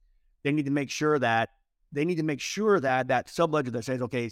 they 0.43 0.51
need 0.51 0.65
to 0.65 0.71
make 0.71 0.89
sure 0.89 1.19
that 1.19 1.49
they 1.91 2.05
need 2.05 2.15
to 2.15 2.23
make 2.23 2.39
sure 2.39 2.79
that 2.79 3.07
that 3.07 3.27
subledger 3.27 3.71
that 3.71 3.83
says, 3.83 4.01
okay, 4.01 4.29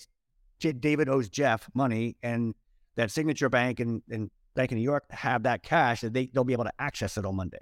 David 0.60 1.10
owes 1.10 1.30
Jeff 1.30 1.69
money 1.73 2.15
and 2.23 2.56
that 2.98 3.12
Signature 3.12 3.48
Bank 3.48 3.80
and, 3.80 4.02
and 4.10 4.30
Bank 4.56 4.72
of 4.72 4.78
New 4.78 4.84
York 4.84 5.06
have 5.12 5.44
that 5.44 5.64
cash 5.64 6.02
that 6.02 6.14
they, 6.14 6.26
they'll 6.28 6.44
be 6.44 6.54
able 6.54 6.66
to 6.66 6.74
access 6.80 7.18
it 7.18 7.26
on 7.26 7.36
Monday. 7.36 7.62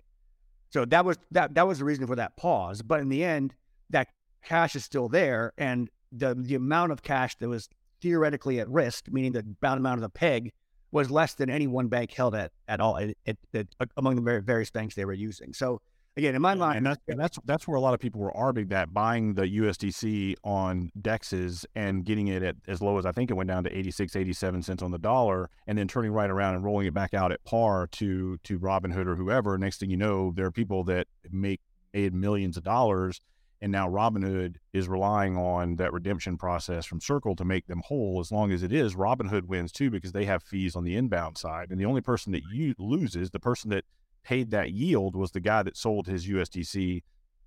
So 0.72 0.86
that 0.86 1.06
was 1.06 1.18
that 1.32 1.54
that 1.54 1.68
was 1.68 1.80
the 1.80 1.86
reason 1.86 2.08
for 2.08 2.16
that 2.16 2.36
pause. 2.36 2.82
But 2.82 3.02
in 3.02 3.10
the 3.10 3.24
end, 3.24 3.54
that 3.92 4.08
cash 4.44 4.76
is 4.76 4.84
still 4.84 5.08
there, 5.08 5.54
and 5.58 5.90
the 6.12 6.34
the 6.36 6.56
amount 6.56 6.92
of 6.92 7.04
cash 7.04 7.38
that 7.38 7.48
was 7.48 7.70
theoretically 8.02 8.60
at 8.60 8.68
risk, 8.70 9.08
meaning 9.10 9.34
the 9.34 9.44
bound 9.62 9.80
amount 9.80 10.00
of 10.00 10.02
the 10.02 10.10
peg, 10.10 10.52
was 10.92 11.12
less 11.12 11.34
than 11.34 11.50
any 11.50 11.68
one 11.68 11.88
bank 11.88 12.12
held 12.12 12.36
at 12.36 12.52
at 12.68 12.80
all 12.80 12.98
it, 12.98 13.18
it, 13.26 13.38
it, 13.54 13.68
among 13.98 14.16
the 14.16 14.42
various 14.42 14.72
banks 14.72 14.96
they 14.96 15.06
were 15.06 15.14
using. 15.14 15.54
So 15.54 15.82
again, 16.18 16.36
in 16.36 16.42
my 16.42 16.56
mind, 16.56 16.78
and 16.78 16.86
that's, 16.86 17.02
and 17.08 17.20
that's 17.20 17.38
that's 17.46 17.68
where 17.68 17.76
a 17.76 17.82
lot 17.82 17.94
of 17.94 18.00
people 18.00 18.22
were 18.22 18.36
arguing 18.36 18.70
that 18.70 18.94
buying 18.94 19.34
the 19.34 19.44
USDC 19.44 20.36
on 20.44 20.92
Dexes 21.00 21.66
and 21.76 22.06
getting 22.06 22.28
it 22.28 22.44
at 22.44 22.56
as 22.68 22.82
low 22.82 22.98
as 22.98 23.06
I 23.06 23.12
think 23.12 23.30
it 23.30 23.34
went 23.34 23.50
down 23.50 23.64
to 23.64 23.78
86, 23.78 24.16
87 24.16 24.64
cents 24.64 24.84
on 24.84 24.92
the 24.92 24.98
dollar, 24.98 25.50
and 25.68 25.78
then 25.78 25.88
turning 25.88 26.12
right 26.12 26.30
around 26.30 26.56
and 26.56 26.64
rolling 26.64 26.88
it 26.88 26.94
back 26.94 27.14
out 27.14 27.32
at 27.32 27.44
par 27.44 27.88
to 27.94 28.38
to 28.44 28.60
Robinhood 28.60 29.08
or 29.08 29.16
whoever. 29.16 29.58
Next 29.58 29.80
thing 29.80 29.90
you 29.90 29.98
know, 29.98 30.32
there 30.36 30.46
are 30.46 30.52
people 30.52 30.84
that 30.86 31.08
make 31.32 31.62
made 31.94 32.14
millions 32.14 32.58
of 32.58 32.64
dollars, 32.64 33.22
and 33.62 33.72
now 33.72 33.90
Robinhood 33.90 34.56
is 34.74 34.88
relying 34.88 35.38
on 35.38 35.78
that 35.78 35.94
redemption 35.94 36.38
process 36.38 36.86
from 36.86 37.02
Circle 37.02 37.36
to 37.38 37.46
make 37.46 37.68
them 37.68 37.82
whole. 37.86 38.20
As 38.20 38.32
long 38.32 38.52
as 38.52 38.64
it 38.64 38.72
is, 38.72 38.96
Robinhood 38.96 39.46
wins 39.46 39.72
too 39.72 39.90
because 39.90 40.12
they 40.12 40.26
have 40.26 40.44
fees 40.44 40.76
on 40.76 40.84
the 40.84 40.96
inbound 40.96 41.38
side, 41.38 41.72
and 41.72 41.80
the 41.80 41.86
only 41.86 42.02
person 42.02 42.32
that 42.32 42.44
you 42.54 42.74
loses, 42.78 43.32
the 43.32 43.40
person 43.40 43.70
that 43.70 43.86
paid 44.26 44.52
that 44.52 44.72
yield 44.72 45.16
was 45.16 45.32
the 45.32 45.40
guy 45.40 45.64
that 45.64 45.78
sold 45.78 46.08
his 46.08 46.28
USDC 46.28 47.04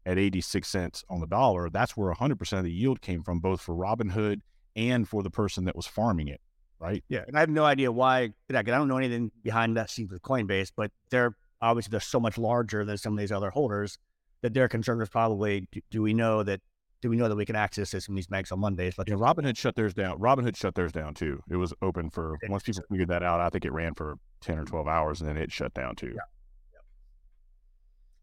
at 0.06 0.18
86 0.18 0.66
cents 0.66 1.04
on 1.10 1.20
the 1.20 1.26
dollar. 1.26 1.68
That's 1.68 1.96
where 1.96 2.12
100% 2.12 2.58
of 2.58 2.64
the 2.64 2.72
yield 2.72 3.02
came 3.02 3.22
from, 3.22 3.40
both 3.40 3.60
for 3.60 3.74
Robinhood 3.74 4.40
and 4.74 5.06
for 5.06 5.22
the 5.22 5.30
person 5.30 5.64
that 5.66 5.76
was 5.76 5.86
farming 5.86 6.28
it, 6.28 6.40
right? 6.78 7.04
Yeah. 7.08 7.24
And 7.26 7.36
I 7.36 7.40
have 7.40 7.50
no 7.50 7.64
idea 7.64 7.92
why. 7.92 8.30
I 8.54 8.62
don't 8.62 8.88
know 8.88 8.96
anything 8.96 9.30
behind 9.42 9.76
that 9.76 9.90
scene 9.90 10.08
with 10.10 10.22
Coinbase, 10.22 10.72
but 10.74 10.92
they're 11.10 11.36
obviously 11.60 11.90
they're 11.90 12.00
so 12.00 12.20
much 12.20 12.38
larger 12.38 12.84
than 12.84 12.96
some 12.96 13.12
of 13.14 13.18
these 13.18 13.32
other 13.32 13.50
holders 13.50 13.98
that 14.42 14.54
their 14.54 14.68
concern 14.68 15.02
is 15.02 15.08
probably 15.08 15.66
do, 15.72 15.80
do 15.90 16.02
we 16.02 16.14
know 16.14 16.42
that 16.44 16.60
do 17.00 17.10
we 17.10 17.16
know 17.16 17.28
that 17.28 17.36
we 17.36 17.44
can 17.44 17.56
access 17.56 17.90
this 17.92 18.06
from 18.06 18.16
these 18.16 18.26
banks 18.26 18.50
on 18.50 18.58
Mondays? 18.58 18.94
yeah, 19.06 19.14
Robinhood 19.14 19.56
shut 19.56 19.76
theirs 19.76 19.94
down. 19.94 20.18
Robinhood 20.18 20.56
shut 20.56 20.74
theirs 20.74 20.90
down 20.92 21.14
too. 21.14 21.42
It 21.48 21.56
was 21.56 21.72
open 21.80 22.10
for 22.10 22.36
once 22.48 22.64
people 22.64 22.82
figured 22.90 23.08
that 23.08 23.22
out. 23.22 23.40
I 23.40 23.50
think 23.50 23.64
it 23.64 23.72
ran 23.72 23.94
for 23.94 24.16
ten 24.40 24.58
or 24.58 24.64
twelve 24.64 24.88
hours, 24.88 25.20
and 25.20 25.28
then 25.28 25.36
it 25.36 25.52
shut 25.52 25.74
down 25.74 25.96
too. 25.96 26.12
Yeah. 26.14 26.20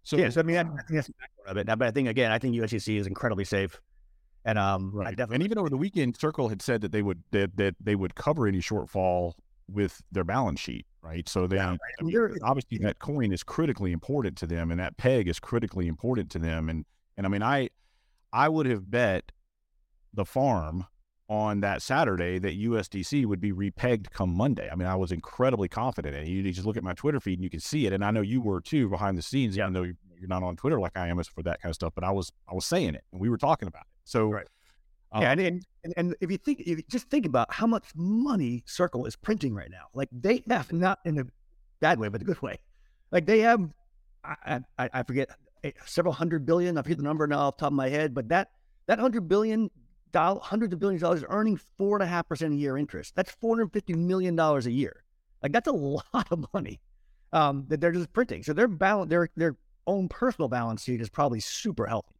So 0.05 0.17
yeah, 0.17 0.29
so 0.29 0.39
I 0.39 0.43
mean, 0.43 0.57
I, 0.57 0.61
I 0.61 0.63
think 0.63 0.89
that's 0.89 1.07
the 1.07 1.15
backbone 1.19 1.51
of 1.51 1.57
it. 1.57 1.67
Now, 1.67 1.75
but 1.75 1.87
I 1.87 1.91
think 1.91 2.07
again, 2.07 2.31
I 2.31 2.37
think 2.37 2.55
USDC 2.55 2.99
is 2.99 3.07
incredibly 3.07 3.43
safe, 3.43 3.81
and 4.45 4.57
um, 4.59 4.91
right. 4.93 5.19
and 5.19 5.41
even 5.41 5.57
over 5.57 5.67
the 5.67 5.77
weekend, 5.77 6.15
Circle 6.15 6.47
had 6.47 6.61
said 6.61 6.81
that 6.81 6.91
they 6.91 7.01
would 7.01 7.23
that, 7.31 7.57
that 7.57 7.75
they 7.81 7.95
would 7.95 8.13
cover 8.13 8.45
any 8.45 8.59
shortfall 8.59 9.33
with 9.67 10.03
their 10.11 10.23
balance 10.23 10.59
sheet, 10.59 10.85
right? 11.01 11.27
So 11.27 11.47
they 11.47 11.55
yeah, 11.55 11.75
I 11.99 12.03
mean, 12.03 12.37
obviously 12.43 12.77
that 12.79 12.99
coin 12.99 13.31
is 13.31 13.41
critically 13.41 13.91
important 13.91 14.37
to 14.37 14.47
them, 14.47 14.69
and 14.69 14.79
that 14.79 14.95
peg 14.97 15.27
is 15.27 15.39
critically 15.39 15.87
important 15.87 16.29
to 16.31 16.39
them, 16.39 16.69
and 16.69 16.85
and 17.17 17.25
I 17.25 17.29
mean, 17.29 17.41
I 17.41 17.69
I 18.31 18.47
would 18.47 18.67
have 18.67 18.91
bet 18.91 19.31
the 20.13 20.23
farm 20.23 20.85
on 21.27 21.61
that 21.61 21.81
Saturday 21.81 22.37
that 22.39 22.59
USDC 22.59 23.25
would 23.25 23.41
be 23.41 23.51
repegged 23.51 24.11
come 24.11 24.35
Monday. 24.35 24.69
I 24.71 24.75
mean, 24.75 24.87
I 24.87 24.95
was 24.95 25.11
incredibly 25.11 25.67
confident. 25.67 26.15
And 26.15 26.27
you 26.27 26.43
just 26.51 26.67
look 26.67 26.77
at 26.77 26.83
my 26.83 26.93
Twitter 26.93 27.19
feed 27.19 27.39
and 27.39 27.43
you 27.43 27.49
can 27.49 27.59
see 27.59 27.85
it. 27.87 27.93
And 27.93 28.05
I 28.05 28.11
know 28.11 28.21
you 28.21 28.41
were 28.41 28.61
too 28.61 28.89
behind 28.89 29.17
the 29.17 29.21
scenes, 29.21 29.57
yeah. 29.57 29.63
even 29.63 29.73
though 29.73 29.83
you're 29.83 30.27
not 30.27 30.43
on 30.43 30.55
Twitter 30.55 30.79
like 30.79 30.95
I 30.95 31.07
am 31.07 31.21
for 31.23 31.43
that 31.43 31.61
kind 31.61 31.71
of 31.71 31.75
stuff. 31.75 31.93
But 31.95 32.03
I 32.03 32.11
was, 32.11 32.31
I 32.49 32.53
was 32.53 32.65
saying 32.65 32.95
it, 32.95 33.03
and 33.11 33.19
we 33.19 33.29
were 33.29 33.37
talking 33.37 33.67
about 33.67 33.81
it. 33.81 33.87
So, 34.03 34.29
right. 34.29 34.47
Um, 35.11 35.21
yeah, 35.21 35.31
and, 35.31 35.41
and 35.83 35.93
and 35.95 36.15
if 36.19 36.29
you 36.29 36.37
think, 36.37 36.59
if 36.61 36.67
you 36.67 36.83
just 36.89 37.09
think 37.09 37.25
about 37.25 37.51
how 37.53 37.65
much 37.65 37.85
money 37.95 38.63
Circle 38.65 39.05
is 39.05 39.15
printing 39.15 39.53
right 39.53 39.69
now, 39.71 39.85
like 39.93 40.09
they 40.11 40.43
have 40.49 40.73
not 40.73 40.99
in 41.05 41.19
a 41.19 41.25
bad 41.79 41.99
way, 41.99 42.09
but 42.09 42.21
a 42.21 42.25
good 42.25 42.41
way. 42.41 42.59
Like 43.11 43.25
they 43.25 43.39
have, 43.39 43.69
I 44.25 44.59
I, 44.77 44.89
I 44.93 45.03
forget 45.03 45.29
several 45.85 46.13
hundred 46.13 46.45
billion. 46.45 46.77
I've 46.77 46.83
forget 46.83 46.97
the 46.97 47.03
number 47.03 47.25
now 47.27 47.39
off 47.39 47.57
the 47.57 47.61
top 47.61 47.71
of 47.71 47.75
my 47.75 47.87
head, 47.87 48.13
but 48.13 48.27
that 48.29 48.49
that 48.87 48.99
hundred 48.99 49.29
billion 49.29 49.69
hundreds 50.15 50.73
of 50.73 50.79
billions 50.79 51.01
of 51.03 51.07
dollars, 51.07 51.23
earning 51.29 51.57
four 51.77 51.97
and 51.97 52.03
a 52.03 52.07
half 52.07 52.27
percent 52.27 52.53
a 52.53 52.57
year 52.57 52.77
interest. 52.77 53.15
That's 53.15 53.31
four 53.31 53.55
hundred 53.55 53.73
fifty 53.73 53.93
million 53.93 54.35
dollars 54.35 54.65
a 54.65 54.71
year. 54.71 55.03
Like 55.41 55.51
that's 55.51 55.67
a 55.67 55.71
lot 55.73 56.27
of 56.31 56.45
money 56.53 56.79
um, 57.33 57.65
that 57.67 57.81
they're 57.81 57.91
just 57.91 58.13
printing. 58.13 58.43
So 58.43 58.53
their 58.53 58.67
balance, 58.67 59.09
their 59.09 59.29
their 59.35 59.55
own 59.87 60.09
personal 60.09 60.47
balance 60.47 60.83
sheet 60.83 61.01
is 61.01 61.09
probably 61.09 61.39
super 61.39 61.85
healthy. 61.85 62.15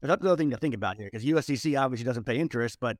That's 0.00 0.22
the 0.22 0.28
other 0.28 0.36
thing 0.36 0.50
to 0.50 0.58
think 0.58 0.74
about 0.74 0.98
here 0.98 1.06
because 1.10 1.24
USDC 1.24 1.80
obviously 1.80 2.04
doesn't 2.04 2.24
pay 2.24 2.38
interest, 2.38 2.78
but 2.78 2.98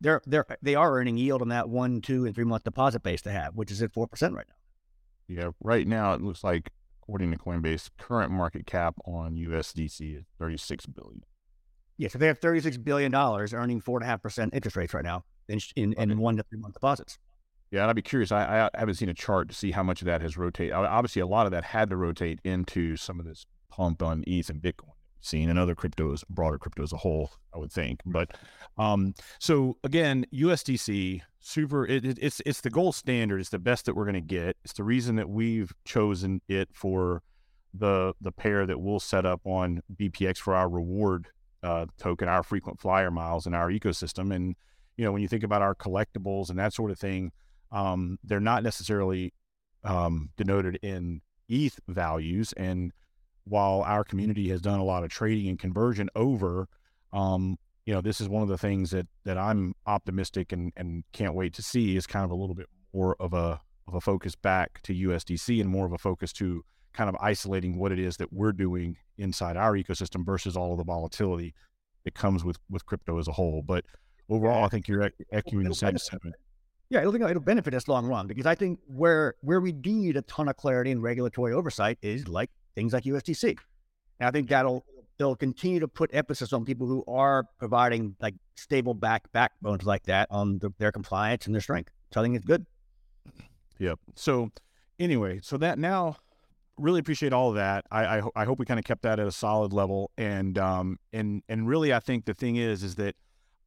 they're 0.00 0.20
they're 0.26 0.44
they 0.60 0.74
are 0.74 0.98
earning 0.98 1.16
yield 1.16 1.40
on 1.40 1.48
that 1.48 1.68
one, 1.68 2.00
two, 2.00 2.26
and 2.26 2.34
three 2.34 2.44
month 2.44 2.64
deposit 2.64 3.02
base 3.02 3.22
they 3.22 3.32
have, 3.32 3.54
which 3.54 3.70
is 3.70 3.80
at 3.82 3.92
four 3.92 4.08
percent 4.08 4.34
right 4.34 4.46
now. 4.48 4.54
Yeah, 5.28 5.50
right 5.62 5.86
now 5.86 6.14
it 6.14 6.20
looks 6.20 6.42
like 6.42 6.70
according 7.00 7.30
to 7.30 7.38
Coinbase, 7.38 7.90
current 7.98 8.32
market 8.32 8.66
cap 8.66 8.96
on 9.04 9.36
USDC 9.36 10.18
is 10.18 10.24
thirty 10.38 10.56
six 10.56 10.86
billion. 10.86 11.22
Yeah, 11.98 12.08
so 12.08 12.18
they 12.18 12.26
have 12.26 12.38
thirty 12.38 12.60
six 12.60 12.76
billion 12.76 13.12
dollars 13.12 13.52
earning 13.54 13.80
four 13.80 13.98
and 13.98 14.04
a 14.04 14.06
half 14.06 14.22
percent 14.22 14.54
interest 14.54 14.76
rates 14.76 14.94
right 14.94 15.04
now 15.04 15.24
in 15.48 15.60
in, 15.76 15.92
in 15.94 16.18
one 16.18 16.36
to 16.36 16.42
three 16.44 16.58
month 16.58 16.74
deposits. 16.74 17.18
Yeah, 17.70 17.82
and 17.82 17.90
I'd 17.90 17.96
be 17.96 18.02
curious. 18.02 18.32
I, 18.32 18.68
I 18.74 18.78
haven't 18.78 18.96
seen 18.96 19.08
a 19.08 19.14
chart 19.14 19.48
to 19.48 19.54
see 19.54 19.70
how 19.70 19.82
much 19.82 20.02
of 20.02 20.06
that 20.06 20.20
has 20.20 20.36
rotated. 20.36 20.74
Obviously, 20.74 21.22
a 21.22 21.26
lot 21.26 21.46
of 21.46 21.52
that 21.52 21.64
had 21.64 21.88
to 21.90 21.96
rotate 21.96 22.38
into 22.44 22.96
some 22.96 23.18
of 23.18 23.24
this 23.24 23.46
pump 23.70 24.02
on 24.02 24.24
ETH 24.26 24.50
and 24.50 24.60
Bitcoin 24.60 24.92
seen 25.22 25.48
and 25.48 25.58
other 25.58 25.74
cryptos, 25.74 26.24
broader 26.28 26.58
crypto 26.58 26.82
as 26.82 26.92
a 26.92 26.96
whole, 26.96 27.30
I 27.54 27.58
would 27.58 27.72
think. 27.72 28.00
But 28.04 28.36
um, 28.76 29.14
so 29.38 29.78
again, 29.84 30.26
USDC, 30.34 31.22
super, 31.40 31.86
it, 31.86 32.04
it, 32.04 32.18
it's 32.20 32.42
it's 32.44 32.60
the 32.60 32.70
gold 32.70 32.94
standard. 32.94 33.40
It's 33.40 33.50
the 33.50 33.58
best 33.58 33.86
that 33.86 33.94
we're 33.94 34.04
going 34.04 34.14
to 34.14 34.20
get. 34.20 34.56
It's 34.64 34.74
the 34.74 34.84
reason 34.84 35.16
that 35.16 35.28
we've 35.28 35.72
chosen 35.84 36.42
it 36.48 36.68
for 36.72 37.22
the 37.74 38.12
the 38.20 38.32
pair 38.32 38.66
that 38.66 38.80
we'll 38.80 39.00
set 39.00 39.24
up 39.24 39.40
on 39.44 39.82
BPX 39.96 40.38
for 40.38 40.54
our 40.54 40.68
reward 40.68 41.28
uh, 41.62 41.86
token, 41.98 42.28
our 42.28 42.42
frequent 42.42 42.80
flyer 42.80 43.10
miles 43.10 43.46
in 43.46 43.54
our 43.54 43.70
ecosystem. 43.70 44.34
And 44.34 44.56
you 44.96 45.04
know, 45.04 45.12
when 45.12 45.22
you 45.22 45.28
think 45.28 45.44
about 45.44 45.62
our 45.62 45.74
collectibles 45.74 46.50
and 46.50 46.58
that 46.58 46.72
sort 46.72 46.90
of 46.90 46.98
thing, 46.98 47.32
um, 47.70 48.18
they're 48.22 48.40
not 48.40 48.62
necessarily 48.62 49.32
um, 49.84 50.30
denoted 50.36 50.78
in 50.82 51.22
ETH 51.48 51.80
values 51.88 52.52
and 52.56 52.92
while 53.44 53.82
our 53.82 54.04
community 54.04 54.48
has 54.48 54.60
done 54.60 54.78
a 54.78 54.84
lot 54.84 55.04
of 55.04 55.10
trading 55.10 55.48
and 55.48 55.58
conversion 55.58 56.08
over, 56.14 56.68
um, 57.12 57.58
you 57.86 57.92
know, 57.92 58.00
this 58.00 58.20
is 58.20 58.28
one 58.28 58.42
of 58.42 58.48
the 58.48 58.58
things 58.58 58.90
that 58.90 59.06
that 59.24 59.36
I'm 59.36 59.74
optimistic 59.86 60.52
and 60.52 60.72
and 60.76 61.04
can't 61.12 61.34
wait 61.34 61.54
to 61.54 61.62
see 61.62 61.96
is 61.96 62.06
kind 62.06 62.24
of 62.24 62.30
a 62.30 62.36
little 62.36 62.54
bit 62.54 62.68
more 62.92 63.16
of 63.18 63.34
a 63.34 63.60
of 63.88 63.94
a 63.94 64.00
focus 64.00 64.36
back 64.36 64.80
to 64.82 64.94
USDC 64.94 65.60
and 65.60 65.68
more 65.68 65.86
of 65.86 65.92
a 65.92 65.98
focus 65.98 66.32
to 66.34 66.64
kind 66.92 67.08
of 67.08 67.16
isolating 67.20 67.78
what 67.78 67.90
it 67.90 67.98
is 67.98 68.18
that 68.18 68.32
we're 68.32 68.52
doing 68.52 68.96
inside 69.22 69.56
our 69.56 69.72
ecosystem 69.72 70.26
versus 70.26 70.56
all 70.56 70.72
of 70.72 70.78
the 70.78 70.84
volatility 70.84 71.54
that 72.04 72.14
comes 72.14 72.44
with 72.44 72.58
with 72.68 72.84
crypto 72.84 73.18
as 73.18 73.28
a 73.28 73.32
whole. 73.32 73.62
But 73.62 73.84
overall, 74.28 74.64
I 74.64 74.68
think 74.68 74.88
you're 74.88 75.10
echoing 75.32 75.68
the 75.68 75.74
same 75.74 75.96
sentiment. 75.98 76.36
Yeah, 76.90 77.00
I 77.00 77.10
think 77.10 77.22
it'll, 77.22 77.40
benefit 77.40 77.72
us 77.72 77.88
long 77.88 78.06
run 78.06 78.26
because 78.26 78.44
I 78.44 78.54
think 78.54 78.78
where 78.86 79.34
where 79.40 79.60
we 79.60 79.72
need 79.72 80.16
a 80.16 80.22
ton 80.22 80.48
of 80.48 80.56
clarity 80.56 80.90
and 80.90 81.02
regulatory 81.02 81.54
oversight 81.54 81.98
is 82.02 82.28
like 82.28 82.50
things 82.74 82.92
like 82.92 83.04
USDC. 83.04 83.56
And 84.20 84.28
I 84.28 84.30
think 84.30 84.48
that'll 84.48 84.84
they'll 85.18 85.36
continue 85.36 85.80
to 85.80 85.88
put 85.88 86.10
emphasis 86.12 86.52
on 86.52 86.64
people 86.64 86.86
who 86.86 87.04
are 87.08 87.44
providing 87.58 88.16
like 88.20 88.34
stable 88.56 88.92
back 88.92 89.30
backbones 89.32 89.84
like 89.84 90.04
that 90.04 90.28
on 90.30 90.58
the, 90.58 90.70
their 90.78 90.92
compliance 90.92 91.46
and 91.46 91.54
their 91.54 91.62
strength. 91.62 91.90
So 92.12 92.20
I 92.20 92.24
think 92.24 92.36
it's 92.36 92.44
good. 92.44 92.66
Yep. 93.78 93.98
So 94.14 94.50
anyway, 94.98 95.40
so 95.42 95.56
that 95.58 95.78
now 95.78 96.16
really 96.78 97.00
appreciate 97.00 97.32
all 97.32 97.50
of 97.50 97.56
that. 97.56 97.84
I 97.90 98.18
I, 98.18 98.22
I 98.36 98.44
hope 98.44 98.58
we 98.58 98.66
kind 98.66 98.78
of 98.78 98.84
kept 98.84 99.02
that 99.02 99.20
at 99.20 99.26
a 99.26 99.32
solid 99.32 99.72
level. 99.72 100.10
And 100.16 100.58
um 100.58 100.98
and 101.12 101.42
and 101.48 101.66
really 101.66 101.92
I 101.92 102.00
think 102.00 102.24
the 102.24 102.34
thing 102.34 102.56
is 102.56 102.82
is 102.82 102.96
that 102.96 103.14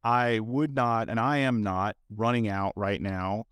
I 0.04 0.40
would 0.40 0.74
not 0.74 1.08
and 1.08 1.18
I 1.18 1.38
am 1.38 1.62
not 1.62 1.96
running 2.10 2.48
out 2.48 2.72
right 2.76 3.00
now 3.00 3.44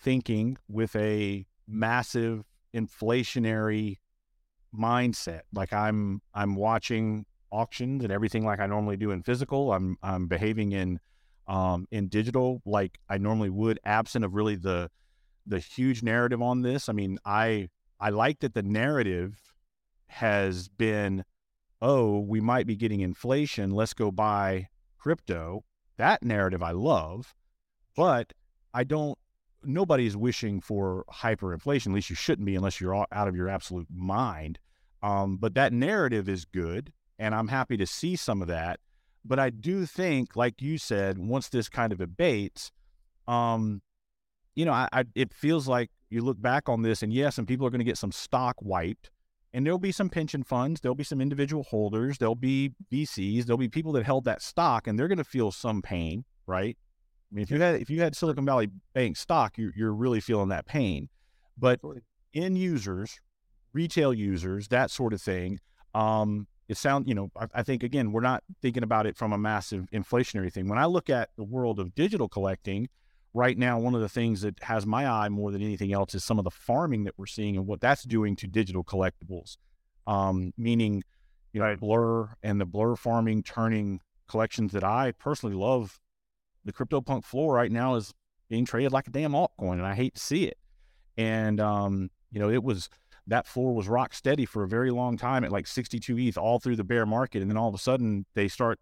thinking 0.00 0.58
with 0.68 0.94
a 0.96 1.46
massive 1.66 2.44
inflationary 2.74 3.98
mindset. 4.76 5.42
Like 5.52 5.72
I'm 5.72 6.22
I'm 6.34 6.56
watching 6.56 7.26
auctions 7.50 8.02
and 8.02 8.12
everything 8.12 8.44
like 8.44 8.60
I 8.60 8.66
normally 8.66 8.96
do 8.96 9.10
in 9.10 9.22
physical. 9.22 9.72
I'm 9.72 9.96
I'm 10.02 10.26
behaving 10.26 10.72
in 10.72 10.98
um, 11.46 11.86
in 11.90 12.08
digital 12.08 12.62
like 12.64 12.98
I 13.08 13.18
normally 13.18 13.50
would, 13.50 13.78
absent 13.84 14.24
of 14.24 14.34
really 14.34 14.56
the 14.56 14.90
the 15.46 15.58
huge 15.58 16.02
narrative 16.02 16.40
on 16.40 16.62
this. 16.62 16.88
I 16.88 16.92
mean, 16.92 17.18
I 17.24 17.68
I 18.02 18.10
like 18.10 18.40
that 18.40 18.52
the 18.52 18.64
narrative 18.64 19.54
has 20.08 20.68
been, 20.68 21.24
oh, 21.80 22.18
we 22.18 22.40
might 22.40 22.66
be 22.66 22.74
getting 22.74 23.00
inflation. 23.00 23.70
Let's 23.70 23.94
go 23.94 24.10
buy 24.10 24.68
crypto. 24.98 25.62
That 25.98 26.24
narrative 26.24 26.64
I 26.64 26.72
love, 26.72 27.32
but 27.94 28.32
I 28.74 28.82
don't 28.82 29.16
nobody's 29.64 30.16
wishing 30.16 30.60
for 30.60 31.04
hyperinflation. 31.12 31.88
At 31.88 31.92
least 31.92 32.10
you 32.10 32.16
shouldn't 32.16 32.46
be 32.46 32.56
unless 32.56 32.80
you're 32.80 32.94
out 32.94 33.28
of 33.28 33.36
your 33.36 33.48
absolute 33.48 33.86
mind. 33.94 34.58
Um, 35.00 35.36
but 35.36 35.54
that 35.54 35.72
narrative 35.72 36.28
is 36.28 36.44
good, 36.44 36.92
and 37.20 37.36
I'm 37.36 37.48
happy 37.48 37.76
to 37.76 37.86
see 37.86 38.16
some 38.16 38.42
of 38.42 38.48
that. 38.48 38.80
But 39.24 39.38
I 39.38 39.50
do 39.50 39.86
think, 39.86 40.34
like 40.34 40.60
you 40.60 40.76
said, 40.76 41.18
once 41.18 41.48
this 41.48 41.68
kind 41.68 41.92
of 41.92 42.00
abates, 42.00 42.72
um, 43.28 43.82
you 44.56 44.64
know, 44.64 44.72
I, 44.72 44.88
I, 44.92 45.04
it 45.14 45.32
feels 45.32 45.68
like 45.68 45.90
you 46.12 46.22
look 46.22 46.40
back 46.40 46.68
on 46.68 46.82
this, 46.82 47.02
and 47.02 47.12
yes, 47.12 47.38
and 47.38 47.48
people 47.48 47.66
are 47.66 47.70
going 47.70 47.80
to 47.80 47.84
get 47.84 47.98
some 47.98 48.12
stock 48.12 48.56
wiped, 48.60 49.10
and 49.52 49.66
there'll 49.66 49.78
be 49.78 49.92
some 49.92 50.08
pension 50.08 50.42
funds, 50.42 50.80
there'll 50.80 50.94
be 50.94 51.04
some 51.04 51.20
individual 51.20 51.62
holders, 51.64 52.18
there'll 52.18 52.34
be 52.34 52.72
VCs, 52.92 53.44
there'll 53.44 53.58
be 53.58 53.68
people 53.68 53.92
that 53.92 54.04
held 54.04 54.24
that 54.24 54.42
stock, 54.42 54.86
and 54.86 54.98
they're 54.98 55.08
going 55.08 55.18
to 55.18 55.24
feel 55.24 55.50
some 55.52 55.82
pain, 55.82 56.24
right? 56.46 56.76
I 57.30 57.34
mean, 57.34 57.42
if 57.42 57.50
you 57.50 57.60
had 57.60 57.80
if 57.80 57.88
you 57.88 58.00
had 58.00 58.14
Silicon 58.14 58.44
Valley 58.44 58.68
Bank 58.92 59.16
stock, 59.16 59.56
you're, 59.56 59.72
you're 59.74 59.92
really 59.92 60.20
feeling 60.20 60.50
that 60.50 60.66
pain. 60.66 61.08
But 61.56 61.80
end 62.34 62.58
users, 62.58 63.20
retail 63.72 64.12
users, 64.12 64.68
that 64.68 64.90
sort 64.90 65.12
of 65.12 65.22
thing, 65.22 65.58
um, 65.94 66.46
it 66.68 66.76
sounds, 66.76 67.08
you 67.08 67.14
know, 67.14 67.30
I, 67.38 67.46
I, 67.54 67.62
think 67.62 67.82
again, 67.82 68.12
we're 68.12 68.20
not 68.20 68.42
thinking 68.60 68.82
about 68.82 69.06
it 69.06 69.16
from 69.16 69.32
a 69.32 69.38
massive 69.38 69.86
inflationary 69.92 70.52
thing. 70.52 70.68
When 70.68 70.78
I 70.78 70.86
look 70.86 71.10
at 71.10 71.30
the 71.36 71.44
world 71.44 71.78
of 71.78 71.94
digital 71.94 72.28
collecting 72.28 72.88
right 73.34 73.56
now, 73.56 73.78
one 73.78 73.94
of 73.94 74.00
the 74.00 74.08
things 74.08 74.42
that 74.42 74.62
has 74.62 74.86
my 74.86 75.08
eye 75.08 75.28
more 75.28 75.50
than 75.50 75.62
anything 75.62 75.92
else 75.92 76.14
is 76.14 76.24
some 76.24 76.38
of 76.38 76.44
the 76.44 76.50
farming 76.50 77.04
that 77.04 77.14
we're 77.16 77.26
seeing 77.26 77.56
and 77.56 77.66
what 77.66 77.80
that's 77.80 78.02
doing 78.02 78.36
to 78.36 78.46
digital 78.46 78.84
collectibles. 78.84 79.56
Um, 80.06 80.52
meaning, 80.56 81.02
you 81.52 81.60
know, 81.60 81.66
right. 81.66 81.78
Blur 81.78 82.34
and 82.42 82.60
the 82.60 82.66
Blur 82.66 82.96
farming 82.96 83.42
turning 83.42 84.00
collections 84.28 84.72
that 84.72 84.84
I 84.84 85.12
personally 85.12 85.54
love 85.54 86.00
the 86.64 86.72
CryptoPunk 86.72 87.24
floor 87.24 87.54
right 87.54 87.70
now 87.70 87.94
is 87.94 88.12
being 88.48 88.64
traded 88.64 88.92
like 88.92 89.08
a 89.08 89.10
damn 89.10 89.32
altcoin, 89.32 89.74
and 89.74 89.86
I 89.86 89.94
hate 89.94 90.14
to 90.14 90.20
see 90.20 90.44
it. 90.44 90.58
And 91.16 91.60
um, 91.60 92.10
you 92.30 92.40
know, 92.40 92.50
it 92.50 92.62
was 92.62 92.88
that 93.26 93.46
floor 93.46 93.74
was 93.74 93.88
rock 93.88 94.14
steady 94.14 94.44
for 94.44 94.62
a 94.62 94.68
very 94.68 94.90
long 94.90 95.16
time 95.16 95.44
at 95.44 95.52
like 95.52 95.66
62 95.66 96.18
ETH 96.18 96.38
all 96.38 96.58
through 96.58 96.76
the 96.76 96.84
bear 96.84 97.06
market, 97.06 97.42
and 97.42 97.50
then 97.50 97.56
all 97.56 97.68
of 97.68 97.74
a 97.74 97.78
sudden 97.78 98.26
they 98.34 98.48
start 98.48 98.78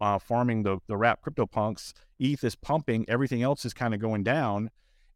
uh, 0.00 0.18
farming 0.18 0.62
the 0.62 0.78
the 0.86 0.96
wrap 0.96 1.20
CryptoPunks. 1.22 1.92
ETH 2.18 2.42
is 2.42 2.56
pumping, 2.56 3.04
everything 3.08 3.42
else 3.42 3.64
is 3.64 3.72
kind 3.72 3.94
of 3.94 4.00
going 4.00 4.24
down, 4.24 4.70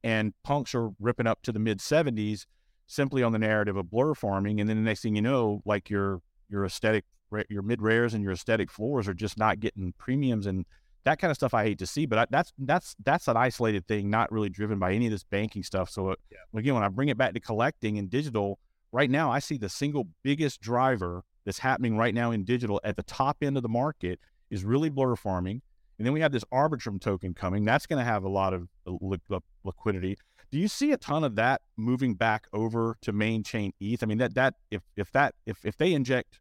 and 0.05 0.33
punks 0.44 0.75
are 0.75 0.90
ripping 1.01 1.27
up 1.27 1.42
to 1.42 1.53
the 1.53 1.59
mid 1.59 1.79
70s 1.79 2.46
simply 2.87 3.22
on 3.22 3.33
the 3.33 3.38
narrative 3.38 3.77
of 3.77 3.90
blur 3.90 4.14
farming. 4.14 4.61
And 4.61 4.68
then 4.68 4.77
the 4.77 4.83
next 4.83 5.03
thing 5.03 5.16
you 5.16 5.22
know, 5.22 5.62
like 5.64 5.90
your 5.90 6.20
your 6.48 6.64
aesthetic, 6.64 7.05
your 7.48 7.62
mid 7.62 7.83
rares 7.83 8.14
and 8.14 8.22
your 8.22 8.33
aesthetic 8.33 8.70
floors 8.70 9.09
are 9.09 9.14
just 9.14 9.38
not 9.38 9.61
getting 9.61 9.94
premiums 9.98 10.46
and 10.46 10.66
that 11.05 11.18
kind 11.18 11.31
of 11.31 11.37
stuff 11.37 11.53
I 11.53 11.64
hate 11.64 11.79
to 11.79 11.87
see, 11.87 12.07
but 12.07 12.18
I, 12.18 12.27
that's 12.31 12.53
that's 12.59 12.94
that's 13.03 13.29
an 13.29 13.37
isolated 13.37 13.87
thing, 13.87 14.09
not 14.09 14.31
really 14.31 14.48
driven 14.48 14.79
by 14.79 14.92
any 14.92 15.07
of 15.07 15.12
this 15.12 15.25
banking 15.25 15.62
stuff. 15.62 15.90
So 15.90 16.11
uh, 16.11 16.14
yeah. 16.31 16.59
again, 16.59 16.75
when 16.75 16.85
I 16.85 16.88
bring 16.88 17.09
it 17.09 17.18
back 17.18 17.35
to 17.35 17.40
collecting 17.40 17.98
and 17.98 18.09
digital, 18.09 18.59
right 18.92 19.11
now 19.11 19.31
I 19.31 19.40
see 19.40 19.59
the 19.59 19.68
single 19.68 20.07
biggest 20.22 20.61
driver 20.61 21.25
that's 21.44 21.59
happening 21.59 21.96
right 21.96 22.14
now 22.14 22.31
in 22.31 22.44
digital 22.44 22.81
at 22.85 22.96
the 22.96 23.03
top 23.03 23.38
end 23.42 23.57
of 23.57 23.64
the 23.64 23.68
market 23.68 24.20
is 24.53 24.65
really 24.65 24.88
blur 24.88 25.17
farming, 25.17 25.61
and 25.99 26.07
then 26.07 26.12
we 26.12 26.21
have 26.21 26.31
this 26.31 26.45
Arbitrum 26.53 27.01
token 27.01 27.35
coming. 27.35 27.65
That's 27.65 27.87
going 27.87 27.99
to 27.99 28.05
have 28.05 28.23
a 28.23 28.29
lot 28.29 28.55
of 28.55 28.69
li- 28.87 29.19
li- 29.29 29.38
liquidity. 29.65 30.17
Do 30.53 30.59
you 30.59 30.69
see 30.69 30.92
a 30.92 30.96
ton 30.96 31.25
of 31.25 31.35
that 31.37 31.63
moving 31.77 32.15
back 32.15 32.46
over 32.53 32.96
to 33.00 33.13
main 33.13 33.42
chain 33.42 33.73
ETH? 33.81 34.03
I 34.03 34.07
mean 34.07 34.19
that 34.19 34.35
that 34.35 34.55
if 34.71 34.83
if 34.96 35.11
that 35.13 35.35
if 35.46 35.65
if 35.65 35.77
they 35.79 35.94
inject 35.94 36.40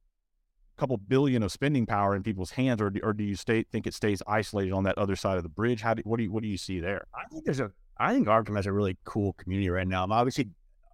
a 0.77 0.79
couple 0.79 0.97
billion 0.97 1.41
of 1.41 1.51
spending 1.51 1.85
power 1.85 2.15
in 2.15 2.21
people's 2.21 2.51
hands, 2.51 2.81
or 2.81 2.91
or 3.01 3.13
do 3.13 3.23
you 3.23 3.35
stay 3.35 3.63
think 3.71 3.87
it 3.87 3.93
stays 3.93 4.21
isolated 4.27 4.73
on 4.73 4.83
that 4.83 4.97
other 4.97 5.15
side 5.15 5.37
of 5.37 5.43
the 5.43 5.49
bridge? 5.49 5.81
How 5.81 5.93
do 5.93 6.03
what 6.05 6.17
do 6.17 6.23
you 6.23 6.31
what 6.31 6.43
do 6.43 6.49
you 6.49 6.57
see 6.57 6.81
there? 6.81 7.07
I 7.15 7.23
think 7.31 7.45
there's 7.45 7.61
a 7.61 7.71
I 8.01 8.13
think 8.13 8.27
Arbitrum 8.27 8.55
has 8.55 8.65
a 8.65 8.73
really 8.73 8.97
cool 9.05 9.33
community 9.33 9.69
right 9.69 9.87
now. 9.87 10.03
I'm 10.03 10.11
obviously, 10.11 10.49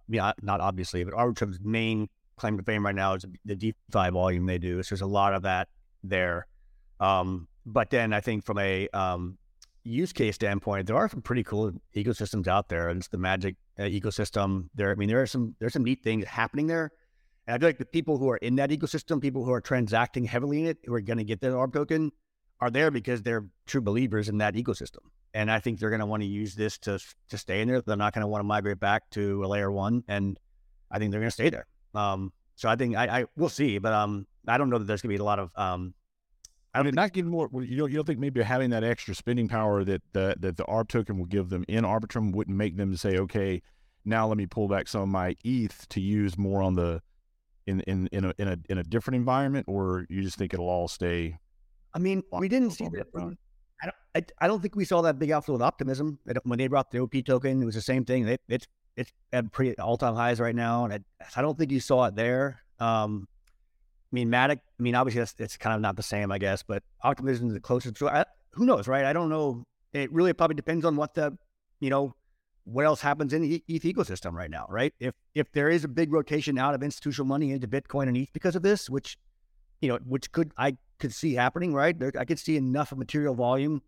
yeah, 0.08 0.32
not 0.42 0.60
obviously, 0.60 1.04
but 1.04 1.14
Arbitrum's 1.14 1.58
main 1.62 2.08
claim 2.36 2.58
to 2.58 2.62
fame 2.62 2.84
right 2.84 2.94
now 2.94 3.14
is 3.14 3.24
the 3.46 3.56
DeFi 3.56 4.10
volume 4.10 4.44
they 4.44 4.58
do. 4.58 4.82
So 4.82 4.94
there's 4.94 5.00
a 5.00 5.06
lot 5.06 5.32
of 5.32 5.42
that 5.42 5.68
there. 6.04 6.46
Um, 7.00 7.48
but 7.66 7.90
then 7.90 8.12
I 8.12 8.20
think 8.20 8.44
from 8.44 8.58
a 8.58 8.88
um, 8.88 9.38
use 9.84 10.12
case 10.12 10.34
standpoint, 10.34 10.86
there 10.86 10.96
are 10.96 11.08
some 11.08 11.22
pretty 11.22 11.44
cool 11.44 11.72
ecosystems 11.94 12.46
out 12.46 12.68
there. 12.68 12.88
And 12.88 12.98
it's 12.98 13.08
the 13.08 13.18
Magic 13.18 13.56
uh, 13.78 13.82
ecosystem. 13.82 14.68
There, 14.74 14.90
I 14.90 14.94
mean, 14.94 15.08
there 15.08 15.22
are 15.22 15.26
some 15.26 15.54
there's 15.58 15.72
some 15.72 15.84
neat 15.84 16.02
things 16.02 16.24
happening 16.26 16.66
there. 16.66 16.90
And 17.46 17.54
I 17.54 17.58
feel 17.58 17.68
like 17.68 17.78
the 17.78 17.86
people 17.86 18.18
who 18.18 18.28
are 18.30 18.36
in 18.36 18.56
that 18.56 18.70
ecosystem, 18.70 19.20
people 19.20 19.44
who 19.44 19.52
are 19.52 19.60
transacting 19.60 20.24
heavily 20.24 20.60
in 20.60 20.66
it, 20.66 20.78
who 20.84 20.94
are 20.94 21.00
going 21.00 21.18
to 21.18 21.24
get 21.24 21.40
their 21.40 21.52
ARB 21.52 21.72
token, 21.72 22.12
are 22.60 22.70
there 22.70 22.90
because 22.90 23.22
they're 23.22 23.46
true 23.66 23.80
believers 23.80 24.28
in 24.28 24.38
that 24.38 24.54
ecosystem. 24.54 24.98
And 25.34 25.50
I 25.50 25.60
think 25.60 25.78
they're 25.78 25.90
going 25.90 26.00
to 26.00 26.06
want 26.06 26.22
to 26.22 26.26
use 26.26 26.54
this 26.54 26.78
to 26.78 26.98
to 27.28 27.38
stay 27.38 27.60
in 27.60 27.68
there. 27.68 27.80
They're 27.80 27.96
not 27.96 28.14
going 28.14 28.22
to 28.22 28.28
want 28.28 28.40
to 28.40 28.46
migrate 28.46 28.80
back 28.80 29.10
to 29.10 29.44
a 29.44 29.46
layer 29.46 29.70
one, 29.70 30.04
and 30.08 30.38
I 30.90 30.98
think 30.98 31.10
they're 31.10 31.20
going 31.20 31.28
to 31.28 31.34
stay 31.34 31.50
there. 31.50 31.66
Um, 31.94 32.32
so 32.56 32.68
I 32.68 32.76
think 32.76 32.96
I, 32.96 33.20
I 33.20 33.24
we'll 33.36 33.48
see, 33.48 33.78
but 33.78 33.92
um, 33.92 34.26
I 34.46 34.58
don't 34.58 34.70
know 34.70 34.78
that 34.78 34.86
there's 34.86 35.02
going 35.02 35.10
to 35.10 35.18
be 35.18 35.20
a 35.20 35.24
lot 35.24 35.38
of 35.38 35.50
um. 35.56 35.94
I 36.74 36.82
mean, 36.82 36.94
not 36.94 37.12
giving 37.12 37.30
more. 37.30 37.48
You 37.52 37.78
don't, 37.78 37.90
you 37.90 37.96
don't 37.96 38.06
think 38.06 38.18
maybe 38.18 38.42
having 38.42 38.70
that 38.70 38.84
extra 38.84 39.14
spending 39.14 39.48
power 39.48 39.84
that 39.84 40.02
the 40.12 40.36
that 40.40 40.56
the 40.56 40.64
ARB 40.64 40.88
token 40.88 41.18
will 41.18 41.26
give 41.26 41.48
them 41.48 41.64
in 41.68 41.84
Arbitrum 41.84 42.32
wouldn't 42.32 42.56
make 42.56 42.76
them 42.76 42.94
say, 42.96 43.18
okay, 43.18 43.62
now 44.04 44.28
let 44.28 44.36
me 44.36 44.46
pull 44.46 44.68
back 44.68 44.88
some 44.88 45.02
of 45.02 45.08
my 45.08 45.34
ETH 45.44 45.88
to 45.88 46.00
use 46.00 46.36
more 46.36 46.62
on 46.62 46.74
the 46.74 47.00
in 47.66 47.80
in 47.82 48.08
in 48.12 48.24
a 48.24 48.34
in 48.38 48.48
a 48.48 48.56
in 48.68 48.78
a 48.78 48.82
different 48.82 49.16
environment, 49.16 49.66
or 49.68 50.06
you 50.08 50.22
just 50.22 50.36
think 50.36 50.52
it'll 50.54 50.68
all 50.68 50.88
stay? 50.88 51.38
I 51.94 51.98
mean, 51.98 52.22
we 52.32 52.48
didn't 52.48 52.72
see 52.72 52.88
that. 52.88 53.06
I 53.14 53.86
don't. 53.86 53.94
I, 54.14 54.22
I, 54.40 54.48
don't 54.48 54.60
think 54.60 54.74
we 54.74 54.84
saw 54.84 55.02
that 55.02 55.18
big 55.18 55.30
outflow 55.30 55.54
of 55.54 55.62
optimism 55.62 56.18
when 56.42 56.58
they 56.58 56.66
brought 56.66 56.90
the 56.90 56.98
OP 56.98 57.14
token. 57.24 57.62
It 57.62 57.64
was 57.64 57.76
the 57.76 57.80
same 57.80 58.04
thing. 58.04 58.26
It, 58.26 58.40
it's 58.48 58.66
it's 58.96 59.12
at 59.32 59.52
pretty 59.52 59.78
all 59.78 59.96
time 59.96 60.14
highs 60.14 60.40
right 60.40 60.54
now, 60.54 60.84
and 60.84 60.92
I, 60.92 60.98
I 61.36 61.42
don't 61.42 61.56
think 61.56 61.70
you 61.70 61.80
saw 61.80 62.06
it 62.06 62.16
there. 62.16 62.60
Um, 62.80 63.28
I 64.10 64.14
mean, 64.14 64.28
Matic. 64.28 64.58
I 64.58 64.82
mean, 64.82 64.94
obviously 64.94 65.20
that's 65.20 65.34
it's 65.38 65.56
kind 65.56 65.74
of 65.74 65.80
not 65.80 65.96
the 65.96 66.02
same, 66.02 66.32
I 66.32 66.38
guess, 66.38 66.62
but 66.62 66.82
optimism 67.02 67.48
is 67.48 67.54
the 67.54 67.60
closest. 67.60 67.96
To, 67.96 68.26
who 68.52 68.64
knows, 68.64 68.88
right? 68.88 69.04
I 69.04 69.12
don't 69.12 69.28
know. 69.28 69.64
It 69.92 70.12
really 70.12 70.32
probably 70.32 70.54
depends 70.54 70.84
on 70.84 70.96
what 70.96 71.14
the 71.14 71.36
you 71.80 71.90
know 71.90 72.14
what 72.64 72.84
else 72.84 73.00
happens 73.00 73.32
in 73.32 73.42
the 73.42 73.64
ETH 73.66 73.82
ecosystem 73.82 74.32
right 74.32 74.50
now, 74.50 74.66
right? 74.68 74.92
If 75.00 75.14
if 75.34 75.50
there 75.52 75.70
is 75.70 75.84
a 75.84 75.88
big 75.88 76.12
rotation 76.12 76.58
out 76.58 76.74
of 76.74 76.82
institutional 76.82 77.26
money 77.26 77.52
into 77.52 77.68
Bitcoin 77.68 78.08
and 78.08 78.16
ETH 78.16 78.32
because 78.32 78.56
of 78.56 78.62
this, 78.62 78.90
which 78.90 79.18
you 79.80 79.88
know, 79.88 79.98
which 80.06 80.32
could 80.32 80.52
I 80.56 80.76
could 80.98 81.14
see 81.14 81.34
happening, 81.34 81.74
right? 81.74 81.98
There, 81.98 82.12
I 82.18 82.24
could 82.24 82.38
see 82.38 82.56
enough 82.56 82.92
of 82.92 82.98
material 82.98 83.34
volume 83.34 83.82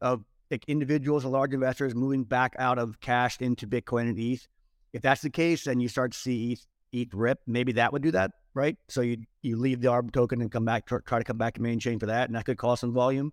of 0.00 0.24
like, 0.50 0.64
individuals 0.68 1.24
and 1.24 1.32
large 1.32 1.52
investors 1.52 1.94
moving 1.94 2.24
back 2.24 2.54
out 2.58 2.78
of 2.78 3.00
cash 3.00 3.40
into 3.40 3.66
Bitcoin 3.66 4.08
and 4.08 4.18
ETH. 4.18 4.46
If 4.92 5.02
that's 5.02 5.22
the 5.22 5.30
case, 5.30 5.64
then 5.64 5.80
you 5.80 5.88
start 5.88 6.12
to 6.12 6.18
see 6.18 6.52
ETH, 6.52 6.66
ETH 6.96 7.14
rip. 7.14 7.40
Maybe 7.46 7.72
that 7.72 7.92
would 7.92 8.02
do 8.02 8.10
that, 8.12 8.32
right? 8.54 8.76
So 8.88 9.00
you 9.00 9.18
you 9.42 9.56
leave 9.56 9.80
the 9.80 9.88
ARB 9.88 10.12
token 10.12 10.40
and 10.40 10.50
come 10.50 10.64
back, 10.64 10.86
try, 10.86 10.98
try 11.06 11.18
to 11.18 11.24
come 11.24 11.38
back 11.38 11.54
to 11.54 11.62
main 11.62 11.78
chain 11.78 11.98
for 11.98 12.06
that, 12.06 12.28
and 12.28 12.36
that 12.36 12.44
could 12.44 12.58
cause 12.58 12.80
some 12.80 12.92
volume. 12.92 13.32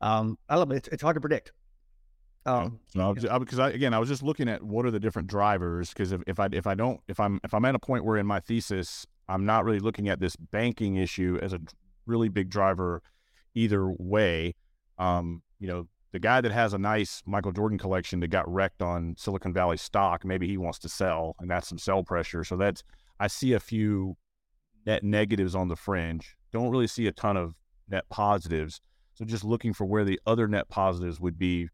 Um, 0.00 0.38
I 0.48 0.56
don't 0.56 0.68
know. 0.68 0.74
It's, 0.74 0.88
it's 0.88 1.02
hard 1.02 1.14
to 1.14 1.20
predict. 1.20 1.52
Um, 2.44 2.80
no, 2.94 3.14
because 3.14 3.58
I, 3.58 3.70
again, 3.70 3.94
I 3.94 3.98
was 3.98 4.08
just 4.08 4.22
looking 4.22 4.48
at 4.48 4.62
what 4.62 4.84
are 4.84 4.90
the 4.90 4.98
different 4.98 5.28
drivers. 5.28 5.90
Because 5.90 6.12
if, 6.12 6.22
if 6.26 6.40
I 6.40 6.48
if 6.52 6.66
I 6.66 6.74
don't 6.74 7.00
if 7.08 7.20
I'm 7.20 7.40
if 7.44 7.54
I'm 7.54 7.64
at 7.64 7.74
a 7.74 7.78
point 7.78 8.04
where 8.04 8.16
in 8.16 8.26
my 8.26 8.40
thesis 8.40 9.06
I'm 9.28 9.46
not 9.46 9.64
really 9.64 9.78
looking 9.78 10.08
at 10.08 10.20
this 10.20 10.34
banking 10.36 10.96
issue 10.96 11.38
as 11.40 11.52
a 11.52 11.60
really 12.06 12.28
big 12.28 12.50
driver 12.50 13.02
either 13.54 13.88
way. 13.90 14.54
Um, 14.98 15.42
you 15.60 15.68
know, 15.68 15.86
the 16.12 16.18
guy 16.18 16.40
that 16.40 16.52
has 16.52 16.74
a 16.74 16.78
nice 16.78 17.22
Michael 17.26 17.52
Jordan 17.52 17.78
collection 17.78 18.20
that 18.20 18.28
got 18.28 18.50
wrecked 18.50 18.82
on 18.82 19.14
Silicon 19.18 19.52
Valley 19.52 19.78
stock, 19.78 20.24
maybe 20.24 20.46
he 20.46 20.58
wants 20.58 20.78
to 20.80 20.88
sell, 20.88 21.34
and 21.40 21.50
that's 21.50 21.68
some 21.68 21.78
sell 21.78 22.04
pressure. 22.04 22.44
So 22.44 22.56
that's 22.56 22.84
I 23.18 23.28
see 23.28 23.54
a 23.54 23.60
few 23.60 24.16
net 24.84 25.02
negatives 25.02 25.54
on 25.54 25.68
the 25.68 25.76
fringe. 25.76 26.36
Don't 26.52 26.70
really 26.70 26.86
see 26.86 27.06
a 27.06 27.12
ton 27.12 27.36
of 27.36 27.54
net 27.88 28.04
positives. 28.10 28.80
So 29.14 29.24
just 29.24 29.44
looking 29.44 29.72
for 29.72 29.86
where 29.86 30.04
the 30.04 30.20
other 30.26 30.46
net 30.46 30.68
positives 30.68 31.18
would 31.18 31.38
be 31.38 31.68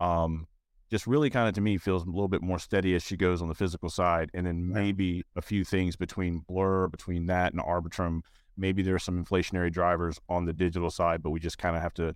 um, 0.00 0.46
just 0.90 1.06
really 1.06 1.30
kind 1.30 1.48
of 1.48 1.54
to 1.54 1.60
me 1.60 1.78
feels 1.78 2.02
a 2.02 2.10
little 2.10 2.28
bit 2.28 2.42
more 2.42 2.58
steady 2.58 2.94
as 2.94 3.02
she 3.02 3.16
goes 3.16 3.40
on 3.40 3.48
the 3.48 3.54
physical 3.54 3.88
side. 3.88 4.30
And 4.34 4.46
then 4.46 4.70
maybe 4.70 5.24
a 5.34 5.42
few 5.42 5.64
things 5.64 5.96
between 5.96 6.44
Blur, 6.46 6.88
between 6.88 7.26
that 7.26 7.52
and 7.52 7.62
Arbitrum. 7.62 8.20
Maybe 8.56 8.82
there's 8.82 9.04
some 9.04 9.24
inflationary 9.24 9.72
drivers 9.72 10.18
on 10.28 10.44
the 10.44 10.52
digital 10.52 10.90
side, 10.90 11.22
but 11.22 11.30
we 11.30 11.40
just 11.40 11.58
kind 11.58 11.76
of 11.76 11.82
have 11.82 11.94
to 11.94 12.14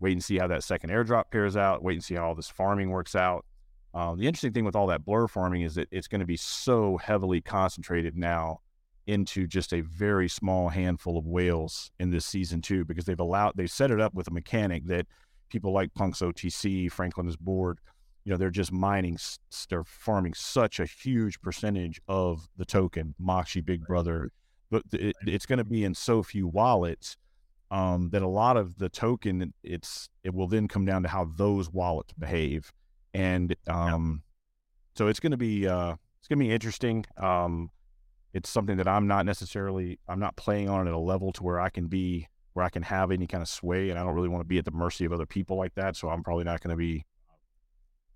wait 0.00 0.12
and 0.12 0.24
see 0.24 0.38
how 0.38 0.46
that 0.46 0.64
second 0.64 0.90
airdrop 0.90 1.30
pairs 1.30 1.56
out, 1.56 1.82
wait 1.82 1.94
and 1.94 2.04
see 2.04 2.14
how 2.14 2.28
all 2.28 2.34
this 2.34 2.48
farming 2.48 2.90
works 2.90 3.14
out. 3.14 3.44
Uh, 3.92 4.14
the 4.14 4.26
interesting 4.26 4.52
thing 4.52 4.64
with 4.64 4.76
all 4.76 4.86
that 4.86 5.04
blur 5.04 5.26
farming 5.26 5.62
is 5.62 5.74
that 5.74 5.88
it's 5.90 6.08
going 6.08 6.20
to 6.20 6.26
be 6.26 6.36
so 6.36 6.96
heavily 6.98 7.40
concentrated 7.40 8.16
now 8.16 8.60
into 9.06 9.46
just 9.46 9.72
a 9.72 9.80
very 9.80 10.28
small 10.28 10.68
handful 10.68 11.18
of 11.18 11.26
whales 11.26 11.90
in 11.98 12.10
this 12.10 12.24
season 12.24 12.60
too, 12.62 12.84
because 12.84 13.04
they've 13.04 13.20
allowed 13.20 13.52
they've 13.56 13.70
set 13.70 13.90
it 13.90 14.00
up 14.00 14.14
with 14.14 14.28
a 14.28 14.30
mechanic 14.30 14.86
that 14.86 15.06
people 15.48 15.72
like 15.72 15.92
Punks 15.94 16.20
OTC, 16.20 16.90
Franklin 16.90 17.28
is 17.28 17.36
bored, 17.36 17.78
you 18.24 18.30
know, 18.30 18.36
they're 18.36 18.50
just 18.50 18.70
mining, 18.70 19.18
they're 19.68 19.84
farming 19.84 20.34
such 20.34 20.78
a 20.78 20.86
huge 20.86 21.40
percentage 21.40 22.00
of 22.06 22.48
the 22.56 22.64
token, 22.64 23.14
Machi 23.18 23.60
Big 23.60 23.84
Brother, 23.86 24.30
but 24.70 24.84
it, 24.92 25.16
it's 25.26 25.46
going 25.46 25.58
to 25.58 25.64
be 25.64 25.84
in 25.84 25.94
so 25.94 26.22
few 26.22 26.46
wallets 26.46 27.16
um, 27.70 28.10
that 28.10 28.22
a 28.22 28.28
lot 28.28 28.56
of 28.56 28.78
the 28.78 28.88
token, 28.88 29.52
it's 29.62 30.08
it 30.24 30.34
will 30.34 30.48
then 30.48 30.68
come 30.68 30.84
down 30.84 31.02
to 31.02 31.08
how 31.08 31.30
those 31.36 31.70
wallets 31.70 32.12
behave, 32.14 32.72
and 33.14 33.54
um, 33.68 34.22
so 34.96 35.06
it's 35.06 35.20
going 35.20 35.32
to 35.32 35.36
be 35.38 35.66
uh, 35.66 35.94
it's 36.18 36.28
going 36.28 36.38
to 36.38 36.44
be 36.44 36.52
interesting. 36.52 37.06
Um, 37.16 37.70
it's 38.32 38.48
something 38.48 38.76
that 38.76 38.88
I'm 38.88 39.06
not 39.06 39.26
necessarily 39.26 39.98
I'm 40.08 40.20
not 40.20 40.36
playing 40.36 40.68
on 40.68 40.86
at 40.86 40.94
a 40.94 40.98
level 40.98 41.32
to 41.32 41.42
where 41.42 41.60
I 41.60 41.68
can 41.70 41.86
be 41.86 42.28
where 42.52 42.64
I 42.64 42.68
can 42.68 42.82
have 42.82 43.10
any 43.10 43.26
kind 43.26 43.42
of 43.42 43.48
sway, 43.48 43.90
and 43.90 43.98
I 43.98 44.02
don't 44.02 44.14
really 44.14 44.28
want 44.28 44.40
to 44.40 44.48
be 44.48 44.58
at 44.58 44.64
the 44.64 44.72
mercy 44.72 45.04
of 45.04 45.12
other 45.12 45.26
people 45.26 45.56
like 45.56 45.74
that. 45.76 45.96
So 45.96 46.08
I'm 46.08 46.22
probably 46.22 46.44
not 46.44 46.60
going 46.60 46.70
to 46.70 46.76
be 46.76 47.04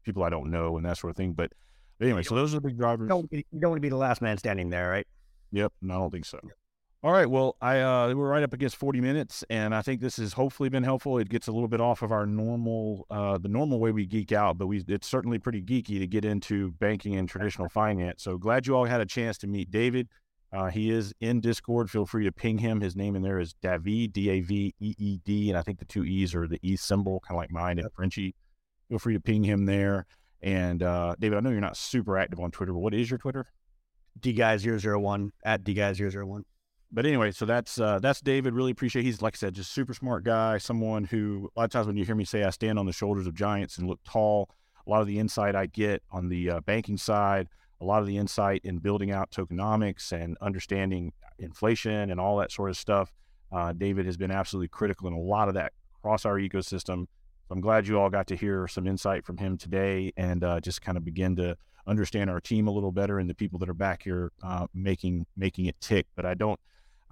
people 0.03 0.23
I 0.23 0.31
don't 0.31 0.51
know 0.51 0.77
and 0.77 0.85
that 0.87 0.99
sort 0.99 1.13
of 1.13 1.17
thing. 1.17 1.33
But, 1.33 1.53
anyway, 2.01 2.23
so 2.23 2.35
those 2.35 2.53
are 2.53 2.57
the 2.61 2.69
big 2.69 2.79
drivers. 2.79 3.05
You 3.05 3.09
don't, 3.09 3.33
you 3.33 3.61
don't 3.61 3.71
want 3.71 3.79
to 3.79 3.81
be 3.81 3.89
the 3.89 3.97
last 3.97 4.21
man 4.21 4.37
standing 4.37 4.71
there, 4.71 4.91
right? 4.91 5.07
Yep, 5.53 5.73
no, 5.83 5.95
I 5.95 5.99
don't 5.99 6.11
think 6.11 6.25
so. 6.25 6.41
All 7.05 7.13
right, 7.13 7.29
well, 7.29 7.55
I 7.61 7.81
uh, 7.81 8.15
we're 8.15 8.31
right 8.31 8.43
up 8.43 8.55
against 8.55 8.77
40 8.77 9.03
minutes, 9.03 9.45
and 9.51 9.75
I 9.75 9.83
think 9.83 10.01
this 10.01 10.17
has 10.17 10.33
hopefully 10.33 10.71
been 10.71 10.85
helpful. 10.85 11.19
It 11.19 11.29
gets 11.29 11.49
a 11.49 11.53
little 11.53 11.69
bit 11.69 11.79
off 11.79 12.01
of 12.01 12.13
our 12.13 12.25
normal, 12.25 13.07
uh, 13.11 13.37
the 13.37 13.51
normal 13.51 13.79
way 13.79 13.91
we 13.91 14.07
geek 14.07 14.33
out, 14.33 14.57
but 14.57 14.69
we 14.69 14.83
it's 14.89 15.07
certainly 15.07 15.39
pretty 15.39 15.61
geeky 15.61 15.99
to 15.99 16.07
get 16.07 16.25
into 16.25 16.71
banking 16.71 17.17
and 17.17 17.29
traditional 17.29 17.69
finance. 17.69 18.23
So 18.23 18.39
glad 18.39 18.67
you 18.67 18.75
all 18.75 18.87
had 18.87 19.03
a 19.03 19.05
chance 19.05 19.37
to 19.39 19.47
meet 19.47 19.71
David. 19.71 20.09
Uh, 20.51 20.71
he 20.71 20.89
is 20.91 21.13
in 21.21 21.43
Discord. 21.43 21.91
Feel 21.91 22.07
free 22.07 22.25
to 22.25 22.33
ping 22.33 22.57
him. 22.57 22.81
His 22.81 22.97
name 22.97 23.17
in 23.17 23.21
there 23.21 23.39
is 23.39 23.53
David, 23.61 24.15
D 24.15 24.31
A 24.31 24.41
V 24.41 24.75
E 24.81 24.95
E 24.97 25.19
D, 25.27 25.51
and 25.51 25.59
I 25.59 25.61
think 25.61 25.81
the 25.81 25.85
two 25.85 26.07
E's 26.07 26.35
are 26.35 26.49
the 26.49 26.59
E 26.63 26.75
symbol, 26.75 27.21
kind 27.29 27.37
of 27.37 27.43
like 27.43 27.51
mine 27.51 27.79
in 27.79 27.87
Frenchie. 27.95 28.35
Feel 28.89 28.99
free 28.99 29.13
to 29.13 29.21
ping 29.21 29.45
him 29.45 29.67
there. 29.67 30.07
And 30.41 30.83
uh, 30.83 31.17
David, 31.21 31.37
I 31.37 31.43
know 31.43 31.51
you're 31.51 31.61
not 31.61 31.77
super 31.77 32.17
active 32.17 32.41
on 32.41 32.51
Twitter, 32.51 32.73
but 32.73 32.79
what 32.79 32.95
is 32.95 33.11
your 33.11 33.19
Twitter? 33.19 33.45
D 34.19 34.33
DGuy001 34.33 35.33
at 35.45 35.65
D 35.65 35.75
DGuy001. 35.75 36.45
But 36.95 37.07
anyway, 37.07 37.33
so 37.33 37.45
that's 37.45 37.81
uh, 37.81 37.99
that's 37.99 38.21
David. 38.21 38.55
Really 38.55 38.71
appreciate. 38.71 39.05
He's 39.05 39.21
like 39.21 39.35
I 39.35 39.39
said, 39.39 39.55
just 39.55 39.73
super 39.73 39.95
smart 39.95 40.25
guy. 40.25 40.59
Someone 40.59 41.05
who 41.05 41.51
a 41.57 41.61
lot 41.61 41.65
of 41.65 41.71
times 41.71 41.87
when 41.89 41.97
you 41.97 42.05
hear 42.05 42.15
me 42.15 42.25
say 42.25 42.45
I 42.45 42.51
stand 42.51 42.79
on 42.79 42.87
the 42.87 42.93
shoulders 42.93 43.27
of 43.27 43.35
giants 43.35 43.79
and 43.79 43.89
look 43.89 44.01
tall, 44.05 44.49
a 44.87 44.91
lot 44.91 45.01
of 45.01 45.09
the 45.09 45.19
insight 45.19 45.57
I 45.57 45.67
get 45.67 46.03
on 46.11 46.29
the 46.29 46.51
uh, 46.51 46.61
banking 46.61 46.97
side 46.97 47.49
a 47.81 47.85
lot 47.85 48.01
of 48.01 48.07
the 48.07 48.17
insight 48.17 48.63
in 48.65 48.79
building 48.79 49.11
out 49.11 49.31
tokenomics 49.31 50.13
and 50.13 50.37
understanding 50.41 51.13
inflation 51.39 52.11
and 52.11 52.19
all 52.19 52.37
that 52.39 52.51
sort 52.51 52.71
of 52.71 52.77
stuff. 52.77 53.13
Uh, 53.53 53.73
David 53.73 54.07
has 54.07 54.17
been 54.17 54.31
absolutely 54.31 54.69
critical 54.69 55.07
in 55.07 55.13
a 55.13 55.21
lot 55.21 55.49
of 55.49 55.55
that 55.55 55.73
across 55.99 56.25
our 56.25 56.37
ecosystem. 56.37 57.07
So 57.47 57.51
I'm 57.51 57.61
glad 57.61 57.87
you 57.87 58.01
all 58.01 58.11
got 58.11 58.27
to 58.29 58.37
hear 58.37 58.67
some 58.67 58.87
insight 58.87 59.25
from 59.25 59.37
him 59.37 59.59
today 59.59 60.13
and 60.17 60.43
uh, 60.43 60.61
just 60.61 60.81
kind 60.81 60.97
of 60.97 61.05
begin 61.05 61.37
to 61.37 61.57
understand 61.87 62.31
our 62.31 62.41
team 62.41 62.67
a 62.67 62.71
little 62.71 62.93
better 62.93 63.19
and 63.19 63.29
the 63.29 63.35
people 63.35 63.59
that 63.59 63.69
are 63.69 63.75
back 63.75 64.03
here 64.03 64.33
uh, 64.43 64.67
making 64.73 65.27
making 65.37 65.67
it 65.67 65.79
tick. 65.81 66.07
But 66.17 66.25
I 66.25 66.33
don't 66.35 66.59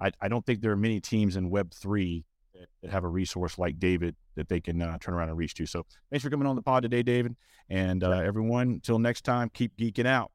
I, 0.03 0.11
I, 0.21 0.27
don't 0.27 0.45
think 0.45 0.61
there 0.61 0.71
are 0.71 0.77
many 0.77 0.99
teams 0.99 1.37
in 1.37 1.49
Web 1.49 1.73
three 1.73 2.25
that, 2.53 2.67
that 2.81 2.91
have 2.91 3.05
a 3.05 3.07
resource 3.07 3.57
like 3.57 3.79
David 3.79 4.15
that 4.35 4.49
they 4.49 4.59
can 4.59 4.81
uh, 4.81 4.97
turn 4.99 5.13
around 5.13 5.29
and 5.29 5.37
reach 5.37 5.53
to. 5.55 5.65
So 5.65 5.85
thanks 6.09 6.23
for 6.23 6.29
coming 6.29 6.47
on 6.47 6.55
the 6.55 6.61
pod 6.61 6.83
today, 6.83 7.03
David. 7.03 7.35
And 7.69 8.03
uh, 8.03 8.11
everyone, 8.11 8.69
until 8.69 8.99
next 8.99 9.21
time, 9.21 9.49
keep 9.53 9.75
geeking 9.77 10.05
out. 10.05 10.31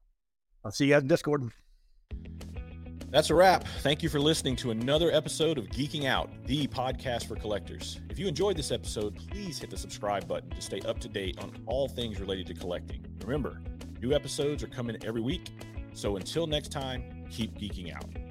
I'll 0.65 0.71
see 0.71 0.85
you 0.85 0.93
guys 0.93 1.03
in 1.03 1.07
Discord. 1.07 1.51
That's 3.11 3.29
a 3.29 3.35
wrap. 3.35 3.65
Thank 3.81 4.03
you 4.03 4.09
for 4.09 4.19
listening 4.19 4.55
to 4.57 4.71
another 4.71 5.11
episode 5.11 5.57
of 5.57 5.65
Geeking 5.65 6.05
Out, 6.05 6.29
the 6.45 6.67
podcast 6.67 7.27
for 7.27 7.35
collectors. 7.35 7.99
If 8.09 8.19
you 8.19 8.27
enjoyed 8.27 8.55
this 8.55 8.71
episode, 8.71 9.15
please 9.15 9.57
hit 9.57 9.71
the 9.71 9.77
subscribe 9.77 10.27
button 10.27 10.51
to 10.51 10.61
stay 10.61 10.81
up 10.81 10.99
to 10.99 11.09
date 11.09 11.39
on 11.39 11.51
all 11.65 11.87
things 11.87 12.19
related 12.19 12.45
to 12.47 12.53
collecting. 12.53 13.03
Remember, 13.23 13.61
new 13.99 14.13
episodes 14.13 14.61
are 14.63 14.67
coming 14.67 14.97
every 15.03 15.21
week. 15.21 15.49
So 15.93 16.17
until 16.17 16.45
next 16.45 16.71
time, 16.71 17.25
keep 17.31 17.57
geeking 17.57 17.95
out. 17.95 18.28